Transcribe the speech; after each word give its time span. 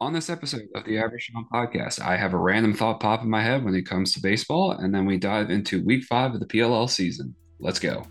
On 0.00 0.12
this 0.12 0.30
episode 0.30 0.68
of 0.76 0.84
the 0.84 0.96
Average 0.96 1.22
Sean 1.22 1.44
podcast, 1.52 2.00
I 2.00 2.16
have 2.16 2.32
a 2.32 2.38
random 2.38 2.72
thought 2.72 3.00
pop 3.00 3.22
in 3.22 3.28
my 3.28 3.42
head 3.42 3.64
when 3.64 3.74
it 3.74 3.82
comes 3.82 4.12
to 4.12 4.20
baseball, 4.20 4.70
and 4.70 4.94
then 4.94 5.06
we 5.06 5.16
dive 5.16 5.50
into 5.50 5.84
week 5.84 6.04
five 6.04 6.32
of 6.34 6.38
the 6.38 6.46
PLL 6.46 6.88
season. 6.88 7.34
Let's 7.58 7.80
go. 7.80 8.04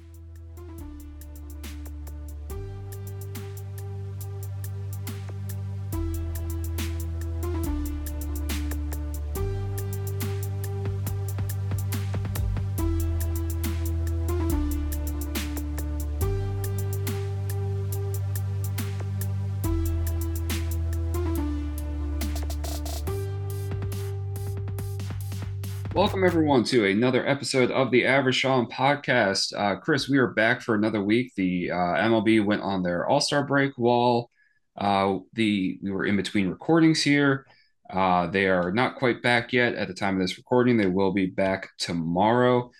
Everyone, 26.27 26.65
to 26.65 26.85
another 26.85 27.25
episode 27.25 27.71
of 27.71 27.89
the 27.89 28.05
Average 28.05 28.35
Sean 28.35 28.65
podcast. 28.69 29.53
Uh, 29.57 29.77
Chris, 29.77 30.09
we 30.09 30.17
are 30.17 30.27
back 30.27 30.61
for 30.61 30.75
another 30.75 31.01
week. 31.01 31.31
The 31.37 31.71
uh, 31.71 31.75
MLB 31.75 32.43
went 32.43 32.63
on 32.63 32.83
their 32.83 33.07
All 33.07 33.21
Star 33.21 33.45
break 33.45 33.71
while 33.77 34.29
uh, 34.75 35.19
the 35.31 35.79
we 35.81 35.89
were 35.89 36.05
in 36.05 36.17
between 36.17 36.49
recordings 36.49 37.01
here. 37.01 37.45
Uh, 37.89 38.27
they 38.27 38.47
are 38.47 38.73
not 38.73 38.97
quite 38.97 39.21
back 39.21 39.53
yet 39.53 39.75
at 39.75 39.87
the 39.87 39.93
time 39.93 40.15
of 40.15 40.21
this 40.21 40.37
recording. 40.37 40.75
They 40.75 40.87
will 40.87 41.13
be 41.13 41.27
back 41.27 41.69
tomorrow. 41.79 42.71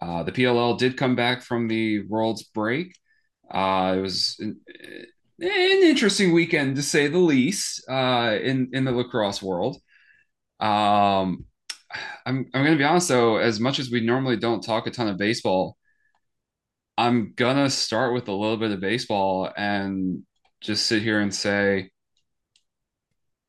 Uh, 0.00 0.22
the 0.22 0.32
PLL 0.32 0.78
did 0.78 0.96
come 0.96 1.14
back 1.14 1.42
from 1.42 1.68
the 1.68 2.06
World's 2.06 2.44
break. 2.44 2.96
Uh, 3.50 3.96
it 3.98 4.00
was 4.00 4.36
an, 4.40 4.58
an, 5.40 5.82
interesting 5.82 6.32
weekend 6.32 6.76
to 6.76 6.82
say 6.82 7.08
the 7.08 7.18
least 7.18 7.86
in 7.86 8.70
in 8.72 8.84
the 8.86 8.92
lacrosse 8.92 9.42
world. 9.42 9.76
Um, 10.58 11.44
I'm 12.26 12.46
I'm 12.54 12.64
gonna 12.64 12.76
be 12.76 12.84
honest 12.84 13.08
though, 13.08 13.36
as 13.36 13.60
much 13.60 13.78
as 13.78 13.90
we 13.90 14.00
normally 14.00 14.36
don't 14.36 14.62
talk 14.62 14.86
a 14.86 14.90
ton 14.90 15.08
of 15.08 15.18
baseball, 15.18 15.76
I'm 16.96 17.32
gonna 17.34 17.70
start 17.70 18.14
with 18.14 18.28
a 18.28 18.32
little 18.32 18.56
bit 18.56 18.70
of 18.70 18.80
baseball 18.80 19.50
and 19.56 20.24
just 20.60 20.86
sit 20.86 21.02
here 21.02 21.20
and 21.20 21.34
say 21.34 21.90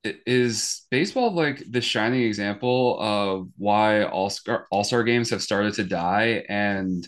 is 0.03 0.85
baseball 0.91 1.33
like 1.33 1.63
the 1.69 1.81
shining 1.81 2.21
example 2.23 2.97
of 2.99 3.49
why 3.57 4.03
all-star 4.03 4.67
all-star 4.71 5.03
games 5.03 5.29
have 5.31 5.41
started 5.41 5.73
to 5.75 5.83
die? 5.83 6.43
And 6.49 7.07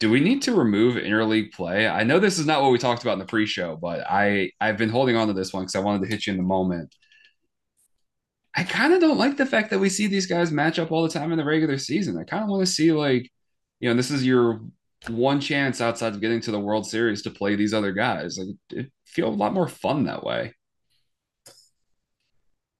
do 0.00 0.10
we 0.10 0.20
need 0.20 0.42
to 0.42 0.54
remove 0.54 0.96
interleague 0.96 1.52
play? 1.52 1.88
I 1.88 2.04
know 2.04 2.18
this 2.20 2.38
is 2.38 2.46
not 2.46 2.62
what 2.62 2.72
we 2.72 2.78
talked 2.78 3.02
about 3.02 3.14
in 3.14 3.18
the 3.20 3.26
pre-show 3.26 3.76
but 3.76 4.00
i 4.10 4.50
i've 4.60 4.76
been 4.78 4.90
holding 4.90 5.16
on 5.16 5.28
to 5.28 5.34
this 5.34 5.52
one 5.52 5.64
because 5.64 5.76
i 5.76 5.80
wanted 5.80 6.02
to 6.02 6.08
hit 6.08 6.26
you 6.26 6.32
in 6.32 6.36
the 6.38 6.42
moment 6.44 6.94
I 8.54 8.64
kind 8.64 8.92
of 8.92 9.00
don't 9.00 9.18
like 9.18 9.36
the 9.36 9.46
fact 9.46 9.70
that 9.70 9.78
we 9.78 9.88
see 9.88 10.06
these 10.06 10.26
guys 10.26 10.50
match 10.50 10.78
up 10.78 10.90
all 10.90 11.02
the 11.02 11.08
time 11.08 11.30
in 11.30 11.38
the 11.38 11.44
regular 11.44 11.78
season. 11.78 12.18
I 12.18 12.24
kind 12.24 12.42
of 12.42 12.48
want 12.48 12.66
to 12.66 12.72
see 12.72 12.92
like, 12.92 13.30
you 13.78 13.88
know, 13.88 13.94
this 13.94 14.10
is 14.10 14.26
your 14.26 14.60
one 15.08 15.40
chance 15.40 15.80
outside 15.80 16.14
of 16.14 16.20
getting 16.20 16.40
to 16.42 16.50
the 16.50 16.60
World 16.60 16.86
Series 16.86 17.22
to 17.22 17.30
play 17.30 17.54
these 17.54 17.72
other 17.72 17.92
guys. 17.92 18.38
Like 18.38 18.56
it 18.70 18.92
feel 19.06 19.28
a 19.28 19.30
lot 19.30 19.54
more 19.54 19.68
fun 19.68 20.04
that 20.04 20.24
way. 20.24 20.54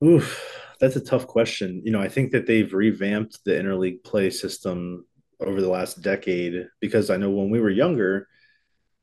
Oof, 0.05 0.43
that's 0.81 0.97
a 0.97 1.05
tough 1.05 1.27
question. 1.27 1.83
You 1.85 1.93
know, 1.93 2.01
I 2.01 2.09
think 2.09 2.33
that 2.33 2.47
they've 2.47 2.73
revamped 2.73 3.39
the 3.45 3.53
interleague 3.53 4.03
play 4.03 4.31
system 4.31 5.05
over 5.41 5.61
the 5.61 5.69
last 5.69 6.03
decade 6.03 6.67
because 6.81 7.11
I 7.11 7.17
know 7.17 7.31
when 7.31 7.51
we 7.51 7.61
were 7.61 7.71
younger, 7.71 8.27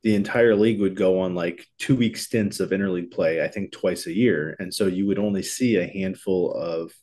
the 0.08 0.16
entire 0.16 0.56
league 0.56 0.80
would 0.80 0.96
go 0.96 1.20
on 1.20 1.36
like 1.36 1.68
two 1.80 1.94
week 1.94 2.16
stints 2.16 2.62
of 2.62 2.70
interleague 2.70 3.12
play, 3.12 3.44
I 3.44 3.50
think 3.50 3.74
twice 3.74 4.08
a 4.08 4.16
year. 4.16 4.56
And 4.58 4.74
so 4.74 4.88
you 4.88 5.06
would 5.06 5.20
only 5.20 5.44
see 5.44 5.76
a 5.76 5.86
handful 5.86 6.54
of 6.54 6.94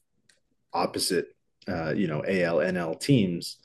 opposite, 0.73 1.27
uh, 1.69 1.93
you 1.93 2.07
know, 2.07 2.25
AL, 2.27 2.61
NL 2.61 2.99
teams. 2.99 3.59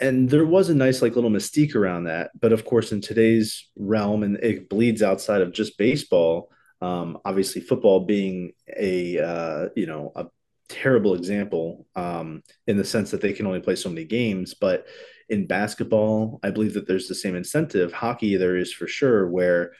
And 0.00 0.30
there 0.30 0.46
was 0.46 0.68
a 0.68 0.74
nice, 0.76 1.02
like, 1.02 1.16
little 1.16 1.30
mystique 1.30 1.74
around 1.74 2.04
that. 2.04 2.30
But 2.40 2.52
of 2.52 2.64
course, 2.64 2.92
in 2.92 3.00
today's 3.00 3.68
realm, 3.76 4.22
and 4.22 4.36
it 4.36 4.68
bleeds 4.68 5.02
outside 5.02 5.40
of 5.40 5.52
just 5.52 5.76
baseball, 5.76 6.48
um, 6.80 7.18
obviously, 7.24 7.60
football 7.60 8.06
being 8.06 8.52
a, 8.68 9.18
uh, 9.18 9.68
you 9.74 9.86
know, 9.86 10.12
a 10.14 10.26
terrible 10.68 11.14
example 11.14 11.88
um, 11.96 12.44
in 12.68 12.76
the 12.76 12.84
sense 12.84 13.10
that 13.10 13.20
they 13.20 13.32
can 13.32 13.48
only 13.48 13.60
play 13.60 13.74
so 13.74 13.88
many 13.88 14.04
games. 14.04 14.54
But 14.54 14.86
in 15.32 15.46
basketball, 15.46 16.38
I 16.42 16.50
believe 16.50 16.74
that 16.74 16.86
there's 16.86 17.08
the 17.08 17.14
same 17.14 17.34
incentive. 17.34 17.90
Hockey, 17.90 18.36
there 18.36 18.54
is 18.54 18.70
for 18.70 18.86
sure, 18.86 19.26
where 19.26 19.72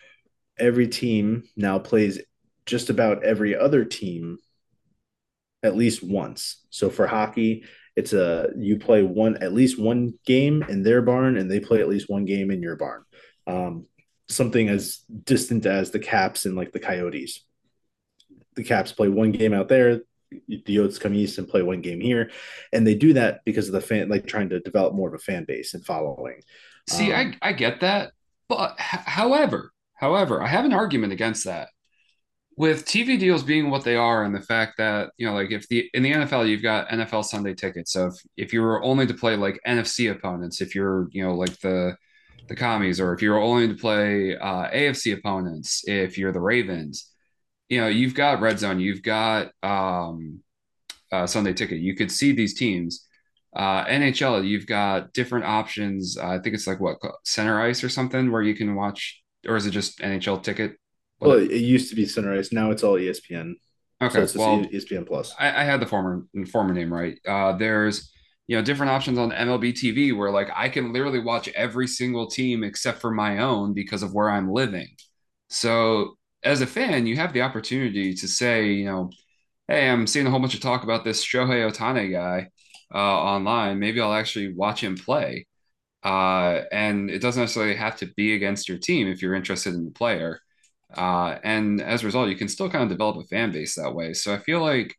every 0.59 0.89
team 0.89 1.45
now 1.57 1.79
plays 1.79 2.19
just 2.65 2.89
about 2.89 3.23
every 3.23 3.55
other 3.55 3.85
team 3.85 4.39
at 5.63 5.77
least 5.77 6.03
once. 6.03 6.65
So 6.71 6.89
for 6.89 7.07
hockey, 7.07 7.65
it's 7.97 8.15
a 8.15 8.49
you 8.57 8.79
play 8.79 9.03
one 9.03 9.37
at 9.43 9.53
least 9.53 9.79
one 9.79 10.15
game 10.25 10.65
in 10.71 10.83
their 10.83 11.03
barn, 11.03 11.37
and 11.37 11.51
they 11.51 11.61
play 11.61 11.81
at 11.81 11.89
least 11.89 12.09
one 12.09 12.25
game 12.25 12.51
in 12.51 12.63
your 12.63 12.77
barn. 12.77 13.05
Um, 13.47 13.87
something 14.31 14.71
as 14.71 15.01
distant 15.25 15.67
as 15.67 15.91
the 15.91 15.99
Caps 15.99 16.47
and 16.47 16.57
like 16.57 16.73
the 16.73 16.81
Coyotes. 16.81 17.45
The 18.55 18.65
Caps 18.65 18.93
play 18.93 19.11
one 19.11 19.33
game 19.33 19.53
out 19.53 19.69
there, 19.69 20.01
the 20.49 20.77
Yotes 20.77 21.01
come 21.01 21.15
east 21.15 21.39
and 21.39 21.49
play 21.49 21.63
one 21.63 21.81
game 21.81 22.01
here, 22.01 22.31
and 22.73 22.87
they 22.87 22.95
do 22.95 23.13
that 23.15 23.41
because 23.45 23.67
of 23.67 23.73
the 23.73 23.81
fan, 23.81 24.09
like 24.09 24.27
trying 24.27 24.49
to 24.51 24.61
develop 24.61 24.95
more 24.95 25.09
of 25.09 25.15
a 25.15 25.19
fan 25.19 25.45
base 25.45 25.75
and 25.75 25.85
following. 25.85 26.41
See, 26.89 27.13
um, 27.13 27.35
I 27.43 27.51
I 27.51 27.53
get 27.53 27.81
that, 27.81 28.13
but 28.49 28.79
however, 28.79 29.73
however, 29.95 30.43
I 30.43 30.49
have 30.49 30.65
an 30.65 30.73
argument 30.73 31.13
against 31.13 31.45
that. 31.45 31.69
With 32.57 32.85
TV 32.85 33.19
deals 33.19 33.43
being 33.43 33.71
what 33.71 33.83
they 33.83 33.97
are, 33.97 34.25
and 34.25 34.35
the 34.35 34.41
fact 34.41 34.77
that 34.79 35.11
you 35.17 35.27
know, 35.27 35.35
like 35.35 35.51
if 35.51 35.67
the 35.69 35.89
in 35.95 36.03
the 36.03 36.13
NFL 36.13 36.49
you've 36.49 36.63
got 36.63 36.89
NFL 36.89 37.25
Sunday 37.25 37.55
tickets, 37.55 37.93
so 37.93 38.09
if 38.09 38.15
if 38.37 38.53
you 38.53 38.63
were 38.63 38.83
only 38.83 39.07
to 39.07 39.15
play 39.15 39.37
like 39.37 39.59
NFC 39.67 40.11
opponents, 40.11 40.61
if 40.61 40.75
you're 40.75 41.09
you 41.13 41.25
know 41.25 41.35
like 41.35 41.59
the 41.61 41.97
the 42.49 42.57
commies, 42.57 43.01
or 43.01 43.15
if 43.15 43.23
you're 43.23 43.41
only 43.41 43.69
to 43.69 43.75
play 43.75 44.37
uh, 44.37 44.69
AFC 44.71 45.17
opponents, 45.17 45.85
if 45.87 46.19
you're 46.19 46.33
the 46.33 46.41
Ravens, 46.41 47.12
you 47.73 47.81
know, 47.81 47.89
you've 47.89 48.15
got 48.15 48.43
Red 48.43 48.59
Zone, 48.59 48.81
you've 48.81 49.03
got 49.03 49.51
um, 49.63 50.41
uh, 51.11 51.27
Sunday 51.27 51.55
Ticket. 51.55 51.79
You 51.79 51.97
could 51.97 52.13
see 52.13 52.33
these 52.33 52.53
teams. 52.53 53.09
Uh, 53.57 53.87
NHL, 53.87 54.47
you've 54.47 54.67
got 54.67 55.15
different 55.15 55.47
options. 55.47 56.19
Uh, 56.19 56.27
I 56.27 56.39
think 56.39 56.55
it's 56.55 56.67
like 56.67 56.81
what 56.81 56.99
Center 57.25 57.63
Ice 57.63 57.83
or 57.83 57.89
something, 57.89 58.31
where 58.31 58.43
you 58.43 58.55
can 58.55 58.75
watch, 58.75 59.23
or 59.49 59.57
is 59.57 59.65
it 59.65 59.71
just 59.71 60.01
NHL 60.01 60.43
Ticket? 60.43 60.77
What? 61.17 61.29
Well, 61.29 61.39
it 61.39 61.63
used 61.63 61.89
to 61.89 61.97
be 61.97 62.05
Center 62.05 62.35
Ice. 62.39 62.53
Now 62.53 62.73
it's 62.73 62.83
all 62.83 62.97
ESPN. 62.97 63.55
Okay, 64.03 64.27
so 64.27 64.39
well, 64.39 64.65
ESPN 64.67 65.07
Plus. 65.07 65.35
I, 65.39 65.63
I, 65.63 65.65
had 65.65 65.81
the 65.81 65.87
former 65.87 66.27
former 66.51 66.75
name 66.75 66.93
right. 66.93 67.19
Uh, 67.27 67.57
there's 67.57 68.13
you 68.49 68.57
know 68.57 68.63
different 68.63 68.93
options 68.93 69.17
on 69.17 69.31
MLB 69.31 69.73
TV 69.73 70.15
where 70.15 70.31
like 70.31 70.51
I 70.55 70.69
can 70.69 70.93
literally 70.93 71.21
watch 71.21 71.49
every 71.49 71.87
single 71.87 72.27
team 72.27 72.65
except 72.65 73.01
for 73.01 73.11
my 73.11 73.39
own 73.39 73.73
because 73.73 74.03
of 74.03 74.13
where 74.13 74.29
I'm 74.29 74.53
living. 74.53 74.89
So 75.49 76.17
as 76.45 76.61
a 76.61 76.67
fan, 76.67 77.07
you 77.07 77.17
have 77.17 77.33
the 77.33 77.43
opportunity 77.43 78.15
to 78.15 78.29
say, 78.29 78.69
you 78.73 78.85
know, 78.87 79.11
hey, 79.69 79.89
I'm 79.89 80.07
seeing 80.07 80.27
a 80.27 80.31
whole 80.31 80.41
bunch 80.41 80.55
of 80.55 80.61
talk 80.61 80.85
about 80.85 81.05
this 81.05 81.25
Shohei 81.25 81.71
Ohtani 81.71 82.13
guy 82.13 82.49
uh, 82.95 82.99
online. 82.99 83.79
Maybe 83.79 84.01
I'll 84.01 84.13
actually 84.13 84.55
watch 84.55 84.83
him 84.83 84.97
play. 84.97 85.47
Uh, 86.05 86.63
and 86.73 87.11
it 87.11 87.21
doesn't 87.21 87.43
necessarily 87.43 87.77
have 87.77 87.97
to 87.97 88.07
be 88.17 88.35
against 88.35 88.69
your 88.69 88.79
team 88.79 89.09
if 89.09 89.23
you're 89.23 89.35
interested 89.35 89.75
in 89.75 89.85
the 89.85 89.93
player. 89.93 90.41
Uh, 90.95 91.39
and 91.45 91.81
as 91.81 92.03
a 92.03 92.07
result, 92.07 92.29
you 92.29 92.37
can 92.37 92.49
still 92.49 92.71
kind 92.71 92.85
of 92.85 92.91
develop 92.91 93.17
a 93.17 93.27
fan 93.29 93.53
base 93.53 93.77
that 93.77 93.95
way. 93.95 94.13
So 94.15 94.35
I 94.35 94.39
feel 94.39 94.61
like 94.61 94.97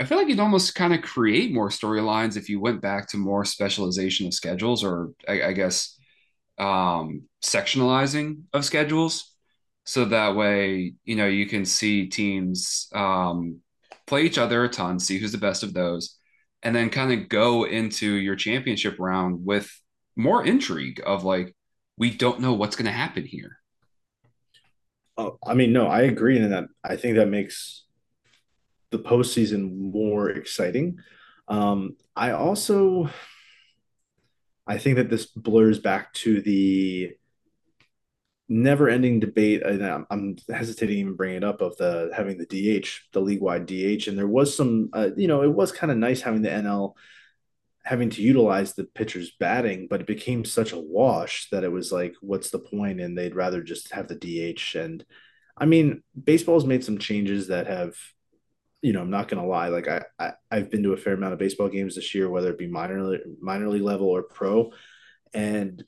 I 0.00 0.04
feel 0.04 0.18
like 0.18 0.28
you'd 0.28 0.40
almost 0.40 0.74
kind 0.74 0.92
of 0.92 1.02
create 1.02 1.52
more 1.52 1.68
storylines 1.68 2.36
if 2.36 2.48
you 2.48 2.60
went 2.60 2.82
back 2.82 3.08
to 3.08 3.16
more 3.16 3.44
specialization 3.44 4.26
of 4.26 4.34
schedules, 4.34 4.82
or 4.82 5.12
I, 5.28 5.42
I 5.42 5.52
guess 5.52 5.96
um, 6.58 7.24
sectionalizing 7.42 8.42
of 8.52 8.64
schedules 8.64 9.33
so 9.84 10.06
that 10.06 10.34
way 10.34 10.94
you 11.04 11.14
know 11.14 11.26
you 11.26 11.46
can 11.46 11.64
see 11.64 12.06
teams 12.06 12.88
um, 12.94 13.60
play 14.06 14.22
each 14.22 14.38
other 14.38 14.64
a 14.64 14.68
ton 14.68 14.98
see 14.98 15.18
who's 15.18 15.32
the 15.32 15.38
best 15.38 15.62
of 15.62 15.74
those 15.74 16.18
and 16.62 16.74
then 16.74 16.88
kind 16.88 17.12
of 17.12 17.28
go 17.28 17.64
into 17.64 18.14
your 18.14 18.34
championship 18.34 18.96
round 18.98 19.44
with 19.44 19.70
more 20.16 20.44
intrigue 20.44 21.02
of 21.04 21.24
like 21.24 21.54
we 21.96 22.10
don't 22.10 22.40
know 22.40 22.54
what's 22.54 22.74
going 22.74 22.86
to 22.86 22.92
happen 22.92 23.24
here. 23.24 23.58
Oh, 25.16 25.38
i 25.46 25.54
mean 25.54 25.72
no 25.72 25.86
i 25.86 26.00
agree 26.02 26.38
in 26.38 26.50
that 26.50 26.64
i 26.82 26.96
think 26.96 27.16
that 27.16 27.28
makes 27.28 27.84
the 28.90 28.98
postseason 28.98 29.92
more 29.92 30.30
exciting. 30.30 30.98
Um, 31.46 31.96
i 32.16 32.32
also 32.32 33.10
i 34.66 34.78
think 34.78 34.96
that 34.96 35.10
this 35.10 35.26
blurs 35.26 35.78
back 35.78 36.12
to 36.14 36.40
the 36.40 37.14
never 38.48 38.88
ending 38.88 39.20
debate 39.20 39.62
and 39.62 39.84
I'm, 39.84 40.06
I'm, 40.10 40.36
hesitating 40.52 40.98
even 40.98 41.14
bringing 41.14 41.38
it 41.38 41.44
up 41.44 41.62
of 41.62 41.76
the 41.78 42.10
having 42.14 42.36
the 42.36 42.44
dh 42.46 42.86
the 43.12 43.20
league 43.20 43.40
wide 43.40 43.66
dh 43.66 44.06
and 44.06 44.18
there 44.18 44.28
was 44.28 44.54
some 44.54 44.90
uh, 44.92 45.10
you 45.16 45.28
know 45.28 45.42
it 45.42 45.52
was 45.52 45.72
kind 45.72 45.90
of 45.90 45.96
nice 45.96 46.20
having 46.20 46.42
the 46.42 46.50
nl 46.50 46.92
having 47.84 48.10
to 48.10 48.22
utilize 48.22 48.74
the 48.74 48.84
pitcher's 48.84 49.32
batting 49.40 49.86
but 49.88 50.02
it 50.02 50.06
became 50.06 50.44
such 50.44 50.72
a 50.72 50.78
wash 50.78 51.48
that 51.50 51.64
it 51.64 51.72
was 51.72 51.90
like 51.90 52.14
what's 52.20 52.50
the 52.50 52.58
point? 52.58 52.70
point 52.70 53.00
and 53.00 53.16
they'd 53.16 53.34
rather 53.34 53.62
just 53.62 53.92
have 53.92 54.08
the 54.08 54.14
dh 54.14 54.74
and 54.74 55.06
I 55.56 55.66
mean, 55.66 56.02
baseball's 56.22 56.64
made 56.64 56.84
some 56.84 56.98
changes 56.98 57.48
that 57.48 57.66
have, 57.66 57.94
you 58.82 58.92
know, 58.92 59.00
I'm 59.00 59.10
not 59.10 59.28
gonna 59.28 59.46
lie. 59.46 59.68
Like 59.68 59.88
I, 59.88 60.02
I 60.18 60.32
I've 60.50 60.70
been 60.70 60.82
to 60.82 60.92
a 60.92 60.96
fair 60.96 61.14
amount 61.14 61.32
of 61.32 61.38
baseball 61.38 61.68
games 61.68 61.94
this 61.94 62.14
year, 62.14 62.28
whether 62.28 62.50
it 62.50 62.58
be 62.58 62.66
minor 62.66 63.18
minor 63.40 63.68
league 63.68 63.82
level 63.82 64.08
or 64.08 64.22
pro, 64.22 64.72
and 65.32 65.82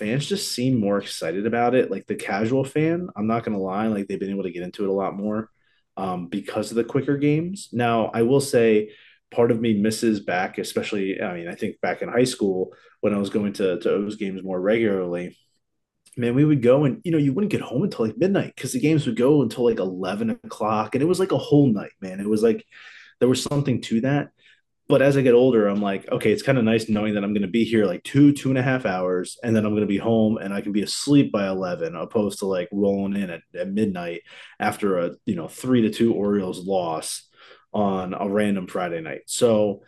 fans 0.00 0.26
just 0.26 0.52
seem 0.52 0.80
more 0.80 0.98
excited 0.98 1.46
about 1.46 1.74
it. 1.74 1.90
Like 1.90 2.06
the 2.06 2.14
casual 2.14 2.64
fan, 2.64 3.08
I'm 3.14 3.26
not 3.26 3.44
gonna 3.44 3.60
lie, 3.60 3.86
like 3.86 4.08
they've 4.08 4.18
been 4.18 4.30
able 4.30 4.44
to 4.44 4.50
get 4.50 4.62
into 4.62 4.84
it 4.84 4.88
a 4.88 4.92
lot 4.92 5.14
more 5.14 5.50
um, 5.98 6.28
because 6.28 6.70
of 6.70 6.76
the 6.76 6.84
quicker 6.84 7.18
games. 7.18 7.68
Now, 7.72 8.10
I 8.14 8.22
will 8.22 8.40
say 8.40 8.92
part 9.30 9.50
of 9.50 9.60
me 9.60 9.74
misses 9.74 10.20
back, 10.20 10.56
especially, 10.58 11.20
I 11.20 11.34
mean, 11.34 11.48
I 11.48 11.54
think 11.54 11.80
back 11.82 12.00
in 12.00 12.08
high 12.08 12.24
school 12.24 12.72
when 13.00 13.14
I 13.14 13.18
was 13.18 13.30
going 13.30 13.52
to, 13.54 13.78
to 13.78 13.90
O's 13.90 14.16
games 14.16 14.42
more 14.42 14.60
regularly, 14.60 15.36
man, 16.16 16.34
we 16.34 16.44
would 16.44 16.62
go 16.62 16.84
and, 16.84 17.00
you 17.04 17.12
know, 17.12 17.18
you 17.18 17.32
wouldn't 17.32 17.52
get 17.52 17.60
home 17.60 17.82
until 17.82 18.06
like 18.06 18.16
midnight 18.16 18.54
because 18.56 18.72
the 18.72 18.80
games 18.80 19.06
would 19.06 19.16
go 19.16 19.42
until 19.42 19.64
like 19.64 19.78
11 19.78 20.30
o'clock. 20.30 20.94
And 20.94 21.02
it 21.02 21.06
was 21.06 21.20
like 21.20 21.32
a 21.32 21.38
whole 21.38 21.66
night, 21.66 21.92
man. 22.00 22.18
It 22.18 22.28
was 22.28 22.42
like, 22.42 22.64
there 23.20 23.28
was 23.28 23.42
something 23.42 23.82
to 23.82 24.00
that. 24.00 24.30
But 24.90 25.02
as 25.02 25.16
I 25.16 25.22
get 25.22 25.34
older, 25.34 25.68
I'm 25.68 25.80
like, 25.80 26.10
okay, 26.10 26.32
it's 26.32 26.42
kind 26.42 26.58
of 26.58 26.64
nice 26.64 26.88
knowing 26.88 27.14
that 27.14 27.24
I'm 27.24 27.32
going 27.32 27.42
to 27.42 27.48
be 27.48 27.64
here 27.64 27.86
like 27.86 28.02
two, 28.02 28.32
two 28.32 28.48
and 28.50 28.58
a 28.58 28.62
half 28.62 28.84
hours, 28.84 29.38
and 29.42 29.54
then 29.54 29.64
I'm 29.64 29.72
going 29.72 29.82
to 29.82 29.86
be 29.86 29.98
home 29.98 30.36
and 30.36 30.52
I 30.52 30.60
can 30.60 30.72
be 30.72 30.82
asleep 30.82 31.32
by 31.32 31.48
11, 31.48 31.94
opposed 31.94 32.40
to 32.40 32.46
like 32.46 32.68
rolling 32.72 33.16
in 33.16 33.30
at, 33.30 33.42
at 33.54 33.68
midnight 33.68 34.22
after 34.58 34.98
a, 34.98 35.12
you 35.24 35.36
know, 35.36 35.48
three 35.48 35.82
to 35.82 35.90
two 35.90 36.12
Orioles 36.12 36.66
loss 36.66 37.28
on 37.72 38.14
a 38.18 38.28
random 38.28 38.66
Friday 38.66 39.00
night. 39.00 39.22
So 39.26 39.84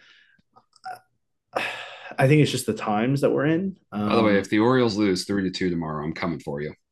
I 2.19 2.29
think 2.29 2.43
it's 2.43 2.51
just 2.51 2.67
the 2.67 2.75
times 2.75 3.23
that 3.23 3.31
we're 3.31 3.47
in. 3.47 3.77
Um, 3.91 4.09
By 4.09 4.17
the 4.17 4.23
way, 4.23 4.33
um, 4.33 4.37
if 4.37 4.49
the 4.51 4.59
Orioles 4.59 4.97
lose 4.97 5.25
three 5.25 5.45
to 5.45 5.51
two 5.51 5.71
tomorrow, 5.71 6.05
I'm 6.05 6.15
coming 6.15 6.41
for 6.41 6.61
you. 6.61 6.75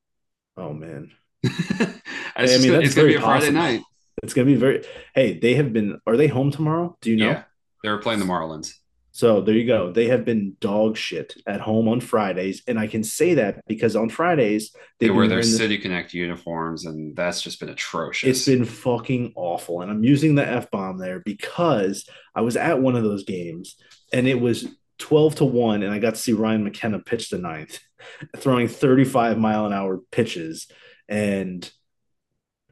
Oh 0.56 0.74
man, 0.74 1.10
I 1.46 1.48
mean 1.48 2.72
that's 2.72 2.86
it's 2.86 2.94
gonna 2.94 3.08
be 3.08 3.14
a 3.14 3.20
Friday 3.20 3.50
night. 3.50 3.80
It's 4.22 4.34
gonna 4.34 4.46
be 4.46 4.56
very. 4.56 4.84
Hey, 5.14 5.38
they 5.38 5.54
have 5.54 5.72
been. 5.72 5.98
Are 6.06 6.18
they 6.18 6.26
home 6.26 6.50
tomorrow? 6.50 6.98
Do 7.00 7.10
you 7.10 7.16
know? 7.16 7.30
Yeah, 7.30 7.44
they're 7.82 7.98
playing 7.98 8.20
the 8.20 8.26
Marlins. 8.26 8.74
So 9.12 9.40
there 9.40 9.56
you 9.56 9.66
go. 9.66 9.92
They 9.92 10.06
have 10.06 10.24
been 10.24 10.56
dog 10.60 10.96
shit 10.96 11.34
at 11.46 11.60
home 11.60 11.88
on 11.88 12.00
Fridays, 12.00 12.62
and 12.68 12.78
I 12.78 12.86
can 12.86 13.02
say 13.02 13.34
that 13.34 13.60
because 13.66 13.96
on 13.96 14.08
Fridays 14.08 14.74
they 15.00 15.10
wear 15.10 15.26
their 15.26 15.42
City 15.42 15.76
the... 15.76 15.82
Connect 15.82 16.14
uniforms, 16.14 16.86
and 16.86 17.16
that's 17.16 17.42
just 17.42 17.58
been 17.58 17.70
atrocious. 17.70 18.28
It's 18.28 18.46
been 18.46 18.64
fucking 18.64 19.32
awful, 19.34 19.82
and 19.82 19.90
I'm 19.90 20.04
using 20.04 20.36
the 20.36 20.46
f 20.46 20.70
bomb 20.70 20.98
there 20.98 21.20
because 21.20 22.08
I 22.34 22.42
was 22.42 22.56
at 22.56 22.80
one 22.80 22.94
of 22.94 23.02
those 23.02 23.24
games, 23.24 23.76
and 24.12 24.28
it 24.28 24.40
was 24.40 24.68
12 24.98 25.36
to 25.36 25.44
one, 25.44 25.82
and 25.82 25.92
I 25.92 25.98
got 25.98 26.14
to 26.14 26.20
see 26.20 26.32
Ryan 26.32 26.62
McKenna 26.62 27.00
pitch 27.00 27.30
the 27.30 27.38
ninth, 27.38 27.80
throwing 28.36 28.68
35 28.68 29.38
mile 29.38 29.66
an 29.66 29.72
hour 29.72 29.98
pitches, 30.12 30.68
and 31.08 31.68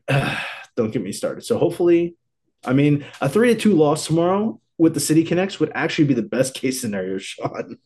uh, 0.06 0.38
don't 0.76 0.92
get 0.92 1.02
me 1.02 1.10
started. 1.10 1.44
So 1.44 1.58
hopefully, 1.58 2.14
I 2.64 2.74
mean, 2.74 3.04
a 3.20 3.28
three 3.28 3.54
to 3.54 3.60
two 3.60 3.74
loss 3.74 4.06
tomorrow 4.06 4.60
with 4.78 4.94
the 4.94 5.00
City 5.00 5.24
Connects 5.24 5.60
would 5.60 5.72
actually 5.74 6.06
be 6.06 6.14
the 6.14 6.22
best 6.22 6.54
case 6.60 6.80
scenario, 6.80 7.18
Sean. 7.18 7.78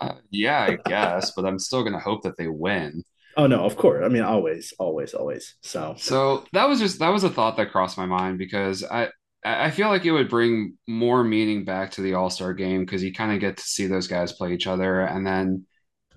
Uh, 0.00 0.14
yeah, 0.30 0.60
I 0.60 0.88
guess, 0.88 1.32
but 1.32 1.44
I'm 1.44 1.58
still 1.58 1.82
gonna 1.82 1.98
hope 1.98 2.22
that 2.22 2.36
they 2.36 2.46
win. 2.46 3.02
Oh 3.36 3.46
no, 3.46 3.64
of 3.64 3.76
course. 3.76 4.04
I 4.04 4.08
mean, 4.08 4.22
always, 4.22 4.72
always, 4.78 5.14
always. 5.14 5.54
So, 5.62 5.94
so 5.96 6.44
that 6.52 6.68
was 6.68 6.78
just 6.78 6.98
that 6.98 7.10
was 7.10 7.24
a 7.24 7.30
thought 7.30 7.56
that 7.56 7.70
crossed 7.70 7.96
my 7.96 8.06
mind 8.06 8.38
because 8.38 8.84
I 8.84 9.08
I 9.44 9.70
feel 9.70 9.88
like 9.88 10.04
it 10.04 10.12
would 10.12 10.28
bring 10.28 10.76
more 10.86 11.22
meaning 11.22 11.64
back 11.64 11.92
to 11.92 12.02
the 12.02 12.14
All 12.14 12.30
Star 12.30 12.52
game 12.52 12.80
because 12.80 13.02
you 13.02 13.12
kind 13.12 13.32
of 13.32 13.40
get 13.40 13.56
to 13.56 13.62
see 13.62 13.86
those 13.86 14.08
guys 14.08 14.32
play 14.32 14.52
each 14.52 14.66
other, 14.66 15.00
and 15.02 15.26
then 15.26 15.66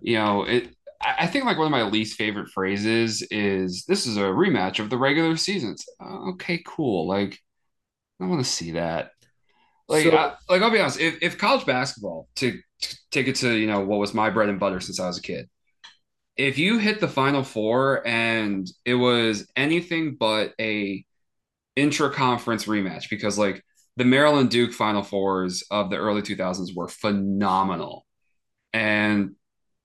you 0.02 0.16
know 0.18 0.44
it. 0.44 0.76
I 1.04 1.26
think 1.26 1.46
like 1.46 1.58
one 1.58 1.66
of 1.66 1.72
my 1.72 1.84
least 1.84 2.18
favorite 2.18 2.50
phrases 2.50 3.22
is 3.32 3.86
"This 3.88 4.06
is 4.08 4.18
a 4.18 4.22
rematch 4.22 4.80
of 4.80 4.90
the 4.90 4.98
regular 4.98 5.38
seasons." 5.38 5.86
okay, 6.02 6.62
cool. 6.66 7.08
Like 7.08 7.40
I 8.20 8.26
want 8.26 8.44
to 8.44 8.50
see 8.50 8.72
that. 8.72 9.12
Like, 9.92 10.04
so, 10.04 10.16
I, 10.16 10.36
like 10.50 10.62
I'll 10.62 10.72
be 10.72 10.80
honest, 10.80 11.00
if, 11.00 11.18
if 11.22 11.38
college 11.38 11.66
basketball 11.66 12.30
to, 12.36 12.58
to 12.82 12.98
take 13.12 13.28
it 13.28 13.36
to 13.38 13.54
you 13.54 13.68
know 13.68 13.82
what 13.82 14.00
was 14.00 14.14
my 14.14 14.30
bread 14.30 14.50
and 14.50 14.60
butter 14.60 14.80
since 14.80 15.00
I 15.00 15.08
was 15.08 15.18
a 15.18 15.22
kid, 15.22 15.50
if 16.38 16.58
you 16.58 16.78
hit 16.78 17.02
the 17.02 17.10
Final 17.10 17.44
Four 17.44 18.08
and 18.08 18.68
it 18.86 18.96
was 18.96 19.52
anything 19.56 20.16
but 20.18 20.54
a 20.60 21.04
intra-conference 21.76 22.66
rematch, 22.66 23.10
because 23.10 23.38
like 23.38 23.64
the 23.98 24.06
Maryland 24.06 24.50
Duke 24.50 24.72
Final 24.72 25.04
Fours 25.04 25.64
of 25.70 25.90
the 25.90 25.98
early 25.98 26.22
2000s 26.22 26.74
were 26.74 26.88
phenomenal, 26.88 28.06
and 28.72 29.36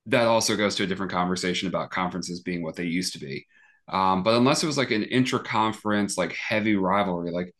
that 0.06 0.26
also 0.28 0.56
goes 0.56 0.76
to 0.76 0.84
a 0.84 0.86
different 0.86 1.10
conversation 1.10 1.66
about 1.66 1.90
conferences 1.90 2.40
being 2.40 2.62
what 2.62 2.76
they 2.76 2.84
used 2.84 3.14
to 3.14 3.18
be. 3.18 3.44
Um, 3.88 4.22
but 4.22 4.36
unless 4.36 4.62
it 4.62 4.66
was 4.68 4.78
like 4.78 4.92
an 4.92 5.02
intra-conference 5.02 6.16
like 6.16 6.32
heavy 6.34 6.76
rivalry, 6.76 7.32
like 7.32 7.55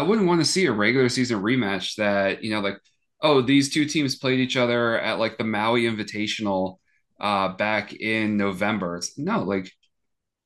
I 0.00 0.02
wouldn't 0.02 0.26
want 0.26 0.40
to 0.40 0.46
see 0.46 0.64
a 0.64 0.72
regular 0.72 1.10
season 1.10 1.42
rematch 1.42 1.96
that, 1.96 2.42
you 2.42 2.50
know, 2.50 2.60
like, 2.60 2.78
oh, 3.20 3.42
these 3.42 3.68
two 3.70 3.84
teams 3.84 4.16
played 4.16 4.40
each 4.40 4.56
other 4.56 4.98
at 4.98 5.18
like 5.18 5.36
the 5.36 5.44
Maui 5.44 5.82
Invitational 5.82 6.78
uh, 7.20 7.48
back 7.48 7.92
in 7.92 8.38
November. 8.38 8.96
It's, 8.96 9.18
no, 9.18 9.42
like, 9.42 9.70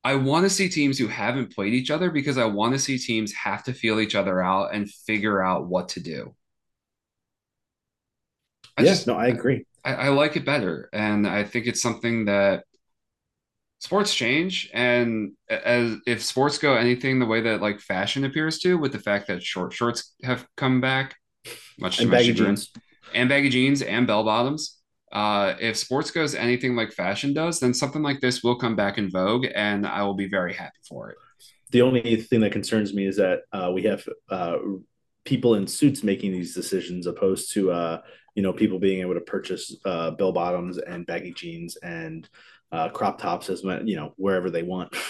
I 0.03 0.15
want 0.15 0.43
to 0.43 0.49
see 0.49 0.67
teams 0.67 0.99
who 0.99 1.07
haven't 1.07 1.55
played 1.55 1.73
each 1.73 1.89
other 1.89 2.11
because 2.11 2.37
I 2.37 2.45
want 2.45 2.73
to 2.73 2.79
see 2.79 2.97
teams 2.97 3.31
have 3.31 3.63
to 3.63 3.73
feel 3.73 4.01
each 4.01 4.13
other 4.13 4.43
out 4.43 4.75
and 4.75 4.91
figure 4.91 5.41
out 5.41 5.67
what 5.67 5.87
to 5.89 6.01
do. 6.01 6.35
I 8.77 8.81
yes, 8.81 8.97
just, 8.97 9.07
no, 9.07 9.15
I 9.15 9.27
agree. 9.27 9.65
I, 9.85 9.93
I 9.93 10.09
like 10.09 10.35
it 10.35 10.43
better. 10.43 10.89
And 10.91 11.25
I 11.25 11.45
think 11.45 11.65
it's 11.65 11.81
something 11.81 12.25
that 12.25 12.65
sports 13.79 14.13
change 14.13 14.69
and 14.73 15.33
as 15.49 15.97
if 16.07 16.23
sports 16.23 16.57
go 16.57 16.75
anything 16.75 17.19
the 17.19 17.25
way 17.25 17.41
that 17.41 17.61
like 17.61 17.79
fashion 17.79 18.23
appears 18.23 18.59
to 18.59 18.77
with 18.77 18.91
the 18.91 18.99
fact 18.99 19.27
that 19.27 19.43
short 19.43 19.73
shorts 19.73 20.15
have 20.23 20.47
come 20.57 20.81
back 20.81 21.15
much 21.79 21.99
and 21.99 22.09
baggy 22.09 22.33
jeans. 22.33 22.71
And 23.13 23.29
baggy 23.29 23.49
jeans 23.49 23.81
and 23.81 24.07
bell 24.07 24.23
bottoms. 24.23 24.79
Uh, 25.11 25.55
if 25.61 25.77
sports 25.77 26.11
goes 26.11 26.35
anything 26.35 26.75
like 26.75 26.91
fashion 26.91 27.33
does 27.33 27.59
then 27.59 27.73
something 27.73 28.01
like 28.01 28.19
this 28.19 28.43
will 28.43 28.57
come 28.57 28.75
back 28.75 28.97
in 28.97 29.09
vogue 29.09 29.45
and 29.55 29.85
i 29.87 30.01
will 30.01 30.15
be 30.15 30.27
very 30.27 30.53
happy 30.53 30.79
for 30.87 31.11
it. 31.11 31.17
The 31.71 31.81
only 31.81 32.15
thing 32.15 32.41
that 32.41 32.51
concerns 32.51 32.93
me 32.93 33.05
is 33.05 33.17
that 33.17 33.41
uh, 33.51 33.71
we 33.73 33.83
have 33.83 34.07
uh, 34.29 34.57
people 35.25 35.55
in 35.55 35.67
suits 35.67 36.03
making 36.03 36.31
these 36.31 36.53
decisions 36.53 37.07
opposed 37.07 37.53
to 37.53 37.71
uh, 37.71 38.01
you 38.35 38.43
know 38.43 38.53
people 38.53 38.79
being 38.79 39.01
able 39.01 39.13
to 39.13 39.21
purchase 39.21 39.75
uh, 39.85 40.11
bell 40.11 40.31
bottoms 40.31 40.77
and 40.77 41.05
baggy 41.05 41.33
jeans 41.33 41.75
and 41.77 42.29
uh, 42.71 42.89
crop 42.89 43.19
tops 43.19 43.49
as 43.49 43.63
much, 43.63 43.83
you 43.85 43.95
know 43.95 44.13
wherever 44.17 44.49
they 44.49 44.63
want. 44.63 44.95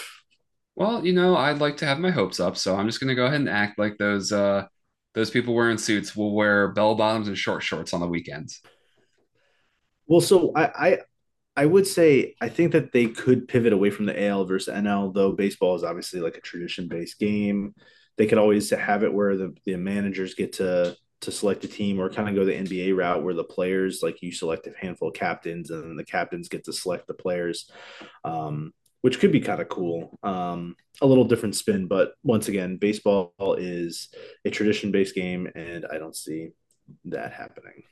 Well, 0.77 1.05
you 1.05 1.13
know, 1.13 1.37
I'd 1.37 1.59
like 1.59 1.77
to 1.77 1.85
have 1.85 1.99
my 1.99 2.11
hopes 2.11 2.41
up, 2.41 2.57
so 2.57 2.75
I'm 2.75 2.85
just 2.85 2.99
going 2.99 3.07
to 3.07 3.15
go 3.15 3.25
ahead 3.25 3.39
and 3.39 3.47
act 3.47 3.79
like 3.79 3.97
those 3.97 4.33
uh, 4.33 4.65
those 5.13 5.29
people 5.29 5.55
wearing 5.55 5.77
suits 5.77 6.15
will 6.15 6.35
wear 6.35 6.67
bell 6.73 6.95
bottoms 6.95 7.29
and 7.29 7.37
short 7.37 7.63
shorts 7.63 7.93
on 7.93 8.01
the 8.01 8.07
weekends. 8.07 8.61
Well, 10.05 10.19
so 10.19 10.51
I, 10.53 10.63
I 10.87 10.97
I 11.55 11.65
would 11.65 11.87
say 11.87 12.35
I 12.41 12.49
think 12.49 12.73
that 12.73 12.91
they 12.91 13.07
could 13.07 13.47
pivot 13.47 13.71
away 13.71 13.89
from 13.89 14.05
the 14.05 14.25
AL 14.25 14.45
versus 14.45 14.73
NL, 14.73 15.13
though 15.13 15.31
baseball 15.31 15.75
is 15.75 15.83
obviously 15.83 16.19
like 16.19 16.35
a 16.35 16.41
tradition 16.41 16.89
based 16.89 17.19
game. 17.19 17.73
They 18.17 18.27
could 18.27 18.37
always 18.37 18.69
have 18.69 19.03
it 19.03 19.13
where 19.13 19.37
the, 19.37 19.55
the 19.65 19.77
managers 19.77 20.35
get 20.35 20.53
to 20.53 20.95
to 21.25 21.31
select 21.31 21.63
a 21.63 21.67
team 21.67 21.99
or 21.99 22.09
kind 22.09 22.29
of 22.29 22.35
go 22.35 22.45
the 22.45 22.53
NBA 22.53 22.95
route 22.95 23.23
where 23.23 23.33
the 23.33 23.43
players 23.43 24.01
like 24.01 24.21
you 24.21 24.31
select 24.31 24.67
a 24.67 24.73
handful 24.79 25.09
of 25.09 25.13
captains 25.13 25.69
and 25.69 25.83
then 25.83 25.95
the 25.95 26.03
captains 26.03 26.49
get 26.49 26.63
to 26.65 26.73
select 26.73 27.07
the 27.07 27.13
players, 27.13 27.69
um, 28.23 28.73
which 29.01 29.19
could 29.19 29.31
be 29.31 29.39
kind 29.39 29.61
of 29.61 29.69
cool. 29.69 30.17
Um, 30.23 30.75
a 31.01 31.05
little 31.05 31.25
different 31.25 31.55
spin, 31.55 31.87
but 31.87 32.13
once 32.23 32.47
again, 32.47 32.77
baseball 32.77 33.33
is 33.57 34.09
a 34.45 34.49
tradition 34.49 34.91
based 34.91 35.13
game, 35.13 35.49
and 35.55 35.85
I 35.91 35.97
don't 35.97 36.15
see 36.15 36.49
that 37.05 37.33
happening. 37.33 37.83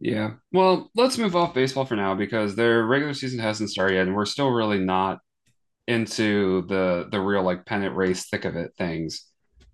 Yeah. 0.00 0.32
Well, 0.50 0.90
let's 0.96 1.18
move 1.18 1.36
off 1.36 1.54
baseball 1.54 1.84
for 1.84 1.94
now 1.94 2.14
because 2.14 2.56
their 2.56 2.84
regular 2.84 3.14
season 3.14 3.38
hasn't 3.38 3.70
started 3.70 3.94
yet, 3.94 4.06
and 4.06 4.16
we're 4.16 4.24
still 4.24 4.50
really 4.50 4.78
not 4.78 5.18
into 5.86 6.62
the 6.68 7.08
the 7.10 7.20
real 7.20 7.42
like 7.42 7.66
pennant 7.66 7.96
race 7.96 8.26
thick 8.28 8.44
of 8.44 8.56
it 8.56 8.72
things. 8.78 9.26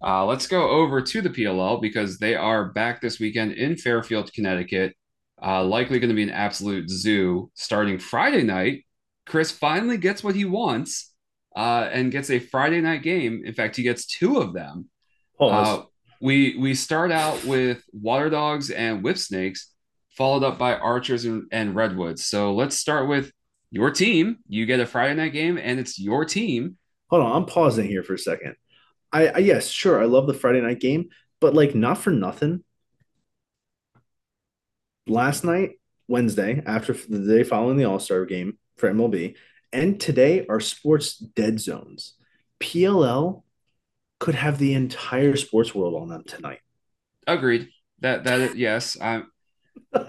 Uh, 0.02 0.24
let's 0.26 0.46
go 0.46 0.68
over 0.68 1.00
to 1.00 1.22
the 1.22 1.30
PLL 1.30 1.80
because 1.80 2.18
they 2.18 2.34
are 2.34 2.66
back 2.66 3.00
this 3.00 3.18
weekend 3.18 3.52
in 3.52 3.76
Fairfield, 3.76 4.32
Connecticut. 4.32 4.94
Uh, 5.42 5.64
likely 5.64 5.98
going 5.98 6.10
to 6.10 6.14
be 6.14 6.22
an 6.22 6.30
absolute 6.30 6.88
zoo 6.88 7.50
starting 7.54 7.98
Friday 7.98 8.42
night. 8.42 8.84
Chris 9.26 9.50
finally 9.50 9.98
gets 9.98 10.22
what 10.22 10.34
he 10.34 10.44
wants 10.44 11.12
uh, 11.56 11.88
and 11.90 12.12
gets 12.12 12.30
a 12.30 12.38
Friday 12.38 12.80
night 12.80 13.02
game. 13.02 13.42
In 13.44 13.54
fact, 13.54 13.76
he 13.76 13.82
gets 13.82 14.06
two 14.06 14.38
of 14.38 14.52
them. 14.52 14.88
Uh, 15.40 15.82
we 16.20 16.56
we 16.58 16.74
start 16.74 17.12
out 17.12 17.44
with 17.44 17.82
water 17.92 18.30
dogs 18.30 18.70
and 18.70 19.02
whip 19.02 19.18
snakes, 19.18 19.72
followed 20.10 20.44
up 20.44 20.58
by 20.58 20.74
archers 20.74 21.24
and, 21.24 21.44
and 21.52 21.74
redwoods. 21.74 22.24
So 22.24 22.54
let's 22.54 22.76
start 22.76 23.08
with 23.08 23.30
your 23.70 23.90
team. 23.90 24.38
You 24.48 24.64
get 24.64 24.80
a 24.80 24.86
Friday 24.86 25.14
night 25.14 25.32
game, 25.32 25.58
and 25.58 25.78
it's 25.78 25.98
your 25.98 26.24
team. 26.24 26.78
Hold 27.10 27.22
on, 27.22 27.32
I'm 27.36 27.46
pausing 27.46 27.86
here 27.86 28.02
for 28.02 28.14
a 28.14 28.18
second. 28.18 28.54
I, 29.12 29.28
I 29.28 29.38
yes, 29.38 29.68
sure, 29.68 30.00
I 30.00 30.06
love 30.06 30.26
the 30.26 30.34
Friday 30.34 30.60
night 30.60 30.80
game, 30.80 31.08
but 31.40 31.54
like 31.54 31.74
not 31.74 31.98
for 31.98 32.10
nothing. 32.10 32.62
Last 35.06 35.44
night, 35.44 35.72
Wednesday, 36.08 36.62
after 36.66 36.92
the 36.92 37.20
day 37.20 37.42
following 37.44 37.76
the 37.76 37.84
All 37.84 37.98
Star 38.00 38.24
game 38.24 38.58
for 38.76 38.88
MLB, 38.88 39.36
And 39.72 40.00
today 40.00 40.46
are 40.48 40.60
sports 40.60 41.16
dead 41.16 41.60
zones. 41.60 42.14
PLL 42.60 43.42
could 44.20 44.34
have 44.36 44.58
the 44.58 44.74
entire 44.74 45.36
sports 45.36 45.74
world 45.74 45.94
on 46.00 46.08
them 46.08 46.24
tonight. 46.26 46.60
Agreed. 47.26 47.68
That 48.00 48.24
that 48.24 48.56
yes, 48.56 48.96
I'm 49.00 49.30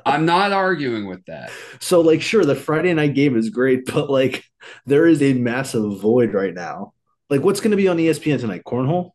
I'm 0.06 0.26
not 0.26 0.54
arguing 0.54 1.08
with 1.08 1.26
that. 1.28 1.58
So 1.80 2.02
like 2.02 2.22
sure 2.22 2.46
the 2.46 2.56
Friday 2.56 2.94
night 2.94 3.16
game 3.16 3.38
is 3.38 3.50
great, 3.50 3.86
but 3.88 4.10
like 4.10 4.44
there 4.86 5.08
is 5.08 5.22
a 5.22 5.34
massive 5.34 6.00
void 6.02 6.34
right 6.34 6.54
now. 6.54 6.94
Like 7.30 7.42
what's 7.42 7.60
going 7.60 7.72
to 7.72 7.78
be 7.78 7.88
on 7.88 7.98
ESPN 7.98 8.40
tonight? 8.40 8.64
Cornhole? 8.66 9.12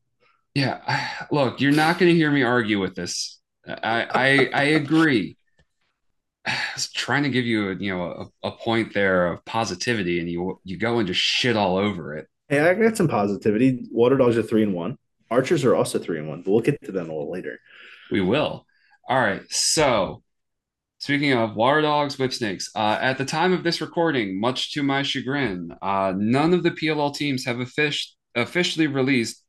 Yeah, 0.54 0.81
look, 1.31 1.61
you're 1.61 1.73
not 1.73 1.99
going 1.99 2.12
to 2.12 2.16
hear 2.16 2.31
me 2.31 2.42
argue 2.42 2.81
with 2.81 2.95
this. 2.95 3.40
I 3.66 4.07
I, 4.11 4.50
I 4.52 4.62
agree. 4.64 5.37
I 6.47 6.59
was 6.75 6.90
trying 6.90 7.23
to 7.23 7.31
give 7.31 7.45
you 7.45 7.71
a, 7.71 7.75
you 7.75 7.97
know 7.97 8.31
a, 8.42 8.49
a 8.49 8.52
point 8.52 8.95
there 8.95 9.28
of 9.28 9.45
positivity, 9.45 10.21
and 10.21 10.28
you 10.28 10.61
you 10.64 10.78
go 10.78 10.99
and 10.99 11.07
just 11.07 11.21
shit 11.21 11.57
all 11.57 11.76
over 11.76 12.16
it. 12.16 12.28
Hey, 12.49 12.61
I 12.61 12.75
got 12.75 12.97
some 12.97 13.09
positivity. 13.09 13.87
Water 13.90 14.16
Dogs 14.16 14.37
are 14.37 14.42
three 14.42 14.62
and 14.62 14.75
one. 14.75 14.99
Archers 15.31 15.64
are 15.64 15.75
also 15.75 15.99
three 15.99 16.19
and 16.19 16.28
one, 16.28 16.42
but 16.42 16.50
we'll 16.50 16.61
get 16.61 16.83
to 16.85 16.92
them 16.92 17.09
a 17.09 17.12
little 17.12 17.33
later. 17.33 17.59
We 18.11 18.21
will. 18.21 18.66
All 19.09 19.21
right. 19.21 19.42
So, 19.50 20.22
speaking 21.02 21.32
of 21.32 21.56
water 21.56 21.82
dogs, 21.82 22.16
whip 22.16 22.32
snakes, 22.32 22.71
uh, 22.76 22.97
at 23.00 23.18
the 23.18 23.25
time 23.25 23.52
of 23.52 23.64
this 23.64 23.80
recording, 23.80 24.38
much 24.38 24.73
to 24.73 24.85
my 24.85 25.02
chagrin, 25.02 25.75
uh, 25.82 26.12
none 26.16 26.54
of 26.54 26.62
the 26.62 26.71
PLL 26.71 27.12
teams 27.12 27.44
have 27.44 27.56
offic- 27.56 28.12
officially 28.37 28.87
released 28.87 29.42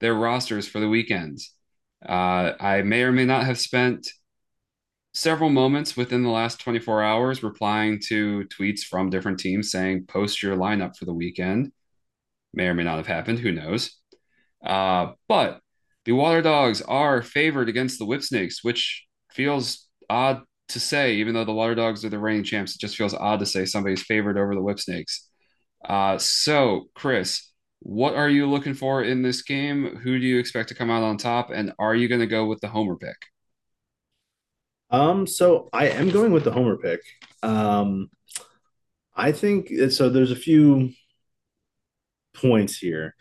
their 0.00 0.12
rosters 0.12 0.68
for 0.68 0.80
the 0.80 0.88
weekends. 0.88 1.54
Uh, 2.06 2.52
I 2.60 2.82
may 2.82 3.04
or 3.04 3.12
may 3.12 3.24
not 3.24 3.46
have 3.46 3.58
spent 3.58 4.06
several 5.14 5.48
moments 5.48 5.96
within 5.96 6.24
the 6.24 6.28
last 6.28 6.60
24 6.60 7.02
hours 7.02 7.42
replying 7.42 8.00
to 8.08 8.44
tweets 8.54 8.80
from 8.80 9.08
different 9.08 9.40
teams 9.40 9.70
saying, 9.70 10.04
post 10.08 10.42
your 10.42 10.56
lineup 10.56 10.94
for 10.94 11.06
the 11.06 11.14
weekend. 11.14 11.72
May 12.52 12.66
or 12.66 12.74
may 12.74 12.84
not 12.84 12.98
have 12.98 13.06
happened. 13.06 13.38
Who 13.38 13.52
knows? 13.52 13.96
Uh, 14.62 15.12
but 15.26 15.60
the 16.04 16.12
Water 16.12 16.42
Dogs 16.42 16.82
are 16.82 17.22
favored 17.22 17.70
against 17.70 17.98
the 17.98 18.04
Whip 18.04 18.22
Snakes, 18.22 18.62
which 18.62 19.06
feels 19.30 19.86
odd 20.10 20.42
to 20.68 20.80
say, 20.80 21.14
even 21.14 21.34
though 21.34 21.44
the 21.44 21.52
Water 21.52 21.74
Dogs 21.74 22.04
are 22.04 22.08
the 22.08 22.18
reigning 22.18 22.44
champs. 22.44 22.74
It 22.74 22.80
just 22.80 22.96
feels 22.96 23.14
odd 23.14 23.40
to 23.40 23.46
say 23.46 23.64
somebody's 23.64 24.02
favored 24.02 24.38
over 24.38 24.54
the 24.54 24.62
Whip 24.62 24.78
Snakes. 24.78 25.28
Uh, 25.84 26.18
so, 26.18 26.88
Chris, 26.94 27.50
what 27.80 28.14
are 28.14 28.28
you 28.28 28.48
looking 28.48 28.74
for 28.74 29.02
in 29.02 29.22
this 29.22 29.42
game? 29.42 29.96
Who 30.02 30.18
do 30.18 30.26
you 30.26 30.38
expect 30.38 30.68
to 30.70 30.74
come 30.74 30.90
out 30.90 31.02
on 31.02 31.16
top? 31.16 31.50
And 31.50 31.72
are 31.78 31.94
you 31.94 32.08
going 32.08 32.20
to 32.20 32.26
go 32.26 32.46
with 32.46 32.60
the 32.60 32.68
homer 32.68 32.96
pick? 32.96 33.16
Um, 34.90 35.26
so 35.26 35.68
I 35.72 35.88
am 35.88 36.10
going 36.10 36.32
with 36.32 36.44
the 36.44 36.52
homer 36.52 36.76
pick. 36.76 37.00
Um, 37.42 38.10
I 39.14 39.32
think 39.32 39.70
so. 39.90 40.08
There's 40.08 40.30
a 40.30 40.36
few 40.36 40.90
points 42.34 42.78
here. 42.78 43.14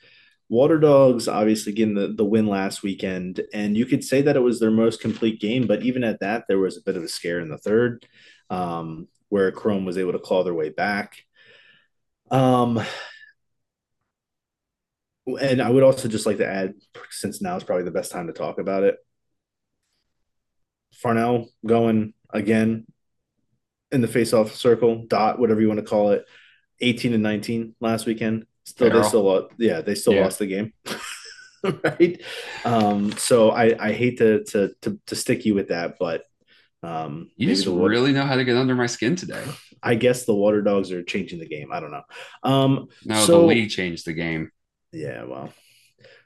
Water 0.50 0.80
Dogs 0.80 1.28
obviously 1.28 1.74
getting 1.74 1.96
the, 1.96 2.08
the 2.08 2.24
win 2.24 2.48
last 2.48 2.82
weekend, 2.82 3.42
and 3.54 3.76
you 3.76 3.86
could 3.86 4.04
say 4.04 4.22
that 4.22 4.36
it 4.38 4.42
was 4.42 4.60
their 4.60 4.72
most 4.72 5.02
complete 5.02 5.42
game, 5.42 5.68
but 5.68 5.84
even 5.84 6.04
at 6.04 6.22
that, 6.22 6.46
there 6.48 6.60
was 6.60 6.78
a 6.78 6.82
bit 6.82 6.96
of 6.96 7.04
a 7.04 7.08
scare 7.08 7.40
in 7.40 7.50
the 7.50 7.58
third 7.58 8.06
um, 8.50 9.08
where 9.30 9.52
Chrome 9.52 9.86
was 9.86 9.98
able 9.98 10.14
to 10.14 10.20
claw 10.20 10.44
their 10.44 10.54
way 10.54 10.70
back. 10.70 11.18
Um, 12.32 12.82
and 15.42 15.62
I 15.62 15.70
would 15.70 15.84
also 15.84 16.08
just 16.08 16.26
like 16.26 16.38
to 16.38 16.48
add, 16.48 16.76
since 17.10 17.42
now 17.42 17.58
is 17.58 17.64
probably 17.64 17.84
the 17.84 17.92
best 17.92 18.12
time 18.12 18.28
to 18.28 18.34
talk 18.34 18.60
about 18.60 18.84
it, 18.84 18.96
Farnell 20.94 21.50
going 21.66 22.14
again 22.30 22.86
in 23.92 24.02
the 24.02 24.08
face-off 24.08 24.56
circle, 24.56 25.06
dot, 25.08 25.40
whatever 25.40 25.62
you 25.62 25.68
want 25.68 25.80
to 25.80 25.86
call 25.86 26.12
it, 26.12 26.26
18 26.80 27.14
and 27.14 27.24
19 27.24 27.76
last 27.80 28.06
weekend. 28.06 28.46
Still, 28.68 28.90
they 28.90 29.08
still 29.08 29.24
lost. 29.24 29.54
Yeah, 29.58 29.80
they 29.80 29.96
still 29.96 30.14
yeah. 30.14 30.24
lost 30.24 30.40
the 30.40 30.46
game. 30.46 30.74
right. 31.84 32.22
Um, 32.66 33.14
so 33.14 33.52
I, 33.52 33.74
I 33.80 33.94
hate 33.94 34.18
to, 34.18 34.44
to, 34.44 34.74
to, 34.82 35.00
to 35.08 35.16
stick 35.16 35.46
you 35.46 35.56
with 35.56 35.70
that, 35.70 35.96
but 35.98 36.24
um, 36.84 37.32
you 37.38 37.48
just 37.48 37.66
water, 37.66 37.90
really 37.90 38.12
know 38.12 38.26
how 38.26 38.36
to 38.36 38.44
get 38.44 38.58
under 38.58 38.76
my 38.76 38.88
skin 38.88 39.16
today. 39.16 39.42
I 39.82 39.96
guess 39.96 40.26
the 40.26 40.36
water 40.36 40.62
dogs 40.62 40.92
are 40.92 41.02
changing 41.02 41.40
the 41.40 41.48
game. 41.48 41.72
I 41.72 41.80
don't 41.80 41.92
know. 41.92 42.04
Um, 42.44 42.90
no, 43.06 43.24
so, 43.24 43.40
the 43.40 43.48
league 43.48 43.70
changed 43.70 44.06
the 44.06 44.12
game. 44.12 44.52
Yeah. 44.92 45.24
Well, 45.24 45.54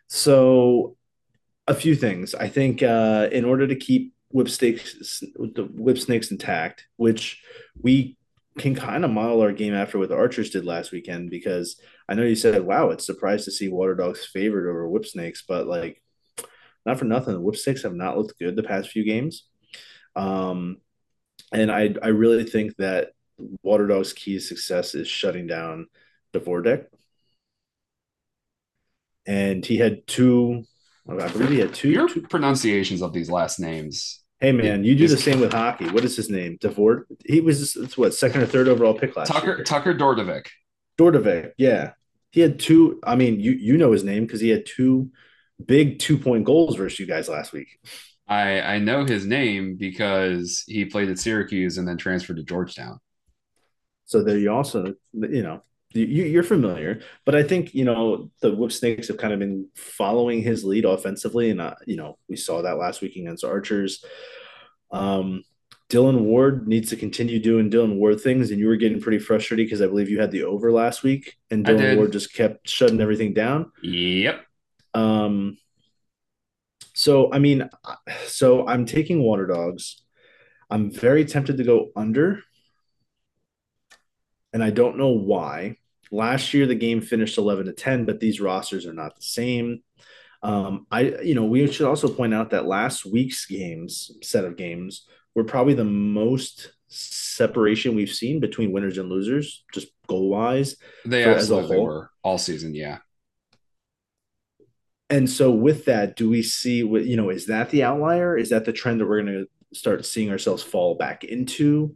so 0.08 0.98
a 1.68 1.76
few 1.76 1.96
things. 1.96 2.34
I 2.34 2.50
think 2.50 2.82
uh, 2.82 3.30
in 3.32 3.46
order 3.46 3.68
to 3.68 3.76
keep 3.76 4.16
whip 4.32 4.50
snakes, 4.50 5.20
the 5.20 5.70
whip 5.72 6.00
snakes 6.00 6.32
intact, 6.32 6.88
which 6.98 7.44
we 7.80 8.18
can 8.58 8.76
kind 8.76 9.06
of 9.06 9.12
model 9.12 9.42
our 9.42 9.54
game 9.54 9.74
after 9.74 9.98
what 9.98 10.10
the 10.10 10.16
Archers 10.16 10.50
did 10.50 10.66
last 10.66 10.92
weekend 10.92 11.30
because 11.30 11.80
I 12.12 12.14
know 12.14 12.24
you 12.24 12.36
said, 12.36 12.62
wow, 12.64 12.90
it's 12.90 13.06
surprised 13.06 13.46
to 13.46 13.52
see 13.52 13.70
Water 13.70 13.96
Dogs 13.96 14.26
favored 14.26 14.70
over 14.70 14.86
Whip 14.86 15.06
Snakes, 15.06 15.46
but 15.48 15.66
like, 15.66 16.04
not 16.86 17.00
for 17.00 17.06
nothing, 17.06 17.34
the 17.34 17.40
Whip 17.40 17.56
Snakes 17.56 17.84
have 17.84 17.96
not 17.96 18.18
looked 18.18 18.38
good 18.38 18.58
the 18.58 18.64
past 18.64 18.90
few 18.90 19.06
games. 19.06 19.48
Um, 20.16 20.82
and 21.54 21.72
I, 21.72 21.96
I 22.04 22.10
really 22.10 22.44
think 22.44 22.76
that 22.78 23.12
Water 23.64 23.88
Dogs' 23.88 24.12
key 24.12 24.34
to 24.34 24.42
success 24.42 24.94
is 24.94 25.08
shutting 25.08 25.48
down 25.48 25.88
Dvorak. 26.34 26.88
And 29.26 29.66
he 29.66 29.78
had 29.78 30.06
two, 30.06 30.66
I 31.08 31.30
believe 31.30 31.50
he 31.50 31.60
had 31.60 31.74
two. 31.74 31.92
Your 31.92 32.10
two, 32.10 32.24
pronunciations 32.24 33.02
of 33.02 33.14
these 33.14 33.30
last 33.30 33.58
names 33.58 34.22
Hey 34.42 34.52
man, 34.52 34.84
you 34.84 34.96
do 34.96 35.08
the 35.08 35.18
same 35.18 35.40
with 35.40 35.54
hockey. 35.54 35.88
What 35.90 36.04
is 36.04 36.16
his 36.16 36.28
name? 36.28 36.58
Devord. 36.58 37.04
He 37.24 37.42
was 37.42 37.78
what 37.96 38.16
second 38.16 38.42
or 38.42 38.48
third 38.48 38.68
overall 38.68 38.96
pick 38.96 39.16
last 39.16 39.28
Tucker, 39.28 39.46
year. 39.46 39.64
Tucker 39.64 39.94
Dordevic. 39.94 40.48
Dordevic, 40.98 41.52
yeah. 41.60 41.92
He 42.32 42.42
had 42.42 42.60
two. 42.60 43.00
I 43.04 43.16
mean, 43.16 43.40
you 43.40 43.52
you 43.52 43.78
know 43.78 43.92
his 43.92 44.04
name 44.04 44.26
because 44.26 44.42
he 44.42 44.50
had 44.50 44.66
two 44.66 45.12
big 45.64 46.00
two 46.00 46.18
point 46.18 46.46
goals 46.46 46.76
versus 46.76 47.00
you 47.00 47.06
guys 47.06 47.30
last 47.30 47.54
week. 47.54 47.80
I 48.28 48.62
I 48.62 48.80
know 48.80 49.06
his 49.06 49.26
name 49.26 49.76
because 49.76 50.64
he 50.68 50.86
played 50.86 51.10
at 51.10 51.20
Syracuse 51.20 51.78
and 51.78 51.88
then 51.88 51.98
transferred 51.98 52.38
to 52.38 52.44
Georgetown. 52.44 53.00
So 54.06 54.24
there 54.24 54.38
you 54.38 54.52
also 54.52 54.96
you 55.14 55.44
know 55.44 55.62
you, 55.94 56.40
are 56.40 56.44
familiar, 56.44 57.02
but 57.26 57.36
I 57.36 57.44
think 57.44 57.74
you 57.74 57.84
know 57.84 58.32
the 58.42 58.56
Whip 58.56 58.72
Snakes 58.72 59.10
have 59.10 59.18
kind 59.18 59.34
of 59.34 59.40
been 59.40 59.68
following 59.76 60.42
his 60.42 60.64
lead 60.64 60.86
offensively, 60.86 61.50
and 61.50 61.60
uh, 61.60 61.76
you 61.86 61.98
know 61.98 62.18
we 62.30 62.36
saw 62.36 62.62
that 62.62 62.78
last 62.78 63.02
week 63.02 63.16
against 63.16 63.44
Archers. 63.44 64.04
Um, 64.92 65.44
Dylan 65.92 66.22
Ward 66.22 66.70
needs 66.70 66.90
to 66.90 66.96
continue 66.96 67.38
doing 67.38 67.70
Dylan 67.70 67.98
Ward 67.98 68.22
things, 68.22 68.50
and 68.50 68.60
you 68.62 68.68
were 68.68 68.78
getting 68.78 69.02
pretty 69.02 69.20
frustrated 69.20 69.66
because 69.66 69.82
I 69.82 69.88
believe 69.88 70.10
you 70.10 70.22
had 70.22 70.32
the 70.32 70.44
over 70.44 70.72
last 70.72 71.04
week, 71.04 71.36
and 71.52 71.66
Dylan 71.66 71.98
Ward 71.98 72.14
just 72.14 72.34
kept 72.34 72.70
shutting 72.70 73.02
everything 73.02 73.34
down. 73.34 73.74
Yep. 73.84 74.42
Um. 74.94 75.58
So 76.94 77.32
I 77.34 77.40
mean, 77.40 77.70
so 78.26 78.66
I'm 78.66 78.86
taking 78.86 79.22
Water 79.22 79.46
Dogs. 79.46 80.02
I'm 80.70 80.92
very 80.92 81.26
tempted 81.26 81.58
to 81.58 81.66
go 81.66 81.92
under, 81.94 82.42
and 84.54 84.64
I 84.64 84.70
don't 84.70 84.98
know 84.98 85.10
why. 85.10 85.76
Last 86.10 86.54
year 86.54 86.68
the 86.68 86.76
game 86.76 87.02
finished 87.02 87.38
11 87.38 87.66
to 87.66 87.74
10, 87.74 88.06
but 88.06 88.22
these 88.22 88.40
rosters 88.40 88.86
are 88.86 88.94
not 88.94 89.18
the 89.18 89.24
same. 89.24 89.84
Um, 90.42 90.88
I, 90.90 91.02
you 91.22 91.36
know, 91.36 91.46
we 91.46 91.70
should 91.72 91.88
also 91.88 92.08
point 92.08 92.34
out 92.34 92.50
that 92.52 92.66
last 92.66 93.06
week's 93.06 93.46
games, 93.46 94.12
set 94.22 94.44
of 94.44 94.58
games, 94.58 95.06
were 95.36 95.44
probably 95.44 95.74
the 95.74 95.84
most 95.84 96.72
separation 96.88 97.96
we've 97.96 98.12
seen 98.12 98.40
between 98.40 98.72
winners 98.72 98.98
and 98.98 99.10
losers, 99.10 99.64
just 99.74 99.88
goal 100.08 100.30
wise. 100.30 100.76
They 101.06 101.24
absolutely 101.24 101.80
were 101.80 102.10
all 102.24 102.38
season, 102.38 102.76
yeah. 102.76 103.00
And 105.10 105.30
so, 105.30 105.52
with 105.52 105.86
that, 105.86 106.16
do 106.16 106.30
we 106.30 106.42
see 106.42 106.84
what 106.84 107.04
you 107.06 107.18
know? 107.18 107.30
Is 107.30 107.48
that 107.48 107.70
the 107.70 107.84
outlier? 107.84 108.38
Is 108.38 108.50
that 108.50 108.66
the 108.66 108.74
trend 108.74 109.02
that 109.02 109.08
we're 109.08 109.22
going 109.22 109.46
to 109.46 109.78
start 109.78 110.06
seeing 110.06 110.30
ourselves 110.30 110.64
fall 110.64 110.96
back 110.96 111.24
into? 111.24 111.96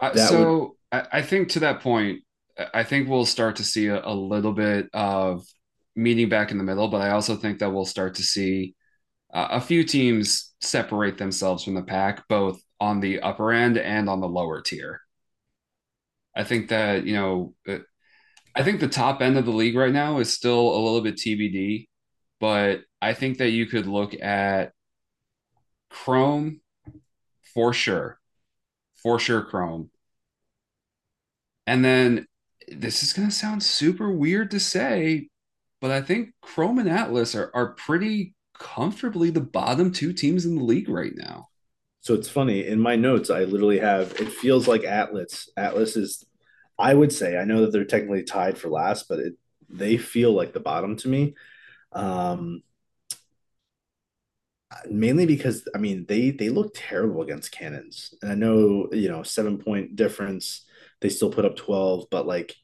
Uh, 0.00 0.14
so, 0.14 0.58
would... 0.58 0.70
I, 0.92 1.18
I 1.18 1.22
think 1.22 1.50
to 1.50 1.60
that 1.60 1.80
point, 1.80 2.22
I 2.74 2.82
think 2.82 3.08
we'll 3.08 3.24
start 3.24 3.56
to 3.56 3.64
see 3.64 3.86
a, 3.86 4.04
a, 4.04 4.14
little 4.14 4.52
bit 4.52 4.88
of 4.94 5.44
meeting 5.94 6.28
back 6.28 6.50
in 6.50 6.58
the 6.58 6.64
middle, 6.64 6.88
but 6.88 7.02
I 7.02 7.10
also 7.10 7.36
think 7.36 7.60
that 7.60 7.70
we'll 7.70 7.84
start 7.84 8.16
to 8.16 8.22
see 8.22 8.74
uh, 9.32 9.48
a 9.50 9.60
few 9.60 9.84
teams 9.84 10.54
separate 10.60 11.18
themselves 11.18 11.64
from 11.64 11.74
the 11.74 11.82
pack, 11.82 12.26
both 12.28 12.60
on 12.80 13.00
the 13.00 13.20
upper 13.20 13.52
end 13.52 13.78
and 13.78 14.08
on 14.08 14.20
the 14.20 14.28
lower 14.28 14.60
tier. 14.60 15.00
I 16.34 16.44
think 16.44 16.68
that, 16.68 17.06
you 17.06 17.14
know, 17.14 17.54
I 18.54 18.62
think 18.62 18.80
the 18.80 18.88
top 18.88 19.20
end 19.22 19.36
of 19.38 19.44
the 19.44 19.50
league 19.50 19.76
right 19.76 19.92
now 19.92 20.18
is 20.18 20.32
still 20.32 20.74
a 20.74 20.80
little 20.80 21.00
bit 21.00 21.16
TBD, 21.16 21.88
but 22.40 22.82
I 23.02 23.14
think 23.14 23.38
that 23.38 23.50
you 23.50 23.66
could 23.66 23.86
look 23.86 24.14
at 24.20 24.72
Chrome 25.90 26.60
for 27.54 27.72
sure. 27.72 28.18
For 29.02 29.18
sure, 29.18 29.42
Chrome. 29.42 29.90
And 31.66 31.84
then 31.84 32.26
this 32.68 33.02
is 33.02 33.12
going 33.12 33.28
to 33.28 33.34
sound 33.34 33.62
super 33.62 34.10
weird 34.10 34.50
to 34.52 34.60
say, 34.60 35.28
but 35.80 35.90
I 35.90 36.00
think 36.00 36.30
Chrome 36.42 36.78
and 36.78 36.88
Atlas 36.88 37.34
are, 37.34 37.50
are 37.54 37.74
pretty 37.74 38.34
comfortably 38.58 39.30
the 39.30 39.40
bottom 39.40 39.92
two 39.92 40.12
teams 40.12 40.46
in 40.46 40.56
the 40.56 40.64
league 40.64 40.88
right 40.88 41.14
now. 41.14 41.48
So 42.00 42.14
it's 42.14 42.28
funny 42.28 42.66
in 42.66 42.80
my 42.80 42.96
notes, 42.96 43.30
I 43.30 43.44
literally 43.44 43.78
have 43.80 44.12
it 44.20 44.30
feels 44.32 44.68
like 44.68 44.84
Atlas. 44.84 45.50
Atlas 45.56 45.96
is 45.96 46.24
I 46.78 46.94
would 46.94 47.12
say 47.12 47.36
I 47.36 47.44
know 47.44 47.62
that 47.62 47.72
they're 47.72 47.84
technically 47.84 48.22
tied 48.22 48.58
for 48.58 48.68
last, 48.68 49.08
but 49.08 49.18
it, 49.18 49.34
they 49.68 49.96
feel 49.96 50.32
like 50.32 50.52
the 50.52 50.60
bottom 50.60 50.96
to 50.98 51.08
me. 51.08 51.34
Um, 51.92 52.62
mainly 54.88 55.26
because 55.26 55.68
I 55.74 55.78
mean 55.78 56.06
they 56.08 56.30
they 56.30 56.48
look 56.48 56.72
terrible 56.74 57.22
against 57.22 57.52
cannons, 57.52 58.14
and 58.22 58.30
I 58.30 58.34
know 58.34 58.88
you 58.92 59.08
know 59.08 59.22
seven 59.22 59.58
point 59.58 59.96
difference. 59.96 60.64
They 61.00 61.08
still 61.08 61.30
put 61.30 61.44
up 61.44 61.56
twelve, 61.56 62.06
but 62.10 62.26
like 62.26 62.54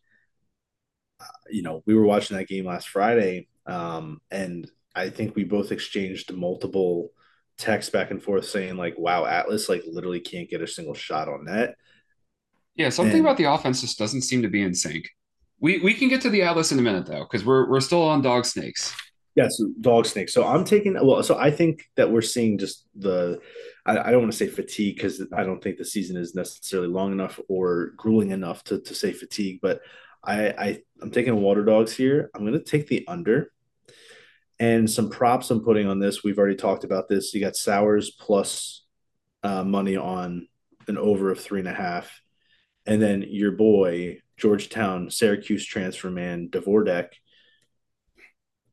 you 1.50 1.62
know 1.62 1.82
we 1.86 1.94
were 1.94 2.04
watching 2.04 2.36
that 2.36 2.48
game 2.48 2.66
last 2.66 2.88
Friday, 2.88 3.48
um, 3.66 4.20
and 4.30 4.70
I 4.94 5.10
think 5.10 5.34
we 5.34 5.44
both 5.44 5.72
exchanged 5.72 6.32
multiple 6.32 7.10
texts 7.58 7.90
back 7.90 8.10
and 8.10 8.22
forth 8.22 8.44
saying 8.44 8.76
like, 8.76 8.98
"Wow, 8.98 9.24
Atlas 9.24 9.68
like 9.68 9.82
literally 9.86 10.20
can't 10.20 10.50
get 10.50 10.62
a 10.62 10.66
single 10.66 10.94
shot 10.94 11.28
on 11.28 11.44
net." 11.44 11.76
Yeah, 12.74 12.88
something 12.88 13.18
And 13.18 13.26
about 13.26 13.36
the 13.36 13.44
offense 13.44 13.80
just 13.80 13.98
doesn't 13.98 14.22
seem 14.22 14.42
to 14.42 14.48
be 14.48 14.62
in 14.62 14.74
sync. 14.74 15.08
We 15.60 15.78
we 15.80 15.94
can 15.94 16.08
get 16.08 16.20
to 16.22 16.30
the 16.30 16.42
Atlas 16.42 16.72
in 16.72 16.78
a 16.78 16.82
minute 16.82 17.06
though, 17.06 17.24
because 17.24 17.44
we're 17.44 17.68
we're 17.68 17.80
still 17.80 18.02
on 18.02 18.22
dog 18.22 18.44
snakes. 18.44 18.94
Yes, 19.34 19.62
dog 19.80 20.04
snakes. 20.06 20.34
So 20.34 20.46
I'm 20.46 20.64
taking 20.64 20.94
well. 20.94 21.22
So 21.22 21.38
I 21.38 21.50
think 21.50 21.84
that 21.96 22.10
we're 22.10 22.20
seeing 22.22 22.58
just 22.58 22.86
the. 22.94 23.40
I, 23.86 23.98
I 23.98 24.10
don't 24.10 24.20
want 24.20 24.32
to 24.32 24.38
say 24.38 24.48
fatigue 24.48 24.96
because 24.96 25.22
I 25.34 25.42
don't 25.42 25.62
think 25.62 25.78
the 25.78 25.84
season 25.84 26.16
is 26.16 26.34
necessarily 26.34 26.88
long 26.88 27.12
enough 27.12 27.40
or 27.48 27.92
grueling 27.96 28.30
enough 28.30 28.62
to, 28.64 28.80
to 28.80 28.94
say 28.94 29.12
fatigue. 29.12 29.60
But 29.62 29.80
I, 30.22 30.48
I 30.48 30.82
I'm 31.00 31.10
taking 31.10 31.40
water 31.40 31.64
dogs 31.64 31.96
here. 31.96 32.30
I'm 32.34 32.42
going 32.42 32.52
to 32.52 32.64
take 32.64 32.88
the 32.88 33.04
under 33.08 33.52
and 34.58 34.90
some 34.90 35.10
props. 35.10 35.50
I'm 35.50 35.64
putting 35.64 35.86
on 35.86 35.98
this. 35.98 36.22
We've 36.22 36.38
already 36.38 36.56
talked 36.56 36.84
about 36.84 37.08
this. 37.08 37.34
You 37.34 37.40
got 37.40 37.56
Sowers 37.56 38.10
plus 38.10 38.84
uh, 39.42 39.64
money 39.64 39.96
on 39.96 40.48
an 40.88 40.98
over 40.98 41.30
of 41.30 41.40
three 41.40 41.60
and 41.60 41.68
a 41.68 41.74
half, 41.74 42.20
and 42.86 43.00
then 43.00 43.24
your 43.28 43.52
boy 43.52 44.18
Georgetown 44.36 45.10
Syracuse 45.10 45.64
transfer 45.64 46.10
man 46.10 46.48
Dvorak 46.48 47.08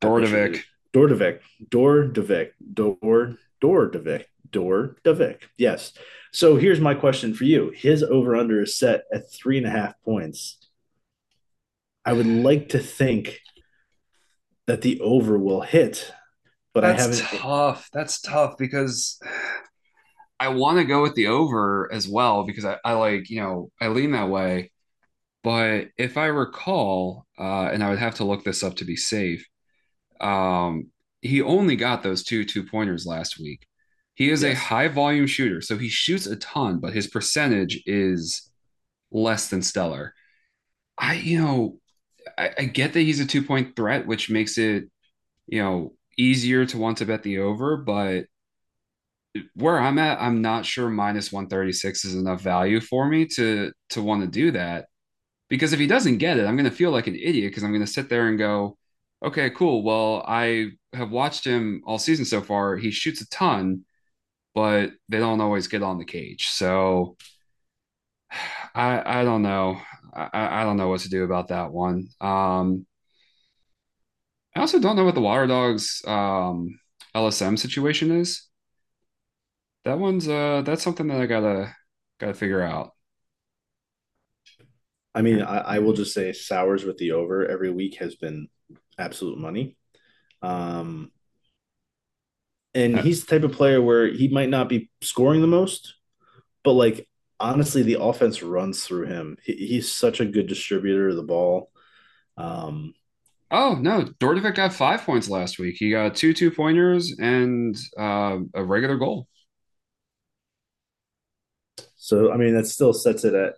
Dordovic. 0.00 0.64
Dordovic, 0.92 1.42
Dordovic, 1.68 2.52
Dor 2.72 3.36
Dordovic, 3.60 4.24
Dordovic. 4.50 5.42
Yes. 5.56 5.92
So 6.32 6.56
here's 6.56 6.80
my 6.80 6.94
question 6.94 7.34
for 7.34 7.44
you. 7.44 7.72
His 7.74 8.02
over 8.02 8.36
under 8.36 8.62
is 8.62 8.76
set 8.76 9.02
at 9.12 9.32
three 9.32 9.58
and 9.58 9.66
a 9.66 9.70
half 9.70 9.94
points. 10.04 10.56
I 12.04 12.12
would 12.12 12.26
like 12.26 12.70
to 12.70 12.78
think 12.78 13.40
that 14.66 14.82
the 14.82 15.00
over 15.00 15.38
will 15.38 15.62
hit, 15.62 16.12
but 16.74 16.84
I 16.84 16.92
haven't. 16.92 17.20
tough. 17.20 17.88
That's 17.92 18.20
tough 18.20 18.56
because 18.58 19.18
I 20.38 20.48
want 20.48 20.78
to 20.78 20.84
go 20.84 21.02
with 21.02 21.14
the 21.14 21.26
over 21.26 21.90
as 21.92 22.08
well 22.08 22.44
because 22.44 22.64
I, 22.64 22.78
I 22.84 22.92
like, 22.94 23.28
you 23.28 23.40
know, 23.40 23.70
I 23.80 23.88
lean 23.88 24.12
that 24.12 24.28
way. 24.28 24.70
But 25.42 25.88
if 25.96 26.16
I 26.16 26.26
recall, 26.26 27.26
uh, 27.38 27.70
and 27.72 27.82
I 27.82 27.90
would 27.90 27.98
have 27.98 28.16
to 28.16 28.24
look 28.24 28.44
this 28.44 28.62
up 28.62 28.76
to 28.76 28.84
be 28.84 28.96
safe, 28.96 29.46
um, 30.20 30.88
he 31.22 31.42
only 31.42 31.76
got 31.76 32.02
those 32.02 32.22
two 32.22 32.44
two 32.44 32.64
pointers 32.64 33.06
last 33.06 33.38
week. 33.38 33.66
He 34.14 34.30
is 34.30 34.44
a 34.44 34.54
high 34.54 34.88
volume 34.88 35.26
shooter, 35.26 35.62
so 35.62 35.78
he 35.78 35.88
shoots 35.88 36.26
a 36.26 36.36
ton, 36.36 36.78
but 36.78 36.92
his 36.92 37.06
percentage 37.06 37.82
is 37.86 38.50
less 39.10 39.48
than 39.48 39.62
stellar. 39.62 40.14
I, 40.98 41.14
you 41.14 41.40
know, 41.40 41.79
I, 42.40 42.50
I 42.58 42.64
get 42.66 42.92
that 42.94 43.00
he's 43.02 43.20
a 43.20 43.26
two 43.26 43.42
point 43.42 43.76
threat, 43.76 44.06
which 44.06 44.30
makes 44.30 44.58
it, 44.58 44.84
you 45.48 45.62
know, 45.62 45.94
easier 46.18 46.66
to 46.66 46.78
want 46.78 46.98
to 46.98 47.06
bet 47.06 47.22
the 47.24 47.38
over, 47.40 47.76
but 47.78 48.26
where 49.54 49.78
I'm 49.78 49.98
at, 49.98 50.20
I'm 50.20 50.42
not 50.42 50.66
sure 50.66 50.88
minus 50.88 51.32
136 51.32 52.04
is 52.04 52.14
enough 52.14 52.40
value 52.40 52.80
for 52.80 53.06
me 53.08 53.26
to 53.36 53.72
to 53.90 54.02
want 54.02 54.22
to 54.22 54.26
do 54.28 54.50
that. 54.52 54.86
Because 55.48 55.72
if 55.74 55.80
he 55.80 55.86
doesn't 55.88 56.18
get 56.18 56.38
it, 56.38 56.46
I'm 56.46 56.56
going 56.56 56.70
to 56.70 56.76
feel 56.76 56.90
like 56.92 57.06
an 57.08 57.16
idiot 57.16 57.50
because 57.52 57.64
I'm 57.64 57.72
going 57.72 57.86
to 57.86 57.92
sit 57.92 58.08
there 58.10 58.28
and 58.28 58.38
go, 58.38 58.78
okay, 59.24 59.50
cool. 59.50 59.84
Well, 59.84 60.24
I 60.26 60.70
have 60.94 61.10
watched 61.12 61.44
him 61.46 61.82
all 61.86 61.98
season 61.98 62.24
so 62.26 62.42
far. 62.42 62.76
He 62.76 62.90
shoots 62.92 63.20
a 63.22 63.28
ton, 63.30 63.84
but 64.54 64.92
they 65.08 65.18
don't 65.18 65.40
always 65.42 65.68
get 65.68 65.82
on 65.84 65.98
the 65.98 66.06
cage. 66.06 66.48
So 66.50 67.16
I 68.74 69.20
I 69.20 69.24
don't 69.24 69.42
know. 69.42 69.80
I, 70.12 70.60
I 70.60 70.64
don't 70.64 70.76
know 70.76 70.88
what 70.88 71.00
to 71.02 71.08
do 71.08 71.24
about 71.24 71.48
that 71.48 71.72
one. 71.72 72.08
Um, 72.20 72.86
I 74.54 74.60
also 74.60 74.80
don't 74.80 74.96
know 74.96 75.04
what 75.04 75.14
the 75.14 75.20
Water 75.20 75.46
Dogs 75.46 76.02
um, 76.06 76.78
LSM 77.14 77.58
situation 77.58 78.10
is. 78.10 78.46
That 79.84 79.98
one's 79.98 80.28
uh 80.28 80.62
that's 80.62 80.82
something 80.82 81.08
that 81.08 81.20
I 81.20 81.26
gotta 81.26 81.74
gotta 82.18 82.34
figure 82.34 82.62
out. 82.62 82.92
I 85.14 85.22
mean, 85.22 85.42
I, 85.42 85.58
I 85.58 85.78
will 85.78 85.94
just 85.94 86.14
say 86.14 86.32
Sowers 86.32 86.84
with 86.84 86.98
the 86.98 87.12
over 87.12 87.46
every 87.46 87.70
week 87.70 87.96
has 87.96 88.14
been 88.14 88.48
absolute 88.98 89.38
money. 89.38 89.76
Um, 90.42 91.10
and 92.74 93.00
he's 93.00 93.24
the 93.24 93.34
type 93.38 93.44
of 93.44 93.56
player 93.56 93.82
where 93.82 94.06
he 94.06 94.28
might 94.28 94.48
not 94.48 94.68
be 94.68 94.90
scoring 95.02 95.40
the 95.40 95.48
most, 95.48 95.94
but 96.62 96.72
like 96.72 97.08
honestly, 97.40 97.82
the 97.82 98.00
offense 98.00 98.42
runs 98.42 98.84
through 98.86 99.06
him. 99.06 99.38
He, 99.44 99.54
he's 99.54 99.92
such 99.92 100.20
a 100.20 100.26
good 100.26 100.46
distributor 100.48 101.08
of 101.10 101.16
the 101.16 101.24
ball. 101.24 101.72
Um, 102.36 102.94
Oh 103.50 103.74
no, 103.80 104.04
Dordevic 104.20 104.54
got 104.54 104.72
five 104.72 105.02
points 105.02 105.28
last 105.28 105.58
week. 105.58 105.76
He 105.78 105.90
got 105.90 106.14
two 106.14 106.32
two 106.32 106.50
pointers 106.52 107.12
and 107.18 107.76
uh, 107.98 108.38
a 108.54 108.64
regular 108.64 108.96
goal. 108.96 109.26
so 111.96 112.32
I 112.32 112.36
mean, 112.36 112.54
that 112.54 112.66
still 112.66 112.92
sets 112.92 113.24
it 113.24 113.34
at 113.34 113.54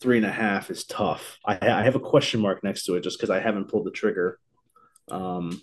three 0.00 0.16
and 0.18 0.26
a 0.26 0.32
half 0.32 0.70
is 0.70 0.84
tough. 0.84 1.38
I, 1.44 1.58
I 1.62 1.82
have 1.82 1.94
a 1.94 2.00
question 2.00 2.40
mark 2.40 2.62
next 2.62 2.84
to 2.84 2.94
it 2.94 3.02
just 3.02 3.18
because 3.18 3.30
I 3.30 3.40
haven't 3.40 3.68
pulled 3.68 3.86
the 3.86 3.90
trigger. 3.90 4.38
Um, 5.10 5.62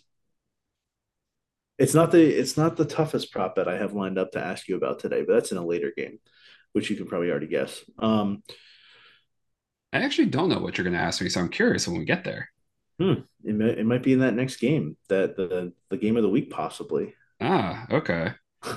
it's 1.77 1.93
not 1.93 2.12
the 2.12 2.21
it's 2.23 2.57
not 2.57 2.77
the 2.77 2.86
toughest 2.86 3.31
prop 3.31 3.55
bet 3.55 3.67
I 3.67 3.77
have 3.77 3.93
lined 3.93 4.17
up 4.17 4.31
to 4.33 4.39
ask 4.43 4.67
you 4.67 4.75
about 4.75 4.99
today, 4.99 5.23
but 5.23 5.33
that's 5.33 5.51
in 5.51 5.57
a 5.57 5.65
later 5.65 5.91
game, 5.95 6.19
which 6.73 6.89
you 6.89 6.95
can 6.95 7.07
probably 7.07 7.29
already 7.29 7.47
guess. 7.47 7.83
Um, 7.99 8.43
I 9.91 9.99
actually 9.99 10.27
don't 10.27 10.49
know 10.49 10.59
what 10.59 10.77
you're 10.77 10.83
going 10.83 10.95
to 10.95 10.99
ask 10.99 11.21
me, 11.21 11.29
so 11.29 11.39
I'm 11.39 11.49
curious 11.49 11.88
when 11.88 11.97
we 11.99 12.05
get 12.05 12.23
there. 12.23 12.49
hmm, 12.99 13.13
it, 13.43 13.55
may, 13.55 13.69
it 13.69 13.86
might 13.86 14.03
be 14.03 14.13
in 14.13 14.19
that 14.19 14.33
next 14.33 14.57
game, 14.57 14.97
that 15.09 15.36
the 15.36 15.73
the 15.89 15.97
game 15.97 16.17
of 16.17 16.23
the 16.23 16.29
week 16.29 16.49
possibly. 16.49 17.13
Ah, 17.41 17.86
okay. 17.91 18.33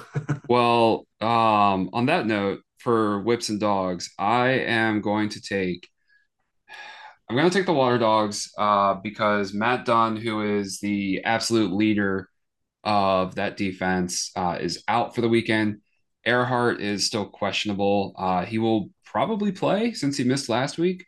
Well, 0.49 1.07
um, 1.21 1.91
on 1.93 2.07
that 2.07 2.27
note, 2.27 2.61
for 2.79 3.21
whips 3.23 3.49
and 3.49 3.59
dogs, 3.59 4.13
I 4.19 4.51
am 4.51 5.01
going 5.01 5.31
to 5.31 5.41
take 5.41 5.89
I'm 7.29 7.37
going 7.37 7.51
to 7.51 7.57
take 7.57 7.67
the 7.67 7.73
Water 7.73 7.99
Dogs 7.99 8.53
uh, 8.57 8.95
because 8.95 9.53
Matt 9.53 9.85
Dunn, 9.85 10.17
who 10.17 10.43
is 10.59 10.79
the 10.79 11.23
absolute 11.25 11.73
leader 11.73 12.29
of 12.85 13.35
that 13.35 13.57
defense, 13.57 14.31
uh, 14.37 14.59
is 14.61 14.85
out 14.87 15.15
for 15.15 15.23
the 15.23 15.29
weekend. 15.29 15.81
Ehrhardt 16.27 16.81
is 16.81 17.07
still 17.07 17.27
questionable. 17.27 18.15
Uh, 18.19 18.45
he 18.45 18.59
will 18.59 18.91
probably 19.05 19.53
play 19.53 19.93
since 19.93 20.17
he 20.17 20.25
missed 20.25 20.49
last 20.49 20.79
week, 20.79 21.07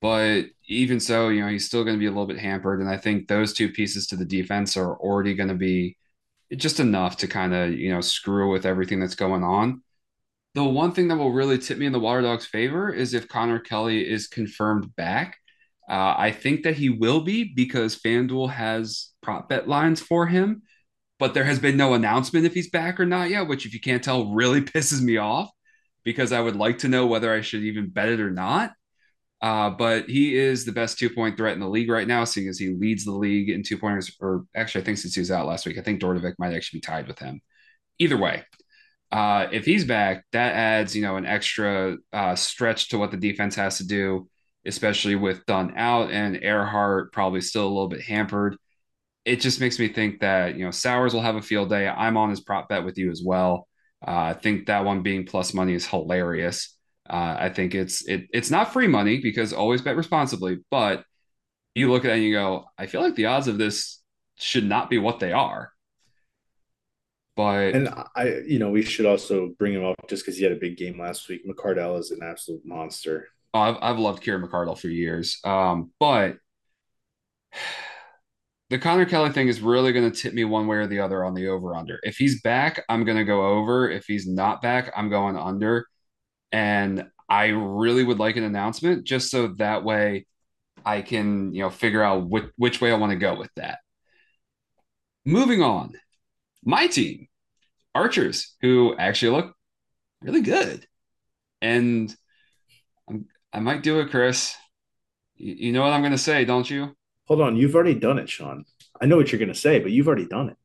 but 0.00 0.46
even 0.68 0.98
so, 0.98 1.28
you 1.28 1.42
know, 1.42 1.48
he's 1.48 1.66
still 1.66 1.84
going 1.84 1.96
to 1.96 2.00
be 2.00 2.06
a 2.06 2.10
little 2.10 2.26
bit 2.26 2.38
hampered. 2.38 2.80
And 2.80 2.88
I 2.88 2.96
think 2.96 3.28
those 3.28 3.52
two 3.52 3.70
pieces 3.70 4.06
to 4.08 4.16
the 4.16 4.24
defense 4.24 4.76
are 4.76 4.96
already 4.96 5.34
going 5.34 5.48
to 5.50 5.54
be 5.54 5.96
just 6.56 6.80
enough 6.80 7.16
to 7.18 7.26
kind 7.26 7.54
of, 7.54 7.72
you 7.72 7.92
know, 7.92 8.00
screw 8.00 8.50
with 8.50 8.66
everything 8.66 9.00
that's 9.00 9.14
going 9.14 9.42
on. 9.44 9.82
The 10.54 10.64
one 10.64 10.92
thing 10.92 11.08
that 11.08 11.16
will 11.16 11.32
really 11.32 11.58
tip 11.58 11.76
me 11.76 11.86
in 11.86 11.92
the 11.92 12.00
Water 12.00 12.22
Dogs' 12.22 12.46
favor 12.46 12.92
is 12.92 13.12
if 13.12 13.28
Connor 13.28 13.58
Kelly 13.58 14.08
is 14.08 14.26
confirmed 14.26 14.94
back. 14.96 15.36
Uh, 15.88 16.14
I 16.16 16.32
think 16.32 16.62
that 16.62 16.76
he 16.76 16.88
will 16.88 17.20
be 17.20 17.52
because 17.54 18.00
FanDuel 18.00 18.50
has 18.50 19.10
prop 19.22 19.48
bet 19.48 19.68
lines 19.68 20.00
for 20.00 20.26
him, 20.26 20.62
but 21.18 21.34
there 21.34 21.44
has 21.44 21.58
been 21.58 21.76
no 21.76 21.94
announcement 21.94 22.46
if 22.46 22.54
he's 22.54 22.70
back 22.70 23.00
or 23.00 23.06
not 23.06 23.30
yet, 23.30 23.48
which, 23.48 23.66
if 23.66 23.74
you 23.74 23.80
can't 23.80 24.02
tell, 24.02 24.32
really 24.32 24.60
pisses 24.62 25.00
me 25.00 25.16
off 25.16 25.50
because 26.04 26.32
I 26.32 26.40
would 26.40 26.56
like 26.56 26.78
to 26.78 26.88
know 26.88 27.06
whether 27.06 27.32
I 27.32 27.40
should 27.40 27.62
even 27.62 27.88
bet 27.90 28.08
it 28.08 28.20
or 28.20 28.30
not. 28.30 28.72
Uh, 29.42 29.70
but 29.70 30.08
he 30.08 30.34
is 30.36 30.64
the 30.64 30.72
best 30.72 30.98
two 30.98 31.10
point 31.10 31.36
threat 31.36 31.54
in 31.54 31.60
the 31.60 31.68
league 31.68 31.90
right 31.90 32.06
now, 32.08 32.24
seeing 32.24 32.48
as 32.48 32.58
he 32.58 32.70
leads 32.70 33.04
the 33.04 33.12
league 33.12 33.50
in 33.50 33.62
two 33.62 33.76
pointers. 33.76 34.16
Or 34.20 34.44
actually, 34.54 34.82
I 34.82 34.84
think 34.84 34.98
since 34.98 35.14
he 35.14 35.20
was 35.20 35.30
out 35.30 35.46
last 35.46 35.66
week, 35.66 35.78
I 35.78 35.82
think 35.82 36.00
Dordovic 36.00 36.38
might 36.38 36.54
actually 36.54 36.78
be 36.78 36.86
tied 36.86 37.06
with 37.06 37.18
him. 37.18 37.40
Either 37.98 38.16
way, 38.16 38.44
uh, 39.12 39.48
if 39.52 39.64
he's 39.64 39.84
back, 39.84 40.24
that 40.32 40.54
adds 40.54 40.96
you 40.96 41.02
know 41.02 41.16
an 41.16 41.26
extra 41.26 41.96
uh, 42.12 42.34
stretch 42.34 42.88
to 42.90 42.98
what 42.98 43.10
the 43.10 43.16
defense 43.16 43.54
has 43.56 43.78
to 43.78 43.86
do, 43.86 44.28
especially 44.64 45.16
with 45.16 45.44
Dunn 45.46 45.74
out 45.76 46.10
and 46.10 46.36
Ehrhardt 46.36 47.12
probably 47.12 47.40
still 47.42 47.66
a 47.66 47.68
little 47.68 47.88
bit 47.88 48.02
hampered. 48.02 48.56
It 49.26 49.40
just 49.40 49.60
makes 49.60 49.78
me 49.78 49.88
think 49.88 50.20
that 50.20 50.56
you 50.56 50.64
know 50.64 50.70
Sowers 50.70 51.12
will 51.12 51.20
have 51.20 51.36
a 51.36 51.42
field 51.42 51.68
day. 51.68 51.88
I'm 51.88 52.16
on 52.16 52.30
his 52.30 52.40
prop 52.40 52.68
bet 52.70 52.84
with 52.84 52.96
you 52.96 53.10
as 53.10 53.22
well. 53.24 53.68
Uh, 54.06 54.10
I 54.10 54.32
think 54.34 54.66
that 54.66 54.84
one 54.84 55.02
being 55.02 55.26
plus 55.26 55.52
money 55.52 55.74
is 55.74 55.86
hilarious. 55.86 56.74
Uh, 57.08 57.36
I 57.38 57.50
think 57.50 57.74
it's 57.74 58.06
it 58.08 58.28
it's 58.32 58.50
not 58.50 58.72
free 58.72 58.86
money 58.88 59.20
because 59.20 59.52
always 59.52 59.82
bet 59.82 59.96
responsibly, 59.96 60.58
but 60.70 61.04
you 61.74 61.90
look 61.90 62.04
at 62.04 62.12
it 62.12 62.14
and 62.14 62.24
you 62.24 62.32
go, 62.32 62.66
I 62.78 62.86
feel 62.86 63.02
like 63.02 63.16
the 63.16 63.26
odds 63.26 63.48
of 63.48 63.58
this 63.58 64.02
should 64.38 64.64
not 64.64 64.90
be 64.90 64.98
what 64.98 65.20
they 65.20 65.32
are. 65.32 65.72
But 67.36 67.74
And 67.74 67.88
I, 68.16 68.40
you 68.46 68.58
know, 68.58 68.70
we 68.70 68.82
should 68.82 69.06
also 69.06 69.54
bring 69.58 69.74
him 69.74 69.84
up 69.84 69.96
just 70.08 70.24
because 70.24 70.38
he 70.38 70.44
had 70.44 70.52
a 70.52 70.56
big 70.56 70.78
game 70.78 70.98
last 70.98 71.28
week. 71.28 71.42
McArdle 71.46 71.98
is 71.98 72.10
an 72.10 72.20
absolute 72.22 72.64
monster. 72.64 73.28
I've, 73.52 73.76
I've 73.80 73.98
loved 73.98 74.22
Kieran 74.22 74.46
McArdle 74.46 74.78
for 74.78 74.88
years. 74.88 75.38
Um, 75.44 75.90
but 76.00 76.36
the 78.68 78.78
Connor 78.78 79.06
Kelly 79.06 79.30
thing 79.30 79.48
is 79.48 79.60
really 79.60 79.92
going 79.92 80.10
to 80.10 80.16
tip 80.16 80.34
me 80.34 80.44
one 80.44 80.66
way 80.66 80.78
or 80.78 80.86
the 80.86 81.00
other 81.00 81.24
on 81.24 81.34
the 81.34 81.48
over 81.48 81.74
under. 81.74 82.00
If 82.02 82.16
he's 82.16 82.40
back, 82.42 82.84
I'm 82.88 83.04
going 83.04 83.18
to 83.18 83.24
go 83.24 83.46
over. 83.46 83.88
If 83.88 84.06
he's 84.06 84.26
not 84.26 84.60
back, 84.60 84.92
I'm 84.96 85.08
going 85.08 85.36
under. 85.36 85.86
And 86.50 87.04
I 87.28 87.46
really 87.46 88.02
would 88.02 88.18
like 88.18 88.36
an 88.36 88.44
announcement 88.44 89.04
just 89.04 89.30
so 89.30 89.48
that 89.58 89.84
way 89.84 90.26
I 90.84 91.02
can, 91.02 91.54
you 91.54 91.62
know, 91.62 91.70
figure 91.70 92.02
out 92.02 92.28
which, 92.28 92.46
which 92.56 92.80
way 92.80 92.90
I 92.90 92.96
want 92.96 93.12
to 93.12 93.18
go 93.18 93.36
with 93.36 93.50
that. 93.56 93.78
Moving 95.24 95.62
on, 95.62 95.94
my 96.64 96.86
team, 96.88 97.28
Archers, 97.94 98.54
who 98.62 98.96
actually 98.96 99.36
look 99.36 99.54
really 100.22 100.42
good. 100.42 100.86
And 101.60 102.14
I'm, 103.08 103.26
I 103.52 103.60
might 103.60 103.82
do 103.82 104.00
it, 104.00 104.10
Chris. 104.10 104.54
You, 105.36 105.54
you 105.54 105.72
know 105.72 105.82
what 105.82 105.92
I'm 105.92 106.02
going 106.02 106.12
to 106.12 106.18
say, 106.18 106.44
don't 106.44 106.68
you? 106.68 106.94
Hold 107.26 107.40
on, 107.40 107.56
you've 107.56 107.74
already 107.74 107.94
done 107.94 108.18
it, 108.18 108.28
Sean. 108.28 108.64
I 109.00 109.06
know 109.06 109.16
what 109.16 109.32
you're 109.32 109.38
going 109.38 109.48
to 109.48 109.54
say, 109.54 109.78
but 109.78 109.90
you've 109.90 110.06
already 110.06 110.26
done 110.26 110.50
it. 110.50 110.56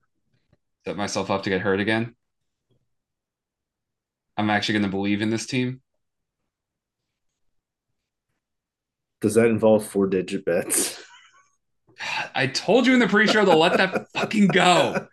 Set 0.85 0.95
myself 0.95 1.29
up 1.29 1.43
to 1.43 1.49
get 1.49 1.61
hurt 1.61 1.79
again. 1.79 2.15
I'm 4.37 4.49
actually 4.49 4.73
going 4.73 4.85
to 4.85 4.89
believe 4.89 5.21
in 5.21 5.29
this 5.29 5.45
team. 5.45 5.81
Does 9.21 9.35
that 9.35 9.47
involve 9.47 9.85
four 9.85 10.07
digit 10.07 10.45
bets? 10.45 11.01
I 12.33 12.47
told 12.47 12.87
you 12.87 12.93
in 12.93 12.99
the 12.99 13.07
pre-show 13.07 13.45
to 13.45 13.55
let 13.55 13.77
that 13.77 14.07
fucking 14.13 14.47
go. 14.47 15.07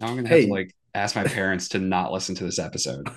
Now 0.00 0.08
I'm 0.08 0.16
gonna 0.16 0.28
have 0.28 0.38
hey. 0.38 0.46
to 0.46 0.52
like 0.52 0.74
ask 0.94 1.14
my 1.14 1.22
parents 1.22 1.68
to 1.70 1.78
not 1.78 2.12
listen 2.12 2.34
to 2.34 2.44
this 2.44 2.58
episode. 2.58 3.08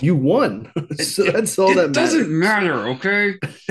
You 0.00 0.16
won, 0.16 0.72
so 0.98 1.30
that's 1.30 1.58
all 1.58 1.74
it 1.74 1.76
that 1.76 1.90
matters. 1.90 2.12
doesn't 2.12 2.28
matter. 2.28 2.88
Okay, 2.88 3.34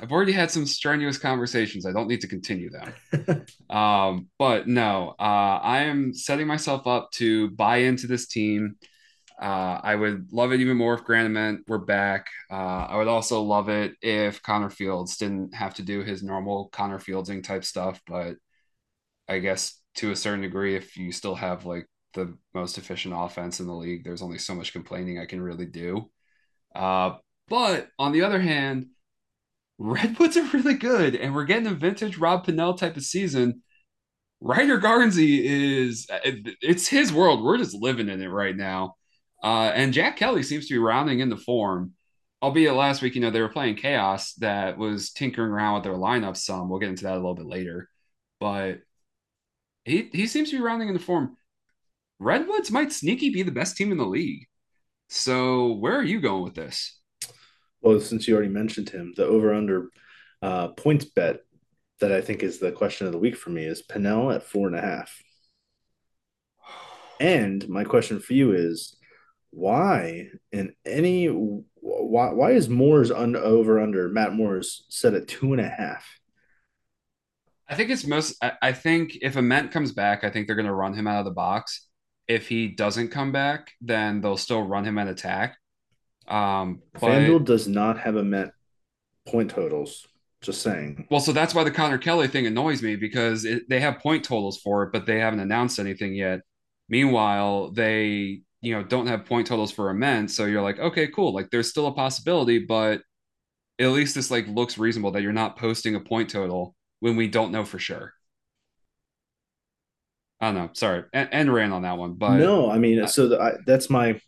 I've 0.00 0.10
already 0.10 0.32
had 0.32 0.50
some 0.50 0.66
strenuous 0.66 1.18
conversations. 1.18 1.84
I 1.84 1.92
don't 1.92 2.08
need 2.08 2.22
to 2.22 2.28
continue 2.28 2.70
them. 2.70 2.94
um, 3.70 4.28
but 4.38 4.66
no, 4.66 5.10
uh, 5.18 5.60
I 5.62 5.84
am 5.84 6.14
setting 6.14 6.46
myself 6.46 6.86
up 6.86 7.10
to 7.12 7.50
buy 7.50 7.78
into 7.78 8.06
this 8.06 8.26
team. 8.26 8.76
Uh, 9.40 9.78
I 9.82 9.94
would 9.94 10.32
love 10.32 10.52
it 10.52 10.60
even 10.60 10.76
more 10.76 10.94
if 10.94 11.04
Grant 11.04 11.26
Ament 11.26 11.60
were 11.68 11.78
back. 11.78 12.26
Uh, 12.50 12.54
I 12.88 12.96
would 12.96 13.08
also 13.08 13.42
love 13.42 13.68
it 13.68 13.92
if 14.02 14.42
Connor 14.42 14.70
Fields 14.70 15.16
didn't 15.18 15.54
have 15.54 15.74
to 15.74 15.82
do 15.82 16.02
his 16.02 16.22
normal 16.22 16.70
Connor 16.72 16.98
Fielding 16.98 17.42
type 17.42 17.64
stuff. 17.64 18.00
But 18.06 18.36
I 19.28 19.38
guess 19.38 19.80
to 19.96 20.10
a 20.12 20.16
certain 20.16 20.40
degree, 20.42 20.76
if 20.76 20.96
you 20.96 21.12
still 21.12 21.34
have 21.36 21.66
like 21.66 21.86
the 22.18 22.36
most 22.54 22.78
efficient 22.78 23.14
offense 23.16 23.60
in 23.60 23.66
the 23.66 23.74
league, 23.74 24.04
there's 24.04 24.22
only 24.22 24.38
so 24.38 24.54
much 24.54 24.72
complaining 24.72 25.18
I 25.18 25.26
can 25.26 25.40
really 25.40 25.66
do. 25.66 26.10
Uh, 26.74 27.16
but 27.48 27.88
on 27.98 28.12
the 28.12 28.22
other 28.22 28.40
hand, 28.40 28.88
Redwoods 29.78 30.36
are 30.36 30.42
really 30.52 30.74
good, 30.74 31.14
and 31.14 31.34
we're 31.34 31.44
getting 31.44 31.68
a 31.68 31.74
vintage 31.74 32.18
Rob 32.18 32.44
Pannell 32.44 32.76
type 32.76 32.96
of 32.96 33.04
season. 33.04 33.62
Ryder 34.40 34.80
Garnsey 34.80 35.40
is 35.44 36.08
it's 36.62 36.88
his 36.88 37.12
world. 37.12 37.44
We're 37.44 37.58
just 37.58 37.74
living 37.74 38.08
in 38.08 38.20
it 38.20 38.26
right 38.26 38.56
now. 38.56 38.96
Uh, 39.42 39.70
and 39.72 39.92
Jack 39.92 40.16
Kelly 40.16 40.42
seems 40.42 40.66
to 40.66 40.74
be 40.74 40.78
rounding 40.78 41.20
in 41.20 41.28
the 41.28 41.36
form, 41.36 41.92
albeit 42.42 42.74
last 42.74 43.02
week, 43.02 43.14
you 43.14 43.20
know, 43.20 43.30
they 43.30 43.40
were 43.40 43.48
playing 43.48 43.76
chaos 43.76 44.34
that 44.34 44.78
was 44.78 45.12
tinkering 45.12 45.52
around 45.52 45.74
with 45.74 45.84
their 45.84 45.92
lineup 45.94 46.36
some. 46.36 46.68
We'll 46.68 46.80
get 46.80 46.88
into 46.88 47.04
that 47.04 47.14
a 47.14 47.16
little 47.16 47.34
bit 47.34 47.46
later. 47.46 47.88
But 48.40 48.80
he, 49.84 50.10
he 50.12 50.26
seems 50.26 50.50
to 50.50 50.56
be 50.56 50.62
rounding 50.62 50.88
in 50.88 50.94
the 50.94 51.00
form. 51.00 51.36
Redwoods 52.18 52.70
might 52.70 52.92
sneaky 52.92 53.30
be 53.30 53.42
the 53.42 53.52
best 53.52 53.76
team 53.76 53.92
in 53.92 53.98
the 53.98 54.06
league. 54.06 54.46
So 55.08 55.72
where 55.72 55.96
are 55.96 56.04
you 56.04 56.20
going 56.20 56.44
with 56.44 56.54
this? 56.54 56.98
Well, 57.80 58.00
since 58.00 58.26
you 58.26 58.34
already 58.34 58.50
mentioned 58.50 58.90
him, 58.90 59.14
the 59.16 59.24
over 59.24 59.54
under 59.54 59.90
uh, 60.42 60.68
points 60.68 61.04
bet 61.04 61.40
that 62.00 62.12
I 62.12 62.20
think 62.20 62.42
is 62.42 62.58
the 62.58 62.72
question 62.72 63.06
of 63.06 63.12
the 63.12 63.18
week 63.18 63.36
for 63.36 63.50
me 63.50 63.64
is 63.64 63.82
Pannell 63.82 64.34
at 64.34 64.42
four 64.42 64.66
and 64.66 64.76
a 64.76 64.80
half. 64.80 65.16
And 67.20 67.68
my 67.68 67.82
question 67.82 68.20
for 68.20 68.32
you 68.32 68.52
is 68.52 68.96
why 69.50 70.28
in 70.52 70.72
any 70.86 71.26
why 71.26 72.32
why 72.32 72.52
is 72.52 72.68
Moore's 72.68 73.10
un, 73.10 73.34
over 73.34 73.80
under 73.80 74.08
Matt 74.08 74.34
Moore's 74.34 74.84
set 74.88 75.14
at 75.14 75.26
two 75.26 75.52
and 75.52 75.60
a 75.60 75.68
half? 75.68 76.06
I 77.68 77.74
think 77.74 77.90
it's 77.90 78.06
most. 78.06 78.36
I, 78.40 78.52
I 78.62 78.72
think 78.72 79.18
if 79.20 79.36
Ament 79.36 79.72
comes 79.72 79.90
back, 79.90 80.22
I 80.22 80.30
think 80.30 80.46
they're 80.46 80.54
going 80.54 80.66
to 80.66 80.72
run 80.72 80.94
him 80.94 81.08
out 81.08 81.18
of 81.18 81.24
the 81.24 81.32
box. 81.32 81.87
If 82.28 82.48
he 82.48 82.68
doesn't 82.68 83.08
come 83.08 83.32
back, 83.32 83.72
then 83.80 84.20
they'll 84.20 84.36
still 84.36 84.62
run 84.62 84.84
him 84.84 84.98
at 84.98 85.08
attack. 85.08 85.56
Um, 86.26 86.82
but, 86.92 87.02
FanDuel 87.02 87.44
does 87.44 87.66
not 87.66 87.98
have 88.00 88.16
Ament 88.16 88.52
point 89.26 89.50
totals. 89.50 90.06
Just 90.40 90.62
saying. 90.62 91.08
Well, 91.10 91.20
so 91.20 91.32
that's 91.32 91.52
why 91.52 91.64
the 91.64 91.70
Connor 91.72 91.98
Kelly 91.98 92.28
thing 92.28 92.46
annoys 92.46 92.80
me 92.80 92.94
because 92.94 93.44
it, 93.44 93.68
they 93.68 93.80
have 93.80 93.98
point 93.98 94.24
totals 94.24 94.60
for 94.60 94.84
it, 94.84 94.92
but 94.92 95.04
they 95.04 95.18
haven't 95.18 95.40
announced 95.40 95.80
anything 95.80 96.14
yet. 96.14 96.42
Meanwhile, 96.88 97.72
they 97.72 98.42
you 98.60 98.74
know 98.74 98.82
don't 98.82 99.06
have 99.06 99.24
point 99.24 99.46
totals 99.46 99.70
for 99.70 99.90
Ament 99.90 100.30
so 100.30 100.44
you're 100.44 100.62
like 100.62 100.78
okay 100.78 101.06
cool 101.08 101.32
like 101.32 101.50
there's 101.50 101.68
still 101.68 101.86
a 101.86 101.92
possibility 101.92 102.58
but 102.58 103.02
at 103.78 103.90
least 103.90 104.14
this 104.14 104.30
like 104.30 104.48
looks 104.48 104.78
reasonable 104.78 105.12
that 105.12 105.22
you're 105.22 105.32
not 105.32 105.56
posting 105.56 105.94
a 105.94 106.00
point 106.00 106.30
total 106.30 106.74
when 107.00 107.16
we 107.16 107.28
don't 107.28 107.52
know 107.52 107.64
for 107.64 107.78
sure 107.78 108.12
i 110.40 110.46
don't 110.46 110.54
know 110.54 110.70
sorry 110.72 111.04
and, 111.12 111.28
and 111.32 111.52
ran 111.52 111.72
on 111.72 111.82
that 111.82 111.98
one 111.98 112.14
but 112.14 112.36
no 112.36 112.70
i 112.70 112.78
mean 112.78 113.06
so 113.06 113.28
the, 113.28 113.40
I, 113.40 113.52
that's 113.66 113.90
my 113.90 114.20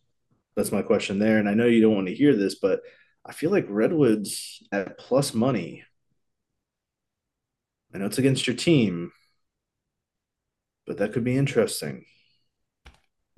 that's 0.57 0.73
my 0.73 0.83
question 0.83 1.19
there 1.19 1.39
and 1.39 1.49
i 1.49 1.55
know 1.55 1.67
you 1.67 1.81
don't 1.81 1.95
want 1.95 2.09
to 2.09 2.15
hear 2.15 2.35
this 2.35 2.57
but 2.57 2.81
i 3.25 3.33
feel 3.33 3.51
like 3.51 3.67
redwoods 3.69 4.63
at 4.73 4.99
plus 4.99 5.35
money 5.35 5.85
i 7.95 7.99
know 7.99 8.07
it's 8.07 8.19
against 8.19 8.47
your 8.47 8.57
team 8.57 9.13
but 10.87 10.99
that 10.99 11.13
could 11.13 11.25
be 11.25 11.37
interesting 11.37 12.05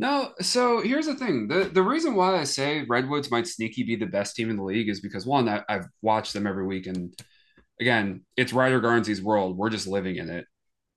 no, 0.02 0.32
so 0.40 0.80
here's 0.80 1.06
the 1.06 1.14
thing. 1.14 1.46
The 1.46 1.70
the 1.72 1.82
reason 1.82 2.16
why 2.16 2.36
I 2.36 2.42
say 2.42 2.82
Redwoods 2.88 3.30
might 3.30 3.46
sneaky 3.46 3.84
be 3.84 3.94
the 3.94 4.06
best 4.06 4.34
team 4.34 4.50
in 4.50 4.56
the 4.56 4.64
league 4.64 4.88
is 4.88 5.00
because 5.00 5.24
one, 5.24 5.48
I, 5.48 5.62
have 5.68 5.86
watched 6.00 6.32
them 6.32 6.44
every 6.44 6.66
week, 6.66 6.88
and 6.88 7.14
again, 7.80 8.24
it's 8.36 8.52
Ryder 8.52 8.80
Garnsey's 8.80 9.22
world. 9.22 9.56
We're 9.56 9.70
just 9.70 9.86
living 9.86 10.16
in 10.16 10.28
it. 10.28 10.46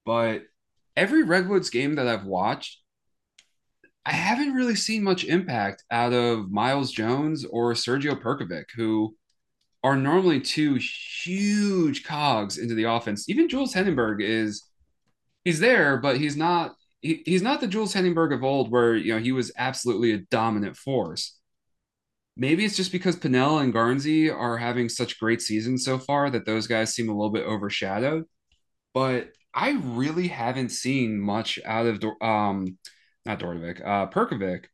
But 0.08 0.42
every 0.96 1.24
Redwoods 1.24 1.70
game 1.70 1.96
that 1.96 2.08
I've 2.08 2.26
watched, 2.26 2.80
I 4.06 4.12
haven't 4.12 4.54
really 4.54 4.76
seen 4.76 5.04
much 5.04 5.24
impact 5.24 5.84
out 5.90 6.14
of 6.14 6.52
Miles 6.52 6.92
Jones 6.92 7.44
or 7.46 7.74
Sergio 7.74 8.22
Perkovic, 8.22 8.66
who 8.76 9.16
are 9.84 9.96
normally 9.96 10.40
two 10.40 10.80
huge 11.24 12.04
cogs 12.04 12.58
into 12.58 12.76
the 12.76 12.84
offense. 12.84 13.30
Even 13.30 13.50
Jules 13.50 13.74
Heningburg 13.74 14.22
is 14.22 14.64
he's 15.44 15.60
there, 15.60 15.98
but 15.98 16.18
he's 16.18 16.38
not 16.38 16.76
he, 17.02 17.22
he's 17.26 17.42
not 17.42 17.62
the 17.62 17.68
Jules 17.68 17.94
Heningburg 17.94 18.34
of 18.34 18.44
old, 18.44 18.72
where 18.72 18.96
you 18.96 19.14
know 19.14 19.20
he 19.20 19.32
was 19.32 19.52
absolutely 19.58 20.14
a 20.14 20.20
dominant 20.32 20.76
force. 20.76 21.38
Maybe 22.38 22.66
it's 22.66 22.76
just 22.76 22.92
because 22.92 23.16
Pannell 23.16 23.64
and 23.64 23.74
Garnsey 23.74 24.34
are 24.36 24.58
having 24.58 24.90
such 24.90 25.20
great 25.20 25.42
seasons 25.42 25.86
so 25.86 25.98
far 25.98 26.30
that 26.30 26.46
those 26.46 26.68
guys 26.68 26.94
seem 26.94 27.08
a 27.08 27.14
little 27.14 27.30
bit 27.30 27.46
overshadowed. 27.46 28.26
But 28.94 29.30
I 29.56 29.72
really 29.72 30.28
haven't 30.28 30.70
seen 30.70 31.20
much 31.20 31.60
out 31.66 31.88
of 31.88 32.04
um, 32.22 32.78
not 33.26 33.40
Dordovic, 33.40 33.82
uh, 33.84 34.08
Perkovic, 34.08 34.66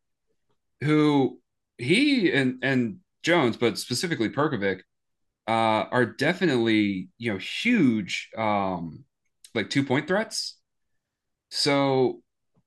who 0.82 1.40
he 1.78 2.32
and 2.34 2.60
and 2.64 2.98
Jones, 3.24 3.58
but 3.58 3.78
specifically 3.78 4.30
Perkovic, 4.30 4.82
uh, 5.48 5.86
are 5.92 6.06
definitely 6.06 7.10
you 7.20 7.32
know 7.32 7.38
huge 7.38 8.30
um, 8.38 9.06
like 9.56 9.70
two 9.70 9.86
point 9.86 10.08
threats 10.08 10.58
so 11.52 12.22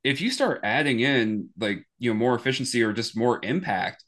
if 0.04 0.20
you 0.20 0.30
start 0.30 0.60
adding 0.62 1.00
in 1.00 1.48
like 1.58 1.86
you 1.98 2.12
know 2.12 2.18
more 2.18 2.34
efficiency 2.34 2.82
or 2.82 2.92
just 2.92 3.16
more 3.16 3.40
impact 3.42 4.04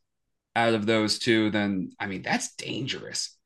out 0.55 0.75
of 0.75 0.87
those 0.87 1.19
two, 1.19 1.51
then 1.51 1.91
I 1.99 2.07
mean 2.07 2.23
that's 2.23 2.55
dangerous. 2.55 3.37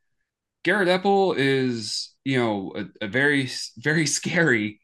Garrett 0.65 0.89
Epple 0.89 1.35
is 1.37 2.10
you 2.31 2.39
know 2.39 2.73
a, 2.77 3.07
a 3.07 3.09
very 3.09 3.49
very 3.79 4.07
scary, 4.07 4.81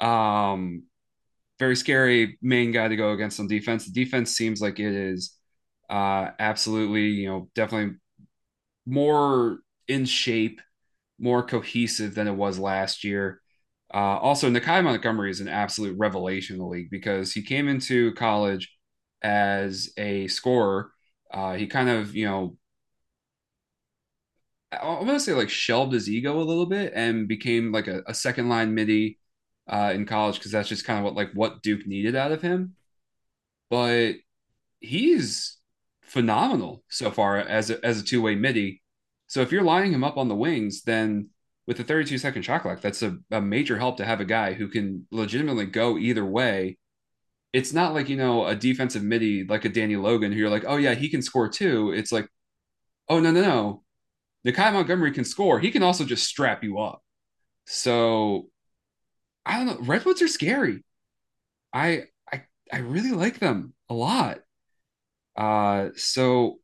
um, 0.00 0.84
very 1.58 1.76
scary 1.76 2.38
main 2.42 2.72
guy 2.72 2.88
to 2.88 2.96
go 2.96 3.12
against 3.12 3.40
on 3.40 3.48
defense. 3.48 3.86
The 3.86 4.04
defense 4.04 4.32
seems 4.32 4.60
like 4.62 4.80
it 4.80 4.94
is 4.94 5.36
uh, 5.90 6.30
absolutely 6.38 7.08
you 7.08 7.28
know 7.28 7.50
definitely 7.54 7.96
more 8.86 9.58
in 9.88 10.04
shape, 10.04 10.60
more 11.18 11.42
cohesive 11.42 12.14
than 12.14 12.28
it 12.28 12.34
was 12.36 12.58
last 12.58 13.04
year. 13.04 13.40
Uh, 13.92 14.18
also, 14.18 14.50
Nakeie 14.50 14.82
Montgomery 14.84 15.30
is 15.30 15.40
an 15.40 15.48
absolute 15.48 15.98
revelation 15.98 16.56
in 16.56 16.60
the 16.60 16.66
league 16.68 16.90
because 16.90 17.32
he 17.32 17.42
came 17.42 17.68
into 17.68 18.12
college 18.14 18.74
as 19.22 19.90
a 19.98 20.28
scorer. 20.28 20.92
Uh, 21.32 21.54
he 21.54 21.66
kind 21.66 21.88
of, 21.90 22.14
you 22.16 22.26
know, 22.26 22.56
I 24.72 24.86
want 24.86 25.08
to 25.08 25.20
say 25.20 25.34
like 25.34 25.50
shelved 25.50 25.92
his 25.92 26.08
ego 26.08 26.38
a 26.38 26.42
little 26.42 26.66
bit 26.66 26.92
and 26.94 27.28
became 27.28 27.72
like 27.72 27.88
a, 27.88 28.02
a 28.06 28.14
second 28.14 28.48
line 28.48 28.74
midi 28.74 29.18
uh, 29.68 29.92
in 29.94 30.06
college 30.06 30.36
because 30.38 30.52
that's 30.52 30.68
just 30.68 30.84
kind 30.84 30.98
of 30.98 31.04
what 31.04 31.14
like 31.14 31.32
what 31.34 31.62
Duke 31.62 31.86
needed 31.86 32.16
out 32.16 32.32
of 32.32 32.42
him. 32.42 32.74
But 33.70 34.16
he's 34.80 35.58
phenomenal 36.02 36.84
so 36.88 37.10
far 37.10 37.38
as 37.38 37.70
a, 37.70 37.84
as 37.84 38.00
a 38.00 38.04
two 38.04 38.22
way 38.22 38.34
midi. 38.34 38.82
So 39.26 39.40
if 39.40 39.52
you're 39.52 39.62
lining 39.62 39.92
him 39.92 40.04
up 40.04 40.16
on 40.18 40.28
the 40.28 40.34
wings, 40.34 40.82
then 40.82 41.30
with 41.66 41.76
the 41.78 41.84
32 41.84 42.18
second 42.18 42.42
shot 42.42 42.62
clock, 42.62 42.80
that's 42.80 43.02
a, 43.02 43.18
a 43.30 43.40
major 43.40 43.78
help 43.78 43.96
to 43.98 44.04
have 44.04 44.20
a 44.20 44.24
guy 44.24 44.52
who 44.54 44.68
can 44.68 45.06
legitimately 45.10 45.66
go 45.66 45.96
either 45.98 46.24
way. 46.24 46.78
It's 47.52 47.72
not 47.72 47.94
like, 47.94 48.08
you 48.08 48.16
know, 48.16 48.46
a 48.46 48.54
defensive 48.56 49.02
midi 49.02 49.44
like 49.44 49.64
a 49.64 49.68
Danny 49.68 49.96
Logan 49.96 50.32
who 50.32 50.38
you're 50.38 50.50
like, 50.50 50.64
oh, 50.66 50.76
yeah, 50.76 50.94
he 50.94 51.08
can 51.08 51.22
score 51.22 51.48
too. 51.48 51.92
It's 51.92 52.12
like, 52.12 52.28
oh, 53.08 53.20
no, 53.20 53.30
no, 53.30 53.42
no. 53.42 53.84
Nakeie 54.46 54.72
Montgomery 54.72 55.12
can 55.12 55.24
score. 55.24 55.60
He 55.60 55.70
can 55.70 55.82
also 55.82 56.04
just 56.04 56.24
strap 56.26 56.64
you 56.64 56.78
up. 56.78 57.02
So 57.66 58.48
I 59.46 59.58
don't 59.58 59.66
know. 59.66 59.86
Redwoods 59.86 60.22
are 60.22 60.28
scary. 60.28 60.84
I 61.72 62.04
I 62.32 62.44
I 62.72 62.78
really 62.78 63.12
like 63.12 63.38
them 63.38 63.74
a 63.88 63.94
lot. 63.94 64.40
Uh, 65.36 65.90
so 65.96 66.58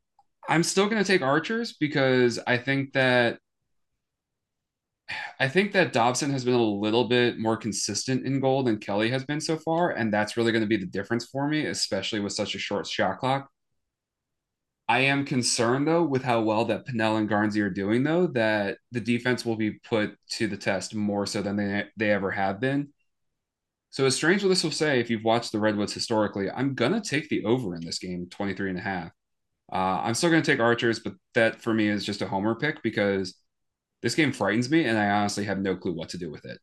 I'm 0.47 0.63
still 0.63 0.85
going 0.89 1.03
to 1.03 1.07
take 1.07 1.21
Archers 1.21 1.73
because 1.73 2.39
I 2.45 2.57
think 2.57 2.93
that 2.93 3.39
I 5.39 5.47
think 5.47 5.71
that 5.71 5.93
Dobson 5.93 6.31
has 6.31 6.45
been 6.45 6.53
a 6.53 6.61
little 6.61 7.07
bit 7.07 7.39
more 7.39 7.57
consistent 7.57 8.25
in 8.25 8.39
goal 8.39 8.63
than 8.63 8.77
Kelly 8.77 9.09
has 9.09 9.25
been 9.25 9.41
so 9.41 9.57
far, 9.57 9.91
and 9.91 10.13
that's 10.13 10.37
really 10.37 10.51
going 10.51 10.63
to 10.63 10.67
be 10.67 10.77
the 10.77 10.85
difference 10.85 11.25
for 11.25 11.47
me, 11.47 11.65
especially 11.65 12.19
with 12.19 12.33
such 12.33 12.55
a 12.55 12.59
short 12.59 12.85
shot 12.87 13.17
clock. 13.19 13.49
I 14.89 15.01
am 15.01 15.23
concerned 15.25 15.87
though 15.87 16.03
with 16.03 16.23
how 16.23 16.41
well 16.41 16.65
that 16.65 16.85
Pannell 16.87 17.17
and 17.19 17.29
Garnsey 17.29 17.61
are 17.61 17.69
doing, 17.69 18.03
though, 18.03 18.27
that 18.27 18.79
the 18.91 18.99
defense 18.99 19.45
will 19.45 19.55
be 19.55 19.73
put 19.73 20.17
to 20.31 20.47
the 20.47 20.57
test 20.57 20.95
more 20.95 21.27
so 21.27 21.43
than 21.43 21.57
they 21.57 21.85
they 21.95 22.11
ever 22.11 22.31
have 22.31 22.59
been. 22.59 22.89
So 23.91 24.05
as 24.05 24.15
strange 24.15 24.43
as 24.43 24.49
this 24.49 24.63
will 24.63 24.71
say, 24.71 24.99
if 24.99 25.09
you've 25.09 25.23
watched 25.23 25.51
the 25.51 25.59
Redwoods 25.59 25.93
historically, 25.93 26.49
I'm 26.51 26.75
gonna 26.75 27.01
take 27.01 27.29
the 27.29 27.45
over 27.45 27.75
in 27.75 27.81
this 27.85 27.99
game, 27.99 28.27
23 28.31 28.71
and 28.71 28.79
a 28.79 28.81
half. 28.81 29.11
Uh, 29.71 30.01
I'm 30.03 30.15
still 30.15 30.31
gonna 30.31 30.43
take 30.43 30.59
Archers, 30.59 30.99
but 30.99 31.13
that 31.35 31.61
for 31.61 31.73
me 31.73 31.87
is 31.89 32.05
just 32.05 32.21
a 32.23 32.27
homer 32.27 32.55
pick 32.55 32.81
because 32.83 33.35
this 34.01 34.15
game 34.15 34.31
frightens 34.33 34.69
me 34.71 34.85
and 34.85 34.97
I 34.97 35.09
honestly 35.11 35.45
have 35.45 35.59
no 35.59 35.75
clue 35.77 35.93
what 35.93 36.09
to 36.09 36.17
do 36.17 36.31
with 36.31 36.45
it. 36.45 36.59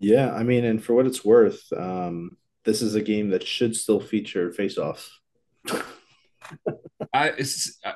Yeah, 0.00 0.32
I 0.34 0.42
mean, 0.42 0.64
and 0.64 0.82
for 0.84 0.94
what 0.94 1.06
it's 1.06 1.24
worth, 1.24 1.72
um, 1.72 2.36
this 2.64 2.82
is 2.82 2.94
a 2.94 3.02
game 3.02 3.30
that 3.30 3.46
should 3.46 3.76
still 3.76 4.00
feature 4.00 4.52
face-offs. 4.52 5.21
I 7.14 7.32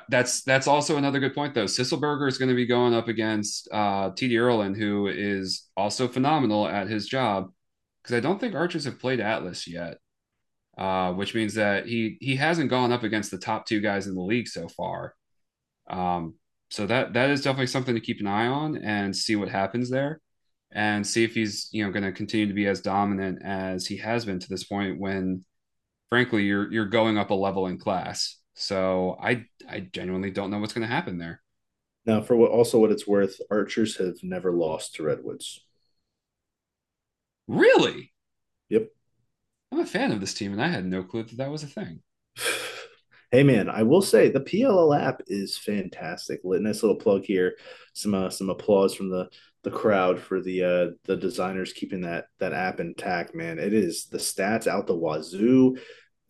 that's 0.09 0.43
that's 0.43 0.67
also 0.67 0.97
another 0.97 1.19
good 1.19 1.33
point 1.33 1.53
though. 1.53 1.65
Sisselberger 1.65 2.27
is 2.27 2.37
going 2.37 2.49
to 2.49 2.55
be 2.55 2.65
going 2.65 2.93
up 2.93 3.07
against 3.07 3.67
uh, 3.71 4.11
TD 4.11 4.31
Ierlan, 4.31 4.77
who 4.77 5.07
is 5.07 5.67
also 5.75 6.07
phenomenal 6.07 6.67
at 6.67 6.87
his 6.87 7.07
job. 7.07 7.51
Because 8.03 8.15
I 8.15 8.19
don't 8.19 8.39
think 8.39 8.55
Archers 8.55 8.85
have 8.85 8.99
played 8.99 9.19
Atlas 9.19 9.67
yet, 9.67 9.97
uh, 10.77 11.13
which 11.13 11.33
means 11.33 11.55
that 11.55 11.87
he 11.87 12.17
he 12.21 12.35
hasn't 12.35 12.69
gone 12.69 12.91
up 12.91 13.03
against 13.03 13.31
the 13.31 13.37
top 13.37 13.65
two 13.65 13.81
guys 13.81 14.07
in 14.07 14.15
the 14.15 14.21
league 14.21 14.47
so 14.47 14.67
far. 14.67 15.15
Um, 15.89 16.35
so 16.69 16.85
that 16.85 17.13
that 17.13 17.29
is 17.31 17.41
definitely 17.41 17.67
something 17.67 17.95
to 17.95 18.01
keep 18.01 18.19
an 18.19 18.27
eye 18.27 18.47
on 18.47 18.77
and 18.77 19.15
see 19.15 19.35
what 19.35 19.49
happens 19.49 19.89
there, 19.89 20.21
and 20.71 21.05
see 21.05 21.23
if 21.23 21.33
he's 21.33 21.69
you 21.71 21.83
know 21.83 21.91
going 21.91 22.03
to 22.03 22.11
continue 22.11 22.47
to 22.47 22.53
be 22.53 22.67
as 22.67 22.81
dominant 22.81 23.41
as 23.43 23.87
he 23.87 23.97
has 23.97 24.25
been 24.25 24.39
to 24.39 24.49
this 24.49 24.63
point 24.63 24.99
when 24.99 25.43
frankly, 26.09 26.43
you're 26.43 26.71
you're 26.71 26.85
going 26.85 27.17
up 27.17 27.29
a 27.29 27.33
level 27.33 27.67
in 27.67 27.77
class. 27.77 28.37
So 28.53 29.17
I 29.21 29.45
I 29.69 29.81
genuinely 29.81 30.31
don't 30.31 30.51
know 30.51 30.59
what's 30.59 30.73
going 30.73 30.87
to 30.87 30.93
happen 30.93 31.17
there. 31.17 31.41
Now, 32.05 32.21
for 32.21 32.35
what 32.35 32.51
also 32.51 32.79
what 32.79 32.91
it's 32.91 33.07
worth, 33.07 33.39
Archers 33.51 33.97
have 33.97 34.15
never 34.23 34.51
lost 34.51 34.95
to 34.95 35.03
Redwoods. 35.03 35.61
Really? 37.47 38.13
Yep. 38.69 38.89
I'm 39.71 39.79
a 39.79 39.85
fan 39.85 40.11
of 40.11 40.21
this 40.21 40.33
team, 40.33 40.53
and 40.53 40.61
I 40.61 40.69
had 40.69 40.85
no 40.85 41.03
clue 41.03 41.23
that 41.23 41.37
that 41.37 41.51
was 41.51 41.63
a 41.63 41.67
thing. 41.67 42.01
hey 43.31 43.43
man, 43.43 43.69
I 43.69 43.83
will 43.83 44.01
say 44.01 44.29
the 44.29 44.39
PLL 44.39 44.97
app 44.99 45.21
is 45.27 45.57
fantastic. 45.57 46.41
Nice 46.43 46.83
little 46.83 46.97
plug 46.97 47.23
here. 47.25 47.57
Some 47.93 48.13
uh, 48.13 48.29
some 48.29 48.49
applause 48.49 48.95
from 48.95 49.09
the 49.09 49.29
the 49.63 49.71
crowd 49.71 50.19
for 50.19 50.41
the 50.41 50.63
uh 50.63 50.87
the 51.05 51.17
designers 51.17 51.73
keeping 51.73 52.01
that 52.01 52.25
that 52.39 52.53
app 52.53 52.79
intact 52.79 53.35
man. 53.35 53.59
It 53.59 53.73
is 53.73 54.05
the 54.05 54.17
stats 54.17 54.67
out 54.67 54.87
the 54.87 54.95
wazoo 54.95 55.77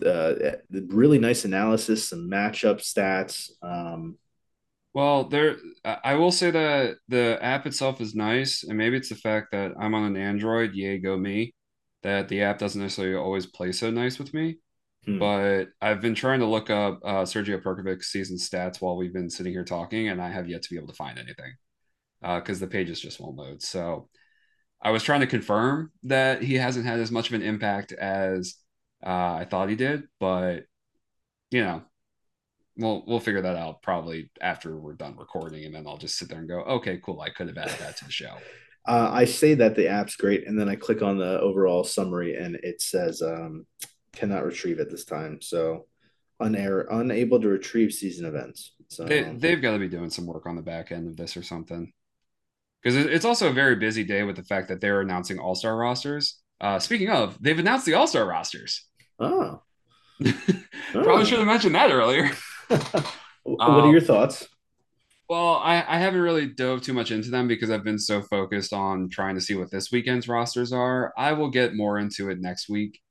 uh 0.06 0.34
really 0.90 1.18
nice 1.18 1.46
analysis 1.46 2.10
some 2.10 2.30
matchup 2.30 2.80
stats 2.80 3.50
um 3.64 4.16
well 4.94 5.24
there 5.24 5.56
i 5.84 6.14
will 6.14 6.32
say 6.32 6.52
that 6.52 6.96
the 7.08 7.40
app 7.42 7.66
itself 7.66 8.00
is 8.00 8.14
nice 8.14 8.64
and 8.64 8.78
maybe 8.78 8.96
it's 8.96 9.10
the 9.10 9.16
fact 9.16 9.48
that 9.52 9.72
i'm 9.80 9.96
on 9.96 10.04
an 10.04 10.16
android 10.16 10.74
yay 10.74 11.00
go 11.00 11.18
me 11.18 11.54
that 12.04 12.28
the 12.28 12.44
app 12.44 12.60
doesn't 12.60 12.82
necessarily 12.82 13.16
always 13.16 13.48
play 13.48 13.72
so 13.72 13.90
nice 13.90 14.20
with 14.20 14.34
me. 14.36 14.58
Hmm. 15.06 15.18
but 15.18 15.66
i've 15.82 16.02
been 16.02 16.16
trying 16.16 16.42
to 16.42 16.46
look 16.46 16.70
up 16.70 17.00
uh, 17.04 17.24
sergio 17.24 17.62
perkovic 17.62 18.04
season 18.04 18.38
stats 18.38 18.80
while 18.80 18.98
we've 18.98 19.14
been 19.14 19.32
sitting 19.32 19.52
here 19.52 19.66
talking 19.66 20.10
and 20.10 20.22
i 20.22 20.30
have 20.30 20.48
yet 20.48 20.62
to 20.62 20.70
be 20.70 20.78
able 20.78 20.90
to 20.90 20.94
find 20.94 21.18
anything 21.18 21.54
because 22.22 22.62
uh, 22.62 22.66
the 22.66 22.72
pages 22.72 23.00
just 23.00 23.20
won't 23.20 23.36
load. 23.36 23.62
So 23.62 24.10
I 24.82 24.92
was 24.92 25.04
trying 25.04 25.22
to 25.22 25.28
confirm 25.28 25.92
that 26.04 26.42
he 26.42 26.56
hasn't 26.56 26.86
had 26.86 27.00
as 27.00 27.12
much 27.12 27.30
of 27.30 27.34
an 27.34 27.42
impact 27.42 27.92
as 27.92 28.56
uh, 29.06 29.10
I 29.36 29.48
thought 29.50 29.70
he 29.70 29.76
did, 29.76 30.04
but 30.20 30.64
you 31.52 31.64
know, 31.64 31.84
we'll 32.78 33.04
we'll 33.08 33.20
figure 33.20 33.42
that 33.42 33.56
out 33.56 33.82
probably 33.82 34.32
after 34.42 34.76
we're 34.78 34.94
done 34.94 35.16
recording, 35.18 35.66
and 35.66 35.74
then 35.74 35.88
I'll 35.88 35.98
just 35.98 36.18
sit 36.18 36.30
there 36.30 36.40
and 36.40 36.48
go, 36.48 36.62
okay, 36.62 37.00
cool, 37.04 37.22
I 37.22 37.30
could 37.30 37.48
have 37.48 37.58
added 37.58 37.80
that 37.80 37.98
to 37.98 38.06
the 38.06 38.12
show. 38.12 38.38
Uh, 38.88 39.10
I 39.12 39.26
say 39.26 39.54
that 39.56 39.76
the 39.76 39.88
app's 39.88 40.16
great, 40.16 40.48
and 40.48 40.60
then 40.60 40.70
I 40.70 40.76
click 40.76 41.02
on 41.02 41.18
the 41.18 41.40
overall 41.40 41.84
summary, 41.84 42.36
and 42.36 42.56
it 42.64 42.82
says 42.82 43.22
um, 43.22 43.66
cannot 44.14 44.46
retrieve 44.46 44.80
at 44.80 44.90
this 44.90 45.06
time. 45.06 45.42
So 45.42 45.88
unair 46.42 46.86
unable 46.92 47.42
to 47.42 47.48
retrieve 47.48 47.92
season 47.92 48.26
events. 48.26 48.74
So 48.90 49.06
they, 49.06 49.24
they've 49.24 49.62
got 49.62 49.74
to 49.74 49.80
be 49.80 49.88
doing 49.88 50.10
some 50.10 50.28
work 50.28 50.46
on 50.46 50.56
the 50.56 50.62
back 50.62 50.92
end 50.92 51.08
of 51.08 51.18
this 51.18 51.36
or 51.36 51.44
something 51.44 51.92
because 52.82 53.06
it's 53.06 53.26
also 53.26 53.50
a 53.50 53.54
very 53.54 53.76
busy 53.76 54.04
day 54.04 54.24
with 54.24 54.36
the 54.36 54.44
fact 54.44 54.68
that 54.70 54.82
they're 54.82 55.02
announcing 55.02 55.40
all 55.40 55.56
star 55.56 55.76
rosters. 55.76 56.40
Uh, 56.60 56.80
speaking 56.80 57.10
of, 57.10 57.38
they've 57.42 57.60
announced 57.60 57.86
the 57.86 57.94
all 57.94 58.08
star 58.08 58.26
rosters. 58.26 58.86
Oh, 59.20 59.62
probably 60.92 61.22
oh. 61.22 61.24
should 61.24 61.40
have 61.40 61.48
mentioned 61.48 61.76
that 61.76 61.92
earlier. 61.92 62.32
what 63.44 63.60
are 63.60 63.82
um, 63.82 63.92
your 63.92 64.02
thoughts? 64.02 64.48
Well, 65.30 65.56
I, 65.56 65.84
I 65.88 66.00
haven't 66.00 66.22
really 66.22 66.48
dove 66.48 66.82
too 66.82 66.94
much 66.94 67.12
into 67.12 67.30
them 67.30 67.48
because 67.48 67.70
I've 67.70 67.84
been 67.84 68.00
so 68.00 68.22
focused 68.22 68.72
on 68.72 69.10
trying 69.10 69.36
to 69.36 69.42
see 69.42 69.56
what 69.56 69.72
this 69.72 69.92
weekend's 69.92 70.30
rosters 70.30 70.72
are. 70.72 71.14
I 71.18 71.34
will 71.34 71.50
get 71.50 71.76
more 71.76 72.00
into 72.00 72.30
it 72.30 72.40
next 72.40 72.70
week. 72.70 73.02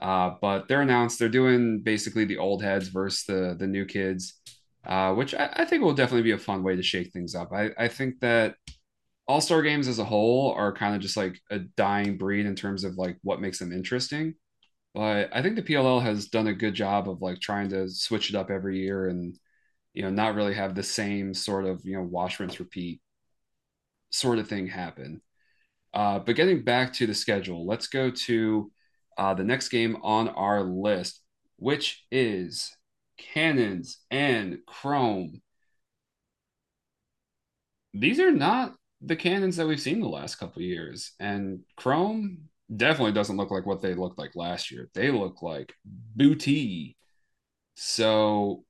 Uh, 0.00 0.34
but 0.40 0.68
they're 0.68 0.82
announced 0.82 1.18
they're 1.18 1.28
doing 1.28 1.80
basically 1.80 2.24
the 2.24 2.38
old 2.38 2.62
heads 2.62 2.88
versus 2.88 3.24
the 3.24 3.56
the 3.58 3.66
new 3.66 3.84
kids, 3.84 4.40
uh, 4.86 5.14
which 5.14 5.34
I, 5.34 5.50
I, 5.54 5.64
think 5.64 5.82
will 5.82 5.94
definitely 5.94 6.22
be 6.22 6.32
a 6.32 6.38
fun 6.38 6.64
way 6.64 6.74
to 6.74 6.82
shake 6.82 7.12
things 7.12 7.36
up. 7.36 7.52
I, 7.52 7.70
I 7.78 7.86
think 7.86 8.18
that 8.18 8.56
all 9.26 9.40
star 9.40 9.62
games 9.62 9.88
as 9.88 9.98
a 9.98 10.04
whole 10.04 10.52
are 10.52 10.72
kind 10.72 10.94
of 10.94 11.00
just 11.00 11.16
like 11.16 11.40
a 11.50 11.60
dying 11.60 12.18
breed 12.18 12.46
in 12.46 12.54
terms 12.54 12.84
of 12.84 12.96
like 12.98 13.16
what 13.22 13.40
makes 13.40 13.58
them 13.58 13.72
interesting. 13.72 14.34
But 14.94 15.30
I 15.32 15.42
think 15.42 15.56
the 15.56 15.62
PLL 15.62 16.02
has 16.02 16.28
done 16.28 16.46
a 16.48 16.54
good 16.54 16.74
job 16.74 17.08
of 17.08 17.22
like 17.22 17.40
trying 17.40 17.70
to 17.70 17.88
switch 17.90 18.30
it 18.30 18.36
up 18.36 18.50
every 18.50 18.78
year 18.80 19.08
and 19.08 19.36
you 19.94 20.02
know 20.02 20.10
not 20.10 20.34
really 20.34 20.54
have 20.54 20.74
the 20.74 20.82
same 20.82 21.34
sort 21.34 21.66
of 21.66 21.84
you 21.84 21.96
know 21.96 22.02
wash 22.02 22.40
rinse 22.40 22.60
repeat 22.60 23.00
sort 24.10 24.38
of 24.38 24.48
thing 24.48 24.66
happen. 24.66 25.20
Uh, 25.92 26.18
but 26.18 26.36
getting 26.36 26.62
back 26.62 26.92
to 26.94 27.06
the 27.06 27.14
schedule, 27.14 27.66
let's 27.66 27.86
go 27.86 28.10
to 28.10 28.70
uh, 29.18 29.34
the 29.34 29.44
next 29.44 29.68
game 29.68 29.96
on 30.02 30.28
our 30.28 30.62
list, 30.62 31.20
which 31.56 32.04
is 32.10 32.76
Cannons 33.16 33.98
and 34.10 34.58
Chrome. 34.66 35.40
These 37.92 38.18
are 38.18 38.32
not 38.32 38.74
the 39.04 39.16
cannons 39.16 39.56
that 39.56 39.66
we've 39.66 39.80
seen 39.80 40.00
the 40.00 40.08
last 40.08 40.36
couple 40.36 40.62
years. 40.62 41.12
And 41.20 41.60
Chrome 41.76 42.48
definitely 42.74 43.12
doesn't 43.12 43.36
look 43.36 43.50
like 43.50 43.66
what 43.66 43.82
they 43.82 43.94
looked 43.94 44.18
like 44.18 44.34
last 44.34 44.70
year. 44.70 44.88
They 44.94 45.10
look 45.10 45.42
like 45.42 45.74
booty. 45.84 46.96
So 47.74 48.64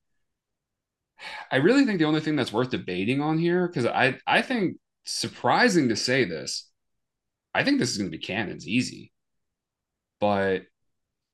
I 1.50 1.56
really 1.56 1.84
think 1.84 1.98
the 1.98 2.06
only 2.06 2.20
thing 2.20 2.36
that's 2.36 2.52
worth 2.52 2.70
debating 2.70 3.20
on 3.20 3.38
here, 3.38 3.68
because 3.68 3.86
I 3.86 4.18
I 4.26 4.42
think 4.42 4.76
surprising 5.04 5.88
to 5.88 5.96
say 5.96 6.24
this, 6.24 6.70
I 7.54 7.64
think 7.64 7.78
this 7.78 7.90
is 7.90 7.98
going 7.98 8.10
to 8.10 8.16
be 8.16 8.22
cannons 8.24 8.66
easy. 8.66 9.12
But 10.20 10.62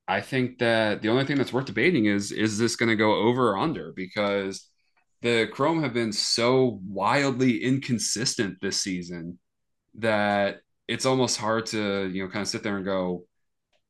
I 0.07 0.21
think 0.21 0.59
that 0.59 1.01
the 1.01 1.09
only 1.09 1.25
thing 1.25 1.37
that's 1.37 1.53
worth 1.53 1.65
debating 1.65 2.05
is 2.05 2.31
is 2.31 2.57
this 2.57 2.75
going 2.75 2.89
to 2.89 2.95
go 2.95 3.15
over 3.15 3.51
or 3.51 3.57
under 3.57 3.93
because 3.95 4.70
the 5.21 5.47
Chrome 5.47 5.83
have 5.83 5.93
been 5.93 6.11
so 6.11 6.79
wildly 6.87 7.63
inconsistent 7.63 8.57
this 8.61 8.81
season 8.81 9.39
that 9.95 10.61
it's 10.87 11.05
almost 11.05 11.37
hard 11.37 11.67
to, 11.67 12.09
you 12.09 12.23
know, 12.23 12.29
kind 12.29 12.41
of 12.41 12.47
sit 12.47 12.63
there 12.63 12.77
and 12.77 12.85
go, 12.85 13.25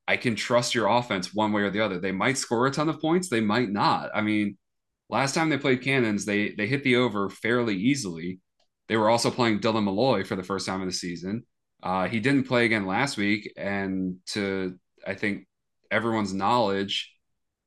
I 0.08 0.18
can 0.18 0.36
trust 0.36 0.76
your 0.76 0.88
offense 0.88 1.34
one 1.34 1.54
way 1.54 1.62
or 1.62 1.70
the 1.70 1.80
other. 1.80 2.00
They 2.00 2.12
might 2.12 2.38
score 2.38 2.68
a 2.68 2.72
ton 2.72 2.90
of 2.90 3.00
points, 3.00 3.30
they 3.30 3.40
might 3.40 3.70
not. 3.70 4.10
I 4.14 4.22
mean, 4.22 4.58
last 5.10 5.34
time 5.36 5.50
they 5.50 5.58
played 5.58 5.82
Cannons, 5.84 6.26
they 6.26 6.52
they 6.52 6.68
hit 6.68 6.84
the 6.84 6.98
over 6.98 7.30
fairly 7.30 7.76
easily. 7.76 8.40
They 8.88 8.98
were 8.98 9.10
also 9.10 9.32
playing 9.32 9.60
Dylan 9.60 9.84
Molloy 9.84 10.26
for 10.26 10.36
the 10.36 10.44
first 10.44 10.66
time 10.66 10.82
of 10.82 10.88
the 10.88 10.94
season. 10.94 11.46
Uh, 11.82 12.08
he 12.08 12.20
didn't 12.20 12.48
play 12.48 12.66
again 12.66 12.86
last 12.86 13.18
week, 13.18 13.52
and 13.56 14.18
to 14.28 14.78
I 15.06 15.16
think 15.16 15.48
everyone's 15.90 16.34
knowledge, 16.34 17.12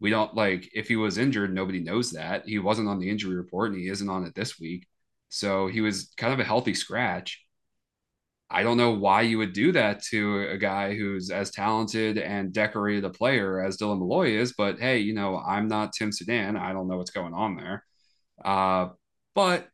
We 0.04 0.10
don't 0.10 0.34
like 0.34 0.68
if 0.74 0.88
he 0.88 0.96
was 0.96 1.16
injured, 1.16 1.54
nobody 1.54 1.80
knows 1.80 2.10
that. 2.10 2.46
He 2.46 2.58
wasn't 2.58 2.88
on 2.88 2.98
the 2.98 3.08
injury 3.08 3.36
report 3.36 3.70
and 3.70 3.80
he 3.80 3.88
isn't 3.88 4.10
on 4.10 4.24
it 4.24 4.34
this 4.34 4.60
week. 4.60 4.86
So 5.30 5.66
he 5.66 5.80
was 5.80 6.12
kind 6.18 6.30
of 6.30 6.40
a 6.40 6.44
healthy 6.44 6.74
scratch. 6.74 7.42
I 8.50 8.64
don't 8.64 8.76
know 8.76 8.90
why 8.90 9.22
you 9.22 9.38
would 9.38 9.54
do 9.54 9.72
that 9.72 10.02
to 10.10 10.46
a 10.50 10.58
guy 10.58 10.94
who's 10.94 11.30
as 11.30 11.50
talented 11.52 12.18
and 12.18 12.52
decorated 12.52 13.06
a 13.06 13.08
player 13.08 13.64
as 13.64 13.78
Dylan 13.78 13.98
Molloy 13.98 14.32
is. 14.32 14.52
But 14.52 14.78
hey, 14.78 14.98
you 14.98 15.14
know, 15.14 15.38
I'm 15.38 15.68
not 15.68 15.94
Tim 15.94 16.12
Soudan. 16.12 16.58
I 16.58 16.74
don't 16.74 16.86
know 16.86 16.98
what's 16.98 17.10
going 17.10 17.32
on 17.32 17.56
there. 17.56 17.82
Uh, 18.44 18.88
but 19.34 19.66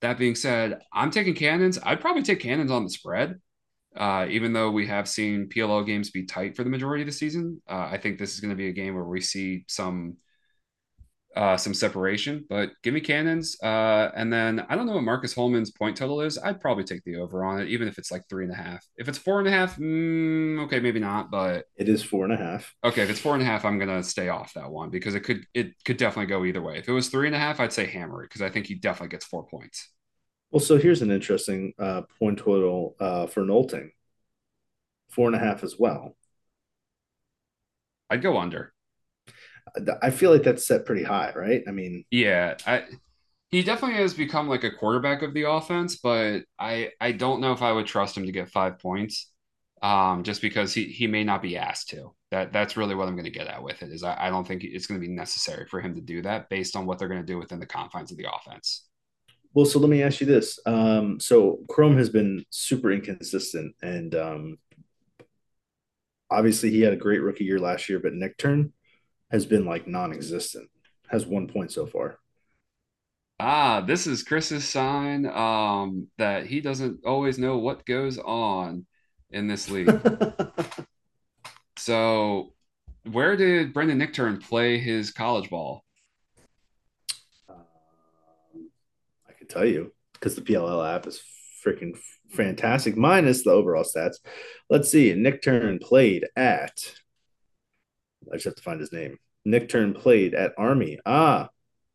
that 0.00 0.18
being 0.18 0.34
said, 0.34 0.80
I'm 0.92 1.12
taking 1.12 1.34
Cannons. 1.34 1.78
I'd 1.80 2.00
probably 2.00 2.24
take 2.24 2.40
Cannons 2.40 2.72
on 2.72 2.82
the 2.82 2.90
spread. 2.90 3.40
Uh, 3.96 4.26
even 4.30 4.52
though 4.52 4.70
we 4.70 4.86
have 4.86 5.08
seen 5.08 5.48
PLL 5.48 5.84
games 5.86 6.10
be 6.10 6.24
tight 6.24 6.56
for 6.56 6.64
the 6.64 6.70
majority 6.70 7.02
of 7.02 7.06
the 7.06 7.12
season, 7.12 7.60
uh, 7.68 7.88
I 7.90 7.98
think 7.98 8.18
this 8.18 8.34
is 8.34 8.40
going 8.40 8.50
to 8.50 8.56
be 8.56 8.68
a 8.68 8.72
game 8.72 8.94
where 8.94 9.04
we 9.04 9.20
see 9.20 9.64
some 9.68 10.16
uh, 11.36 11.56
some 11.56 11.74
separation. 11.74 12.44
But 12.48 12.70
give 12.82 12.94
me 12.94 13.00
Cannons, 13.00 13.56
uh, 13.62 14.10
and 14.14 14.32
then 14.32 14.64
I 14.68 14.76
don't 14.76 14.86
know 14.86 14.94
what 14.94 15.04
Marcus 15.04 15.34
Holman's 15.34 15.70
point 15.70 15.96
total 15.96 16.20
is. 16.20 16.38
I'd 16.38 16.60
probably 16.60 16.84
take 16.84 17.04
the 17.04 17.16
over 17.16 17.44
on 17.44 17.60
it, 17.60 17.68
even 17.68 17.88
if 17.88 17.98
it's 17.98 18.10
like 18.10 18.22
three 18.28 18.44
and 18.44 18.52
a 18.52 18.56
half. 18.56 18.84
If 18.96 19.08
it's 19.08 19.18
four 19.18 19.38
and 19.38 19.48
a 19.48 19.50
half, 19.50 19.76
mm, 19.76 20.62
okay, 20.64 20.80
maybe 20.80 21.00
not. 21.00 21.30
But 21.30 21.64
it 21.76 21.88
is 21.88 22.02
four 22.02 22.24
and 22.24 22.32
a 22.32 22.36
half. 22.36 22.74
Okay, 22.84 23.02
if 23.02 23.10
it's 23.10 23.20
four 23.20 23.34
and 23.34 23.42
a 23.42 23.46
half, 23.46 23.64
I'm 23.64 23.78
gonna 23.78 24.02
stay 24.02 24.28
off 24.28 24.52
that 24.54 24.70
one 24.70 24.90
because 24.90 25.14
it 25.14 25.20
could 25.20 25.44
it 25.54 25.72
could 25.84 25.96
definitely 25.96 26.26
go 26.26 26.44
either 26.44 26.62
way. 26.62 26.78
If 26.78 26.88
it 26.88 26.92
was 26.92 27.08
three 27.08 27.26
and 27.26 27.36
a 27.36 27.38
half, 27.38 27.60
I'd 27.60 27.72
say 27.72 27.86
hammer 27.86 28.22
it 28.22 28.28
because 28.28 28.42
I 28.42 28.50
think 28.50 28.66
he 28.66 28.74
definitely 28.74 29.08
gets 29.08 29.24
four 29.26 29.46
points. 29.46 29.88
Well, 30.52 30.60
so 30.60 30.76
here's 30.76 31.02
an 31.02 31.10
interesting 31.10 31.72
uh, 31.78 32.02
point 32.18 32.38
total 32.38 32.94
uh, 33.00 33.26
for 33.26 33.42
Nolting. 33.42 33.90
Four 35.08 35.26
and 35.28 35.36
a 35.36 35.38
half 35.38 35.64
as 35.64 35.78
well. 35.78 36.16
I'd 38.10 38.22
go 38.22 38.38
under. 38.38 38.72
I 40.02 40.10
feel 40.10 40.30
like 40.30 40.42
that's 40.42 40.66
set 40.66 40.84
pretty 40.84 41.02
high, 41.04 41.32
right? 41.34 41.62
I 41.66 41.70
mean, 41.70 42.04
yeah, 42.10 42.56
I 42.66 42.84
he 43.50 43.62
definitely 43.62 43.98
has 43.98 44.14
become 44.14 44.48
like 44.48 44.64
a 44.64 44.70
quarterback 44.70 45.22
of 45.22 45.34
the 45.34 45.48
offense, 45.50 45.96
but 45.96 46.42
I 46.58 46.90
I 47.00 47.12
don't 47.12 47.40
know 47.40 47.52
if 47.52 47.62
I 47.62 47.72
would 47.72 47.86
trust 47.86 48.16
him 48.16 48.26
to 48.26 48.32
get 48.32 48.50
five 48.50 48.78
points, 48.78 49.30
um, 49.82 50.24
just 50.24 50.42
because 50.42 50.74
he 50.74 50.84
he 50.86 51.06
may 51.06 51.24
not 51.24 51.42
be 51.42 51.56
asked 51.56 51.90
to. 51.90 52.14
That 52.30 52.52
that's 52.52 52.76
really 52.76 52.94
what 52.94 53.08
I'm 53.08 53.14
going 53.14 53.24
to 53.24 53.30
get 53.30 53.46
at 53.46 53.62
with 53.62 53.82
it 53.82 53.90
is 53.92 54.02
I, 54.04 54.26
I 54.26 54.30
don't 54.30 54.46
think 54.46 54.64
it's 54.64 54.86
going 54.86 55.00
to 55.00 55.06
be 55.06 55.12
necessary 55.12 55.66
for 55.68 55.80
him 55.80 55.94
to 55.94 56.00
do 56.00 56.22
that 56.22 56.48
based 56.50 56.76
on 56.76 56.86
what 56.86 56.98
they're 56.98 57.08
going 57.08 57.20
to 57.22 57.26
do 57.26 57.38
within 57.38 57.60
the 57.60 57.66
confines 57.66 58.10
of 58.10 58.18
the 58.18 58.28
offense. 58.32 58.86
Well, 59.54 59.66
so 59.66 59.78
let 59.78 59.90
me 59.90 60.02
ask 60.02 60.20
you 60.20 60.26
this. 60.26 60.58
Um, 60.64 61.20
so 61.20 61.58
Chrome 61.68 61.96
has 61.98 62.08
been 62.08 62.44
super 62.50 62.90
inconsistent, 62.90 63.74
and 63.82 64.14
um, 64.14 64.58
obviously 66.30 66.70
he 66.70 66.80
had 66.80 66.94
a 66.94 66.96
great 66.96 67.22
rookie 67.22 67.44
year 67.44 67.58
last 67.58 67.88
year, 67.88 67.98
but 67.98 68.14
Nichtern 68.14 68.72
has 69.30 69.46
been 69.46 69.64
like 69.64 69.86
non-existent. 69.86 70.68
Has 71.08 71.26
one 71.26 71.46
point 71.46 71.70
so 71.70 71.86
far. 71.86 72.18
Ah, 73.38 73.80
this 73.80 74.06
is 74.06 74.22
Chris's 74.22 74.66
sign 74.68 75.26
um, 75.26 76.06
that 76.16 76.46
he 76.46 76.60
doesn't 76.60 77.04
always 77.04 77.38
know 77.38 77.58
what 77.58 77.84
goes 77.84 78.16
on 78.16 78.86
in 79.30 79.48
this 79.48 79.68
league. 79.68 79.90
so, 81.76 82.54
where 83.10 83.36
did 83.36 83.74
Brendan 83.74 83.98
Nichtern 83.98 84.40
play 84.40 84.78
his 84.78 85.10
college 85.10 85.50
ball? 85.50 85.82
Um, 87.48 88.70
I 89.28 89.32
can 89.32 89.41
tell 89.52 89.64
you 89.64 89.92
because 90.14 90.34
the 90.34 90.42
PLL 90.42 90.94
app 90.94 91.06
is 91.06 91.22
freaking 91.64 91.96
fantastic, 92.30 92.96
minus 92.96 93.44
the 93.44 93.50
overall 93.50 93.84
stats. 93.84 94.16
Let's 94.70 94.90
see. 94.90 95.12
Nichtern 95.12 95.80
played 95.80 96.26
at 96.36 96.72
I 98.30 98.36
just 98.36 98.44
have 98.44 98.54
to 98.56 98.62
find 98.62 98.80
his 98.80 98.92
name. 98.92 99.18
Nichtern 99.46 99.96
played 99.96 100.34
at 100.34 100.52
Army. 100.56 100.98
Ah. 101.04 101.48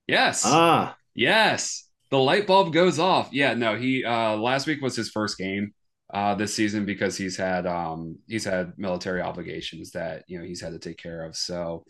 Yes. 0.07 0.43
Ah. 0.45 0.97
Yes. 1.13 1.85
The 2.09 2.17
light 2.17 2.47
bulb 2.47 2.73
goes 2.73 2.99
off. 2.99 3.29
Yeah, 3.31 3.53
no, 3.53 3.75
he 3.75 4.03
uh 4.03 4.35
last 4.35 4.67
week 4.67 4.81
was 4.81 4.95
his 4.95 5.09
first 5.09 5.37
game 5.37 5.73
uh 6.13 6.35
this 6.35 6.53
season 6.53 6.85
because 6.85 7.17
he's 7.17 7.35
had 7.37 7.67
um 7.67 8.17
he's 8.27 8.45
had 8.45 8.73
military 8.77 9.21
obligations 9.21 9.91
that, 9.91 10.23
you 10.27 10.39
know, 10.39 10.45
he's 10.45 10.61
had 10.61 10.73
to 10.73 10.79
take 10.79 10.97
care 10.97 11.23
of. 11.23 11.35
So 11.35 11.83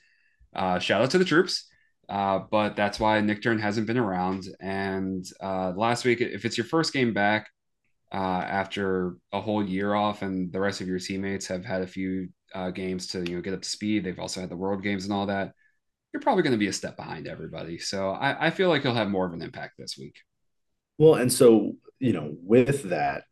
uh 0.55 0.79
shout 0.79 1.01
out 1.01 1.11
to 1.11 1.17
the 1.17 1.25
troops. 1.25 1.67
Uh, 2.09 2.39
but 2.49 2.75
that's 2.75 2.99
why 2.99 3.19
Nichtern 3.19 3.59
hasn't 3.59 3.87
been 3.87 3.97
around. 3.97 4.47
And 4.59 5.25
uh, 5.41 5.73
last 5.75 6.05
week, 6.05 6.21
if 6.21 6.45
it's 6.45 6.57
your 6.57 6.65
first 6.65 6.93
game 6.93 7.13
back 7.13 7.49
uh, 8.13 8.15
after 8.15 9.17
a 9.33 9.41
whole 9.41 9.63
year 9.63 9.93
off, 9.93 10.21
and 10.21 10.51
the 10.51 10.59
rest 10.59 10.79
of 10.79 10.87
your 10.87 10.99
teammates 10.99 11.47
have 11.47 11.65
had 11.65 11.81
a 11.81 11.87
few 11.87 12.29
uh, 12.55 12.69
games 12.71 13.07
to 13.07 13.19
you 13.29 13.35
know 13.35 13.41
get 13.41 13.53
up 13.53 13.61
to 13.61 13.69
speed. 13.69 14.03
They've 14.03 14.19
also 14.19 14.39
had 14.39 14.49
the 14.49 14.55
World 14.55 14.83
Games 14.83 15.03
and 15.03 15.13
all 15.13 15.25
that. 15.25 15.53
You're 16.13 16.21
probably 16.21 16.43
going 16.43 16.53
to 16.53 16.57
be 16.57 16.67
a 16.67 16.73
step 16.73 16.95
behind 16.95 17.27
everybody. 17.27 17.77
So 17.77 18.11
I, 18.11 18.47
I 18.47 18.49
feel 18.49 18.69
like 18.69 18.83
he'll 18.83 18.93
have 18.93 19.09
more 19.09 19.25
of 19.25 19.33
an 19.33 19.41
impact 19.41 19.73
this 19.77 19.97
week. 19.97 20.15
Well, 20.97 21.15
and 21.15 21.31
so 21.31 21.73
you 21.99 22.13
know, 22.13 22.35
with 22.41 22.83
that, 22.83 23.23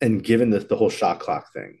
and 0.00 0.22
given 0.22 0.50
the, 0.50 0.58
the 0.60 0.76
whole 0.76 0.90
shot 0.90 1.20
clock 1.20 1.52
thing, 1.54 1.78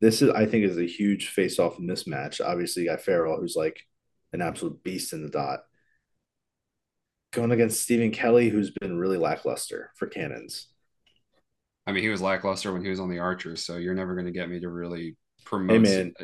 this 0.00 0.22
is 0.22 0.30
I 0.30 0.46
think 0.46 0.64
is 0.64 0.78
a 0.78 0.86
huge 0.86 1.28
face-off 1.28 1.76
mismatch. 1.76 2.40
Obviously, 2.42 2.84
you 2.84 2.88
got 2.88 3.02
Farrell, 3.02 3.38
who's 3.38 3.56
like 3.56 3.86
an 4.32 4.42
absolute 4.42 4.82
beast 4.82 5.12
in 5.12 5.22
the 5.22 5.28
dot, 5.28 5.60
going 7.32 7.50
against 7.50 7.82
Stephen 7.82 8.10
Kelly, 8.10 8.48
who's 8.48 8.70
been 8.70 8.98
really 8.98 9.18
lackluster 9.18 9.90
for 9.96 10.06
Cannons. 10.06 10.68
I 11.86 11.92
mean, 11.92 12.02
he 12.02 12.08
was 12.08 12.22
lackluster 12.22 12.72
when 12.72 12.82
he 12.82 12.90
was 12.90 13.00
on 13.00 13.10
the 13.10 13.18
Archers, 13.18 13.64
so 13.64 13.76
you're 13.76 13.94
never 13.94 14.14
going 14.14 14.26
to 14.26 14.32
get 14.32 14.48
me 14.48 14.60
to 14.60 14.68
really 14.68 15.16
promote. 15.44 15.86
Hey 15.86 16.02
man, 16.02 16.14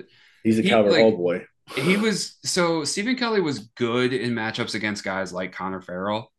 he's 0.45 0.59
a 0.59 0.63
he, 0.63 0.75
like, 0.75 1.01
Hall 1.01 1.17
boy. 1.17 1.45
he 1.75 1.97
was 1.97 2.37
so 2.45 2.85
Stephen 2.85 3.17
Kelly 3.17 3.41
was 3.41 3.61
good 3.77 4.13
in 4.13 4.33
matchups 4.33 4.75
against 4.75 5.05
guys 5.05 5.33
like 5.33 5.53
Connor 5.53 5.81
Farrell, 5.81 6.33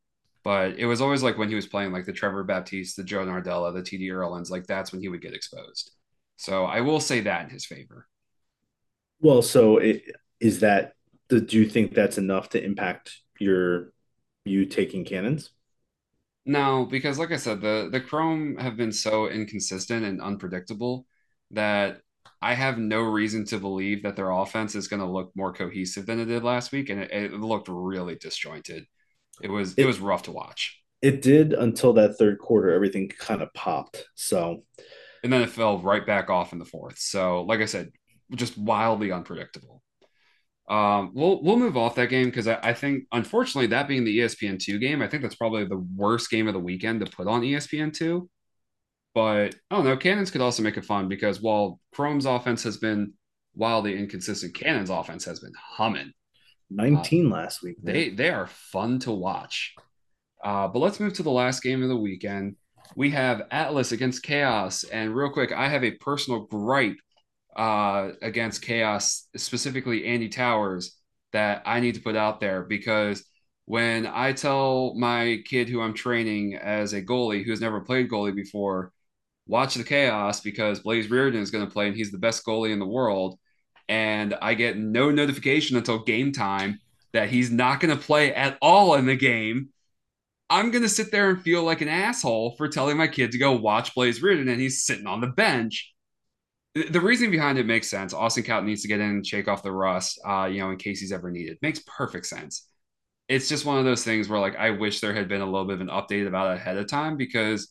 but 0.43 0.77
it 0.77 0.85
was 0.85 1.01
always 1.01 1.23
like 1.23 1.37
when 1.37 1.49
he 1.49 1.55
was 1.55 1.67
playing 1.67 1.91
like 1.91 2.05
the 2.05 2.13
Trevor 2.13 2.43
Baptiste, 2.43 2.95
the 2.95 3.03
Joe 3.03 3.25
Nardella, 3.25 3.73
the 3.73 3.81
TD 3.81 4.07
Ierlans, 4.09 4.49
like 4.49 4.65
that's 4.65 4.91
when 4.91 5.01
he 5.01 5.09
would 5.09 5.21
get 5.21 5.33
exposed. 5.33 5.91
So 6.37 6.65
I 6.65 6.81
will 6.81 6.99
say 6.99 7.21
that 7.21 7.45
in 7.45 7.49
his 7.49 7.65
favor. 7.65 8.07
Well, 9.19 9.41
so 9.41 9.77
it, 9.77 10.03
is 10.39 10.59
that? 10.59 10.93
Do 11.29 11.45
you 11.49 11.67
think 11.67 11.93
that's 11.93 12.17
enough 12.17 12.49
to 12.49 12.63
impact 12.63 13.21
your 13.39 13.91
you 14.45 14.65
taking 14.65 15.03
cannons? 15.05 15.51
No, 16.45 16.85
because 16.89 17.19
like 17.19 17.31
I 17.31 17.37
said, 17.37 17.61
the 17.61 17.89
the 17.91 17.99
Chrome 17.99 18.57
have 18.57 18.77
been 18.77 18.93
so 18.93 19.27
inconsistent 19.27 20.05
and 20.05 20.21
unpredictable 20.21 21.05
that 21.51 22.01
I 22.41 22.53
have 22.53 22.77
no 22.77 23.01
reason 23.01 23.45
to 23.45 23.59
believe 23.59 24.03
that 24.03 24.15
their 24.15 24.31
offense 24.31 24.75
is 24.75 24.87
going 24.87 24.99
to 25.01 25.05
look 25.09 25.31
more 25.35 25.51
cohesive 25.51 26.05
than 26.05 26.19
it 26.19 26.25
did 26.25 26.43
last 26.43 26.71
week, 26.71 26.89
and 26.89 27.01
it, 27.01 27.11
it 27.11 27.33
looked 27.33 27.67
really 27.67 28.15
disjointed. 28.15 28.85
It 29.41 29.49
was 29.49 29.73
it, 29.73 29.83
it, 29.83 29.85
was 29.85 29.99
rough 29.99 30.23
to 30.23 30.31
watch. 30.31 30.81
It 31.01 31.21
did 31.21 31.53
until 31.53 31.93
that 31.93 32.17
third 32.17 32.39
quarter. 32.39 32.71
Everything 32.71 33.09
kind 33.09 33.41
of 33.41 33.53
popped. 33.53 34.05
So, 34.15 34.63
and 35.23 35.33
then 35.33 35.41
it 35.41 35.49
fell 35.49 35.79
right 35.79 36.05
back 36.05 36.29
off 36.29 36.53
in 36.53 36.59
the 36.59 36.65
fourth. 36.65 36.99
So, 36.99 37.43
like 37.43 37.59
I 37.59 37.65
said, 37.65 37.91
just 38.35 38.57
wildly 38.57 39.11
unpredictable. 39.11 39.81
Um, 40.67 41.11
we'll 41.13 41.41
we'll 41.41 41.57
move 41.57 41.77
off 41.77 41.95
that 41.95 42.09
game 42.09 42.25
because 42.25 42.47
I, 42.47 42.59
I, 42.61 42.73
think 42.73 43.05
unfortunately 43.13 43.67
that 43.67 43.87
being 43.87 44.03
the 44.03 44.19
ESPN 44.19 44.59
two 44.59 44.79
game, 44.79 45.01
I 45.01 45.07
think 45.07 45.23
that's 45.23 45.35
probably 45.35 45.63
the 45.63 45.85
worst 45.95 46.29
game 46.29 46.47
of 46.47 46.53
the 46.53 46.59
weekend 46.59 46.99
to 46.99 47.05
put 47.05 47.27
on 47.27 47.41
ESPN 47.41 47.93
two. 47.93 48.29
But 49.15 49.55
I 49.71 49.75
don't 49.75 49.85
know, 49.85 49.95
Cannons 49.95 50.29
could 50.29 50.41
also 50.41 50.61
make 50.63 50.75
it 50.75 50.83
fun 50.83 51.07
because 51.07 51.41
while 51.41 51.79
Chrome's 51.93 52.25
offense 52.25 52.63
has 52.63 52.77
been 52.77 53.13
wildly 53.55 53.97
inconsistent, 53.97 54.55
Cannons 54.55 54.89
offense 54.89 55.23
has 55.23 55.39
been 55.39 55.53
humming. 55.57 56.11
19 56.69 57.27
uh, 57.27 57.35
last 57.35 57.63
week. 57.63 57.81
Man. 57.81 57.93
They 57.93 58.09
they 58.09 58.29
are 58.29 58.47
fun 58.47 58.99
to 58.99 59.11
watch. 59.11 59.73
Uh, 60.43 60.67
but 60.67 60.79
let's 60.79 60.99
move 60.99 61.13
to 61.13 61.23
the 61.23 61.31
last 61.31 61.63
game 61.63 61.81
of 61.81 61.87
the 61.87 61.95
weekend. 61.95 62.57
We 62.95 63.11
have 63.11 63.47
Atlas 63.51 63.93
against 63.93 64.23
Chaos, 64.23 64.83
and 64.83 65.15
real 65.15 65.31
quick, 65.31 65.53
I 65.53 65.69
have 65.69 65.85
a 65.85 65.91
personal 65.91 66.41
gripe 66.41 66.97
uh, 67.57 68.11
against 68.21 68.61
Chaos, 68.61 69.27
specifically 69.35 70.05
Andy 70.05 70.29
Towers, 70.29 70.95
that 71.33 71.63
I 71.65 71.79
need 71.79 71.95
to 71.95 72.01
put 72.01 72.15
out 72.15 72.39
there 72.39 72.63
because 72.63 73.25
when 73.65 74.07
I 74.07 74.31
tell 74.31 74.93
my 74.95 75.41
kid 75.45 75.67
who 75.67 75.81
I'm 75.81 75.93
training 75.93 76.55
as 76.55 76.93
a 76.93 77.01
goalie 77.01 77.43
who's 77.43 77.59
never 77.59 77.81
played 77.81 78.09
goalie 78.09 78.33
before, 78.33 78.93
watch 79.45 79.75
the 79.75 79.83
chaos 79.83 80.39
because 80.39 80.79
Blaze 80.79 81.07
Riorden 81.07 81.35
is 81.35 81.51
going 81.51 81.65
to 81.65 81.71
play 81.71 81.87
and 81.87 81.95
he's 81.95 82.11
the 82.11 82.17
best 82.17 82.45
goalie 82.45 82.71
in 82.71 82.79
the 82.79 82.85
world. 82.85 83.37
And 83.89 84.35
I 84.41 84.53
get 84.53 84.77
no 84.77 85.11
notification 85.11 85.75
until 85.75 86.03
game 86.03 86.31
time 86.31 86.79
that 87.11 87.29
he's 87.29 87.51
not 87.51 87.79
going 87.79 87.95
to 87.95 88.01
play 88.01 88.33
at 88.33 88.57
all 88.61 88.93
in 88.95 89.05
the 89.05 89.15
game. 89.15 89.69
I'm 90.49 90.71
going 90.71 90.83
to 90.83 90.89
sit 90.89 91.11
there 91.11 91.29
and 91.29 91.41
feel 91.41 91.63
like 91.63 91.81
an 91.81 91.89
asshole 91.89 92.55
for 92.55 92.69
telling 92.69 92.95
my 92.95 93.07
kid 93.07 93.31
to 93.31 93.37
go 93.37 93.53
watch 93.53 93.93
Blaze 93.95 94.21
Riorden 94.21 94.49
and 94.49 94.61
he's 94.61 94.83
sitting 94.83 95.07
on 95.07 95.19
the 95.19 95.27
bench 95.27 95.93
the 96.73 97.01
reason 97.01 97.31
behind 97.31 97.57
it 97.57 97.65
makes 97.65 97.89
sense. 97.89 98.13
Austin 98.13 98.43
Kaut 98.43 98.65
needs 98.65 98.81
to 98.83 98.87
get 98.87 98.99
in 98.99 99.09
and 99.09 99.25
shake 99.25 99.47
off 99.47 99.63
the 99.63 99.71
rust, 99.71 100.19
uh, 100.27 100.45
you 100.51 100.59
know, 100.59 100.69
in 100.69 100.77
case 100.77 100.99
he's 100.99 101.11
ever 101.11 101.31
needed. 101.31 101.57
Makes 101.61 101.79
perfect 101.87 102.25
sense. 102.25 102.67
It's 103.27 103.49
just 103.49 103.65
one 103.65 103.79
of 103.79 103.85
those 103.85 104.03
things 104.03 104.29
where 104.29 104.39
like 104.39 104.55
I 104.55 104.69
wish 104.69 104.99
there 104.99 105.13
had 105.13 105.27
been 105.27 105.41
a 105.41 105.45
little 105.45 105.65
bit 105.65 105.75
of 105.75 105.81
an 105.81 105.87
update 105.87 106.27
about 106.27 106.51
it 106.51 106.61
ahead 106.61 106.77
of 106.77 106.87
time 106.87 107.17
because 107.17 107.69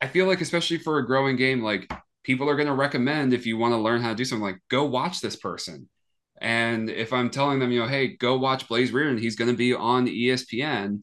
I 0.00 0.08
feel 0.08 0.26
like 0.26 0.40
especially 0.40 0.78
for 0.78 0.98
a 0.98 1.06
growing 1.06 1.36
game, 1.36 1.62
like 1.62 1.90
people 2.22 2.48
are 2.48 2.56
going 2.56 2.68
to 2.68 2.74
recommend 2.74 3.32
if 3.32 3.46
you 3.46 3.56
want 3.56 3.72
to 3.72 3.78
learn 3.78 4.02
how 4.02 4.10
to 4.10 4.14
do 4.14 4.24
something, 4.24 4.44
like 4.44 4.60
go 4.68 4.84
watch 4.84 5.20
this 5.20 5.36
person. 5.36 5.88
And 6.38 6.90
if 6.90 7.12
I'm 7.12 7.30
telling 7.30 7.58
them, 7.60 7.72
you 7.72 7.80
know, 7.80 7.88
hey, 7.88 8.08
go 8.08 8.36
watch 8.36 8.68
Blaze 8.68 8.90
Riorden, 8.90 9.18
he's 9.18 9.36
going 9.36 9.50
to 9.50 9.56
be 9.56 9.74
on 9.74 10.06
ESPN. 10.06 11.00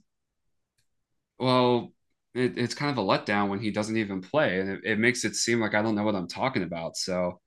Well, 1.40 1.92
it, 2.34 2.58
it's 2.58 2.74
kind 2.74 2.92
of 2.92 2.98
a 2.98 3.08
letdown 3.08 3.50
when 3.50 3.60
he 3.60 3.72
doesn't 3.72 3.98
even 3.98 4.22
play, 4.22 4.60
and 4.60 4.70
it, 4.70 4.82
it, 4.84 5.00
makes 5.00 5.24
it 5.24 5.36
seem 5.36 5.60
like 5.60 5.76
I 5.76 5.82
don't 5.82 5.96
know 5.96 6.04
what 6.04 6.16
I'm 6.16 6.28
talking 6.28 6.64
about. 6.64 6.98
So 6.98 7.40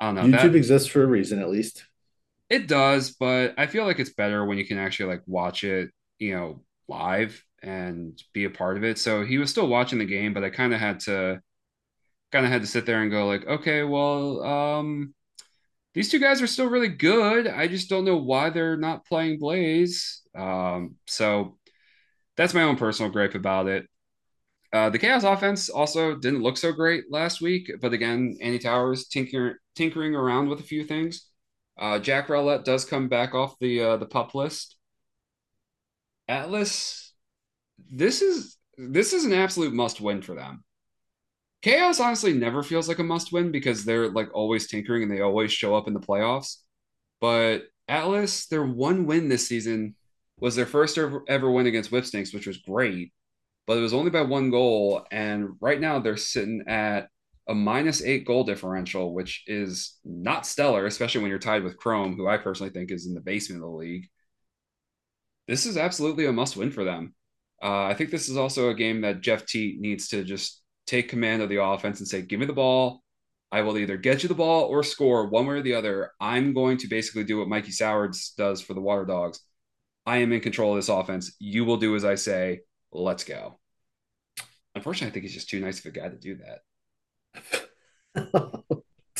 I 0.00 0.06
don't 0.06 0.14
know. 0.14 0.38
YouTube 0.38 0.52
that, 0.52 0.56
exists 0.56 0.88
for 0.88 1.02
a 1.02 1.06
reason, 1.06 1.38
at 1.40 1.50
least. 1.50 1.84
It 2.48 2.66
does, 2.66 3.12
but 3.12 3.54
I 3.58 3.66
feel 3.66 3.84
like 3.84 3.98
it's 3.98 4.12
better 4.12 4.44
when 4.44 4.58
you 4.58 4.66
can 4.66 4.78
actually 4.78 5.14
like 5.14 5.22
watch 5.26 5.64
it, 5.64 5.90
you 6.18 6.34
know, 6.34 6.62
live 6.88 7.42
and 7.62 8.20
be 8.32 8.44
a 8.44 8.50
part 8.50 8.76
of 8.76 8.84
it. 8.84 8.98
So 8.98 9.24
he 9.24 9.38
was 9.38 9.50
still 9.50 9.68
watching 9.68 9.98
the 9.98 10.04
game, 10.04 10.34
but 10.34 10.44
I 10.44 10.50
kind 10.50 10.74
of 10.74 10.80
had 10.80 11.00
to 11.00 11.40
kind 12.30 12.44
of 12.44 12.52
had 12.52 12.62
to 12.62 12.66
sit 12.66 12.86
there 12.86 13.02
and 13.02 13.10
go 13.10 13.26
like, 13.26 13.46
okay, 13.46 13.84
well, 13.84 14.42
um, 14.42 15.14
these 15.94 16.10
two 16.10 16.18
guys 16.18 16.40
are 16.40 16.46
still 16.46 16.68
really 16.68 16.88
good. 16.88 17.46
I 17.46 17.68
just 17.68 17.90
don't 17.90 18.06
know 18.06 18.16
why 18.16 18.50
they're 18.50 18.78
not 18.78 19.06
playing 19.06 19.38
Blaze. 19.38 20.22
Um, 20.34 20.96
so 21.06 21.58
that's 22.36 22.54
my 22.54 22.62
own 22.62 22.76
personal 22.76 23.12
gripe 23.12 23.34
about 23.34 23.68
it. 23.68 23.86
Uh, 24.72 24.88
the 24.88 24.98
Chaos 24.98 25.24
offense 25.24 25.68
also 25.68 26.16
didn't 26.16 26.42
look 26.42 26.56
so 26.56 26.72
great 26.72 27.04
last 27.10 27.42
week, 27.42 27.70
but 27.80 27.92
again, 27.92 28.38
Andy 28.40 28.58
Towers 28.58 29.06
tinkering 29.06 29.54
tinkering 29.74 30.14
around 30.14 30.48
with 30.48 30.60
a 30.60 30.64
few 30.64 30.84
things. 30.84 31.26
Uh, 31.78 31.98
Jack 31.98 32.28
Rowlett 32.28 32.64
does 32.64 32.84
come 32.84 33.08
back 33.08 33.34
off 33.34 33.58
the 33.60 33.82
uh, 33.82 33.96
the 33.98 34.06
pup 34.06 34.34
list. 34.34 34.76
Atlas, 36.28 37.12
this 37.90 38.22
is 38.22 38.56
this 38.78 39.12
is 39.12 39.24
an 39.24 39.32
absolute 39.32 39.74
must 39.74 40.00
win 40.00 40.22
for 40.22 40.34
them. 40.34 40.64
Chaos 41.62 42.00
honestly 42.00 42.32
never 42.32 42.62
feels 42.62 42.88
like 42.88 42.98
a 42.98 43.04
must 43.04 43.32
win 43.32 43.52
because 43.52 43.84
they're 43.84 44.10
like 44.10 44.28
always 44.34 44.66
tinkering 44.66 45.04
and 45.04 45.12
they 45.12 45.20
always 45.20 45.52
show 45.52 45.76
up 45.76 45.86
in 45.86 45.94
the 45.94 46.00
playoffs. 46.00 46.56
But 47.20 47.64
Atlas, 47.88 48.46
their 48.46 48.64
one 48.64 49.06
win 49.06 49.28
this 49.28 49.46
season 49.46 49.94
was 50.38 50.56
their 50.56 50.66
first 50.66 50.98
ever, 50.98 51.50
win 51.50 51.66
against 51.66 51.90
Whipsnakes, 51.90 52.34
which 52.34 52.48
was 52.48 52.56
great, 52.58 53.12
but 53.66 53.78
it 53.78 53.80
was 53.80 53.94
only 53.94 54.10
by 54.10 54.22
one 54.22 54.50
goal. 54.50 55.06
And 55.10 55.50
right 55.60 55.80
now 55.80 55.98
they're 55.98 56.16
sitting 56.16 56.64
at 56.66 57.08
a 57.48 57.54
minus 57.54 58.02
eight 58.02 58.26
goal 58.26 58.44
differential, 58.44 59.14
which 59.14 59.42
is 59.46 59.98
not 60.04 60.46
stellar, 60.46 60.86
especially 60.86 61.22
when 61.22 61.30
you're 61.30 61.38
tied 61.38 61.64
with 61.64 61.76
Chrome, 61.76 62.16
who 62.16 62.28
I 62.28 62.38
personally 62.38 62.72
think 62.72 62.90
is 62.90 63.06
in 63.06 63.14
the 63.14 63.20
basement 63.20 63.62
of 63.62 63.70
the 63.70 63.76
league. 63.76 64.08
This 65.48 65.66
is 65.66 65.76
absolutely 65.76 66.26
a 66.26 66.32
must 66.32 66.56
win 66.56 66.70
for 66.70 66.84
them. 66.84 67.14
Uh, 67.62 67.84
I 67.84 67.94
think 67.94 68.10
this 68.10 68.28
is 68.28 68.36
also 68.36 68.70
a 68.70 68.74
game 68.74 69.02
that 69.02 69.20
Jeff 69.20 69.46
Teat 69.46 69.80
needs 69.80 70.08
to 70.08 70.24
just 70.24 70.62
take 70.86 71.08
command 71.08 71.42
of 71.42 71.48
the 71.48 71.62
offense 71.62 72.00
and 72.00 72.08
say, 72.08 72.22
give 72.22 72.40
me 72.40 72.46
the 72.46 72.52
ball. 72.52 73.02
I 73.52 73.60
will 73.62 73.76
either 73.76 73.96
get 73.96 74.22
you 74.22 74.28
the 74.28 74.34
ball 74.34 74.64
or 74.64 74.82
score 74.82 75.26
one 75.26 75.46
way 75.46 75.56
or 75.56 75.62
the 75.62 75.74
other. 75.74 76.12
I'm 76.20 76.54
going 76.54 76.78
to 76.78 76.88
basically 76.88 77.24
do 77.24 77.38
what 77.38 77.48
Mikey 77.48 77.70
Sowers 77.70 78.32
does 78.36 78.62
for 78.62 78.74
the 78.74 78.80
Water 78.80 79.04
Dogs. 79.04 79.40
I 80.06 80.18
am 80.18 80.32
in 80.32 80.40
control 80.40 80.72
of 80.72 80.78
this 80.78 80.88
offense. 80.88 81.36
You 81.38 81.64
will 81.64 81.76
do 81.76 81.94
as 81.94 82.04
I 82.04 82.14
say. 82.14 82.60
Let's 82.92 83.24
go. 83.24 83.58
Unfortunately, 84.74 85.08
I 85.08 85.12
think 85.12 85.24
he's 85.24 85.34
just 85.34 85.50
too 85.50 85.60
nice 85.60 85.80
of 85.80 85.86
a 85.86 85.90
guy 85.90 86.08
to 86.08 86.16
do 86.16 86.36
that. 86.36 87.62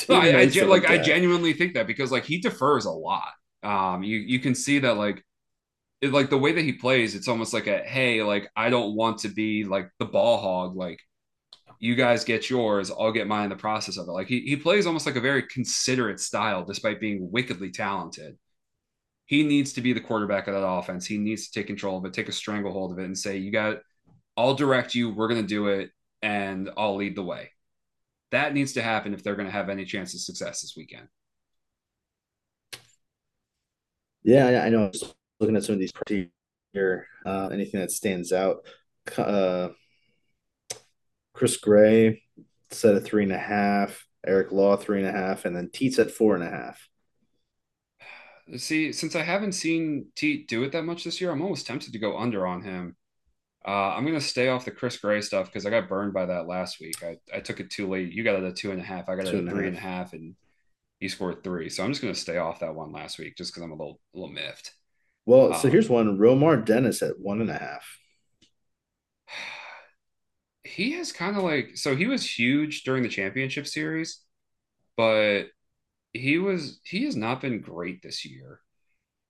no, 0.08 0.16
I, 0.16 0.32
nice 0.32 0.58
I 0.58 0.64
like 0.64 0.88
I 0.88 0.98
genuinely 0.98 1.52
think 1.52 1.74
that 1.74 1.86
because 1.86 2.10
like 2.10 2.24
he 2.24 2.38
defers 2.38 2.84
a 2.84 2.90
lot. 2.90 3.32
Um, 3.62 4.02
you 4.02 4.18
you 4.18 4.38
can 4.40 4.54
see 4.54 4.80
that 4.80 4.96
like 4.96 5.22
it, 6.00 6.12
like 6.12 6.30
the 6.30 6.38
way 6.38 6.52
that 6.52 6.62
he 6.62 6.72
plays, 6.72 7.14
it's 7.14 7.28
almost 7.28 7.54
like 7.54 7.66
a 7.66 7.78
hey, 7.78 8.22
like 8.22 8.50
I 8.56 8.70
don't 8.70 8.96
want 8.96 9.18
to 9.18 9.28
be 9.28 9.64
like 9.64 9.88
the 9.98 10.04
ball 10.06 10.38
hog. 10.38 10.76
Like 10.76 10.98
you 11.78 11.94
guys 11.94 12.24
get 12.24 12.50
yours, 12.50 12.90
I'll 12.90 13.12
get 13.12 13.26
mine 13.26 13.44
in 13.44 13.50
the 13.50 13.56
process 13.56 13.96
of 13.96 14.08
it. 14.08 14.12
Like 14.12 14.28
he, 14.28 14.40
he 14.40 14.56
plays 14.56 14.86
almost 14.86 15.06
like 15.06 15.16
a 15.16 15.20
very 15.20 15.42
considerate 15.42 16.20
style, 16.20 16.64
despite 16.64 17.00
being 17.00 17.30
wickedly 17.30 17.70
talented. 17.70 18.36
He 19.32 19.44
needs 19.44 19.72
to 19.72 19.80
be 19.80 19.94
the 19.94 20.00
quarterback 20.00 20.46
of 20.46 20.52
that 20.52 20.62
offense. 20.62 21.06
He 21.06 21.16
needs 21.16 21.48
to 21.48 21.58
take 21.58 21.66
control 21.66 21.96
of 21.96 22.04
it, 22.04 22.12
take 22.12 22.28
a 22.28 22.32
stranglehold 22.32 22.92
of 22.92 22.98
it, 22.98 23.06
and 23.06 23.16
say, 23.16 23.38
You 23.38 23.50
got, 23.50 23.78
I'll 24.36 24.52
direct 24.52 24.94
you. 24.94 25.08
We're 25.08 25.28
going 25.28 25.40
to 25.40 25.46
do 25.46 25.68
it, 25.68 25.88
and 26.20 26.68
I'll 26.76 26.96
lead 26.96 27.16
the 27.16 27.22
way. 27.22 27.50
That 28.30 28.52
needs 28.52 28.74
to 28.74 28.82
happen 28.82 29.14
if 29.14 29.22
they're 29.22 29.34
going 29.34 29.46
to 29.48 29.52
have 29.52 29.70
any 29.70 29.86
chance 29.86 30.12
of 30.12 30.20
success 30.20 30.60
this 30.60 30.74
weekend. 30.76 31.08
Yeah, 34.22 34.64
I 34.66 34.68
know. 34.68 34.90
Just 34.90 35.14
looking 35.40 35.56
at 35.56 35.64
some 35.64 35.76
of 35.76 35.78
these 35.78 35.94
here, 36.74 37.06
uh, 37.24 37.48
anything 37.50 37.80
that 37.80 37.90
stands 37.90 38.34
out. 38.34 38.66
Uh, 39.16 39.70
Chris 41.32 41.56
Gray 41.56 42.22
set 42.70 42.96
at 42.96 43.04
three 43.04 43.22
and 43.22 43.32
a 43.32 43.38
half, 43.38 44.06
Eric 44.26 44.52
Law 44.52 44.76
three 44.76 45.02
and 45.02 45.08
a 45.08 45.18
half, 45.18 45.46
and 45.46 45.56
then 45.56 45.70
Teats 45.72 45.98
at 45.98 46.10
four 46.10 46.34
and 46.34 46.44
a 46.44 46.50
half. 46.50 46.86
See, 48.56 48.92
since 48.92 49.14
I 49.14 49.22
haven't 49.22 49.52
seen 49.52 50.06
Teat 50.16 50.48
do 50.48 50.64
it 50.64 50.72
that 50.72 50.84
much 50.84 51.04
this 51.04 51.20
year, 51.20 51.30
I'm 51.30 51.42
almost 51.42 51.66
tempted 51.66 51.92
to 51.92 51.98
go 51.98 52.18
under 52.18 52.46
on 52.46 52.62
him. 52.62 52.96
Uh, 53.66 53.94
I'm 53.94 54.04
gonna 54.04 54.20
stay 54.20 54.48
off 54.48 54.64
the 54.64 54.72
Chris 54.72 54.96
Gray 54.96 55.20
stuff 55.20 55.46
because 55.46 55.64
I 55.64 55.70
got 55.70 55.88
burned 55.88 56.12
by 56.12 56.26
that 56.26 56.48
last 56.48 56.80
week. 56.80 57.02
I, 57.02 57.16
I 57.32 57.40
took 57.40 57.60
it 57.60 57.70
too 57.70 57.88
late. 57.88 58.12
You 58.12 58.24
got 58.24 58.42
it 58.42 58.44
at 58.44 58.56
two 58.56 58.72
and 58.72 58.80
a 58.80 58.84
half. 58.84 59.08
I 59.08 59.14
got 59.14 59.26
it 59.26 59.34
at 59.34 59.48
three 59.48 59.68
and 59.68 59.76
a 59.76 59.80
half, 59.80 60.12
and 60.12 60.34
he 60.98 61.08
scored 61.08 61.44
three. 61.44 61.68
So 61.68 61.84
I'm 61.84 61.90
just 61.92 62.02
gonna 62.02 62.14
stay 62.14 62.38
off 62.38 62.60
that 62.60 62.74
one 62.74 62.90
last 62.90 63.18
week 63.18 63.36
just 63.36 63.52
because 63.52 63.62
I'm 63.62 63.70
a 63.70 63.76
little 63.76 64.00
a 64.14 64.18
little 64.18 64.34
miffed. 64.34 64.72
Well, 65.26 65.52
um, 65.52 65.60
so 65.60 65.70
here's 65.70 65.88
one: 65.88 66.18
Romar 66.18 66.64
Dennis 66.64 67.02
at 67.02 67.20
one 67.20 67.40
and 67.40 67.50
a 67.50 67.58
half 67.58 67.86
he 70.64 70.92
has 70.92 71.12
kind 71.12 71.36
of 71.36 71.44
like 71.44 71.76
so 71.76 71.94
he 71.94 72.06
was 72.06 72.38
huge 72.38 72.82
during 72.82 73.04
the 73.04 73.08
championship 73.08 73.68
series, 73.68 74.20
but 74.96 75.44
he 76.12 76.38
was 76.38 76.80
he 76.84 77.04
has 77.04 77.16
not 77.16 77.40
been 77.40 77.60
great 77.60 78.02
this 78.02 78.24
year. 78.24 78.60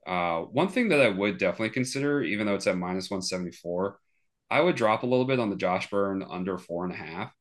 Uh, 0.07 0.41
one 0.43 0.68
thing 0.68 0.89
that 0.89 1.01
I 1.01 1.09
would 1.09 1.39
definitely 1.39 1.70
consider, 1.70 2.22
even 2.22 2.47
though 2.47 2.55
it's 2.55 2.66
at 2.66 2.76
minus 2.76 3.11
174, 3.11 3.99
I 4.51 4.61
would 4.61 4.76
drop 4.76 5.03
a 5.03 5.07
little 5.07 5.24
bit 5.24 5.39
on 5.41 5.51
the 5.51 5.57
Josh 5.57 5.89
Byrne 5.91 6.24
under 6.28 6.59
four 6.59 6.85
and 6.85 6.93
a 6.93 6.97
half 6.97 7.33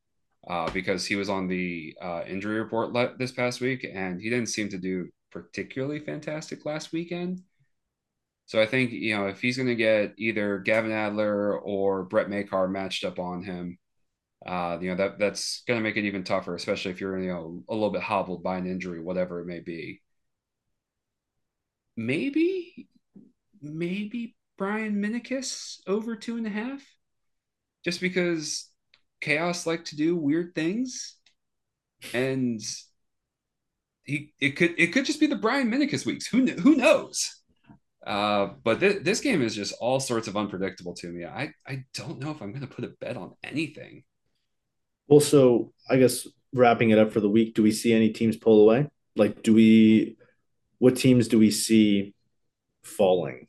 uh, 0.47 0.69
because 0.71 1.05
he 1.05 1.15
was 1.15 1.29
on 1.29 1.47
the 1.47 1.95
uh, 2.01 2.23
injury 2.27 2.59
report 2.59 2.93
le- 2.93 3.17
this 3.17 3.31
past 3.31 3.61
week 3.61 3.85
and 3.91 4.21
he 4.21 4.29
didn't 4.29 4.49
seem 4.49 4.69
to 4.69 4.77
do 4.77 5.09
particularly 5.31 5.99
fantastic 5.99 6.65
last 6.65 6.93
weekend. 6.93 7.41
So 8.45 8.61
I 8.61 8.65
think, 8.65 8.91
you 8.91 9.15
know, 9.15 9.27
if 9.27 9.41
he's 9.41 9.57
going 9.57 9.69
to 9.69 9.75
get 9.75 10.13
either 10.17 10.59
Gavin 10.59 10.91
Adler 10.91 11.57
or 11.57 12.03
Brett 12.03 12.29
Makar 12.29 12.67
matched 12.67 13.05
up 13.05 13.17
on 13.17 13.43
him, 13.43 13.77
uh, 14.45 14.77
you 14.81 14.89
know 14.89 14.95
that 14.95 15.19
that's 15.19 15.63
going 15.67 15.79
to 15.79 15.83
make 15.83 15.97
it 15.97 16.05
even 16.05 16.23
tougher, 16.23 16.55
especially 16.55 16.91
if 16.91 16.99
you're 16.99 17.19
you 17.19 17.31
know 17.31 17.63
a 17.69 17.73
little 17.73 17.91
bit 17.91 18.01
hobbled 18.01 18.43
by 18.43 18.57
an 18.57 18.67
injury, 18.67 19.01
whatever 19.01 19.39
it 19.39 19.45
may 19.45 19.59
be. 19.59 20.01
Maybe, 21.97 22.87
maybe 23.61 24.35
Brian 24.57 25.01
Minicus 25.03 25.79
over 25.87 26.15
two 26.15 26.37
and 26.37 26.47
a 26.47 26.49
half, 26.49 26.81
just 27.85 28.01
because 28.01 28.69
chaos 29.19 29.67
like 29.67 29.85
to 29.85 29.95
do 29.95 30.15
weird 30.15 30.55
things, 30.55 31.17
and 32.13 32.59
he 34.03 34.33
it 34.39 34.51
could 34.51 34.73
it 34.79 34.87
could 34.87 35.05
just 35.05 35.19
be 35.19 35.27
the 35.27 35.35
Brian 35.35 35.69
Minicus 35.69 36.05
weeks. 36.05 36.27
Who 36.27 36.45
who 36.47 36.75
knows? 36.75 37.41
Uh, 38.05 38.47
but 38.63 38.79
th- 38.79 39.03
this 39.03 39.21
game 39.21 39.43
is 39.43 39.53
just 39.55 39.75
all 39.79 39.99
sorts 39.99 40.27
of 40.27 40.35
unpredictable 40.35 40.95
to 40.95 41.07
me. 41.07 41.25
I 41.25 41.53
I 41.67 41.85
don't 41.93 42.19
know 42.19 42.31
if 42.31 42.41
I'm 42.41 42.51
going 42.51 42.67
to 42.67 42.73
put 42.73 42.85
a 42.85 42.93
bet 42.99 43.17
on 43.17 43.33
anything. 43.43 44.03
Well, 45.11 45.19
so 45.19 45.73
I 45.89 45.97
guess 45.97 46.25
wrapping 46.53 46.91
it 46.91 46.97
up 46.97 47.11
for 47.11 47.19
the 47.19 47.29
week, 47.29 47.53
do 47.53 47.61
we 47.61 47.73
see 47.73 47.91
any 47.91 48.11
teams 48.11 48.37
pull 48.37 48.61
away? 48.61 48.89
Like, 49.17 49.43
do 49.43 49.53
we, 49.53 50.15
what 50.79 50.95
teams 50.95 51.27
do 51.27 51.37
we 51.37 51.51
see 51.51 52.13
falling? 52.83 53.47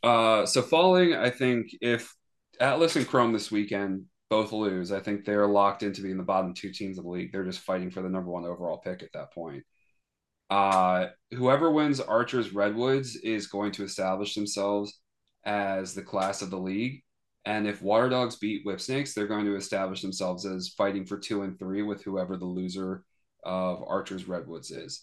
Uh, 0.00 0.46
so 0.46 0.62
falling, 0.62 1.12
I 1.12 1.30
think 1.30 1.66
if 1.80 2.14
Atlas 2.60 2.94
and 2.94 3.04
Chrome 3.04 3.32
this 3.32 3.50
weekend 3.50 4.04
both 4.30 4.52
lose, 4.52 4.92
I 4.92 5.00
think 5.00 5.24
they're 5.24 5.48
locked 5.48 5.82
into 5.82 6.02
being 6.02 6.18
the 6.18 6.22
bottom 6.22 6.54
two 6.54 6.70
teams 6.70 6.98
of 6.98 7.04
the 7.04 7.10
league. 7.10 7.32
They're 7.32 7.42
just 7.42 7.58
fighting 7.58 7.90
for 7.90 8.02
the 8.02 8.08
number 8.08 8.30
one 8.30 8.44
overall 8.44 8.78
pick 8.78 9.02
at 9.02 9.12
that 9.14 9.32
point. 9.32 9.64
Uh, 10.50 11.06
whoever 11.32 11.72
wins 11.72 11.98
Archer's 11.98 12.54
Redwoods 12.54 13.16
is 13.16 13.48
going 13.48 13.72
to 13.72 13.82
establish 13.82 14.36
themselves 14.36 15.00
as 15.44 15.94
the 15.94 16.02
class 16.02 16.42
of 16.42 16.50
the 16.50 16.60
league. 16.60 17.02
And 17.46 17.66
if 17.66 17.82
Water 17.82 18.08
Dogs 18.08 18.36
beat 18.36 18.64
whip 18.64 18.80
snakes, 18.80 19.12
they're 19.12 19.26
going 19.26 19.44
to 19.44 19.56
establish 19.56 20.00
themselves 20.00 20.46
as 20.46 20.68
fighting 20.70 21.04
for 21.04 21.18
two 21.18 21.42
and 21.42 21.58
three 21.58 21.82
with 21.82 22.02
whoever 22.02 22.36
the 22.36 22.46
loser 22.46 23.04
of 23.42 23.84
Archer's 23.86 24.26
Redwoods 24.26 24.70
is. 24.70 25.02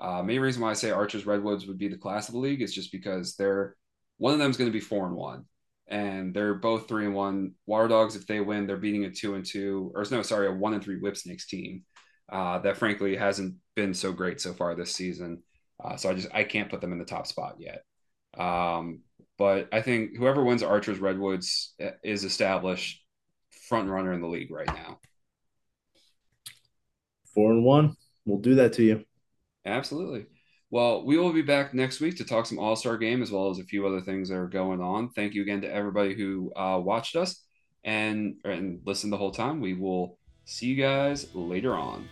Uh, 0.00 0.22
main 0.22 0.40
reason 0.40 0.62
why 0.62 0.70
I 0.70 0.74
say 0.74 0.90
Archer's 0.90 1.26
Redwoods 1.26 1.66
would 1.66 1.78
be 1.78 1.88
the 1.88 1.96
class 1.96 2.28
of 2.28 2.34
the 2.34 2.40
league 2.40 2.62
is 2.62 2.74
just 2.74 2.92
because 2.92 3.36
they're 3.36 3.76
one 4.18 4.32
of 4.32 4.38
them 4.38 4.50
is 4.50 4.56
going 4.56 4.70
to 4.70 4.72
be 4.72 4.80
four 4.80 5.06
and 5.06 5.16
one, 5.16 5.44
and 5.88 6.32
they're 6.34 6.54
both 6.54 6.88
three 6.88 7.04
and 7.04 7.14
one. 7.14 7.52
Water 7.66 7.88
Dogs, 7.88 8.16
if 8.16 8.26
they 8.26 8.40
win, 8.40 8.66
they're 8.66 8.76
beating 8.76 9.04
a 9.04 9.10
two 9.10 9.34
and 9.34 9.44
two, 9.44 9.92
or 9.94 10.04
no, 10.10 10.22
sorry, 10.22 10.46
a 10.46 10.52
one 10.52 10.74
and 10.74 10.82
three 10.82 10.98
whip 10.98 11.16
snakes 11.16 11.46
team 11.46 11.84
uh, 12.30 12.58
that 12.60 12.78
frankly 12.78 13.16
hasn't 13.16 13.56
been 13.74 13.94
so 13.94 14.12
great 14.12 14.40
so 14.40 14.54
far 14.54 14.74
this 14.74 14.94
season. 14.94 15.42
Uh, 15.82 15.96
so 15.96 16.10
I 16.10 16.14
just 16.14 16.28
I 16.32 16.44
can't 16.44 16.70
put 16.70 16.80
them 16.80 16.92
in 16.92 16.98
the 16.98 17.04
top 17.04 17.26
spot 17.26 17.56
yet. 17.58 17.82
Um, 18.38 19.00
but 19.42 19.68
I 19.72 19.82
think 19.82 20.16
whoever 20.16 20.44
wins 20.44 20.62
Archer's 20.62 21.00
Redwoods 21.00 21.74
eh, 21.80 21.90
is 22.04 22.22
established 22.22 23.02
front 23.68 23.88
runner 23.88 24.12
in 24.12 24.20
the 24.20 24.28
league 24.28 24.52
right 24.52 24.68
now. 24.68 25.00
Four 27.34 27.50
and 27.50 27.64
one. 27.64 27.96
We'll 28.24 28.38
do 28.38 28.54
that 28.54 28.74
to 28.74 28.84
you. 28.84 29.04
Absolutely. 29.66 30.26
Well, 30.70 31.04
we 31.04 31.18
will 31.18 31.32
be 31.32 31.42
back 31.42 31.74
next 31.74 31.98
week 31.98 32.18
to 32.18 32.24
talk 32.24 32.46
some 32.46 32.60
All 32.60 32.76
Star 32.76 32.96
game 32.96 33.20
as 33.20 33.32
well 33.32 33.50
as 33.50 33.58
a 33.58 33.64
few 33.64 33.84
other 33.84 34.00
things 34.00 34.28
that 34.28 34.36
are 34.36 34.46
going 34.46 34.80
on. 34.80 35.10
Thank 35.10 35.34
you 35.34 35.42
again 35.42 35.62
to 35.62 35.74
everybody 35.74 36.14
who 36.14 36.52
uh, 36.54 36.78
watched 36.80 37.16
us 37.16 37.42
and 37.82 38.36
and 38.44 38.78
listened 38.86 39.12
the 39.12 39.16
whole 39.16 39.32
time. 39.32 39.60
We 39.60 39.74
will 39.74 40.20
see 40.44 40.66
you 40.66 40.76
guys 40.76 41.26
later 41.34 41.74
on. 41.74 42.08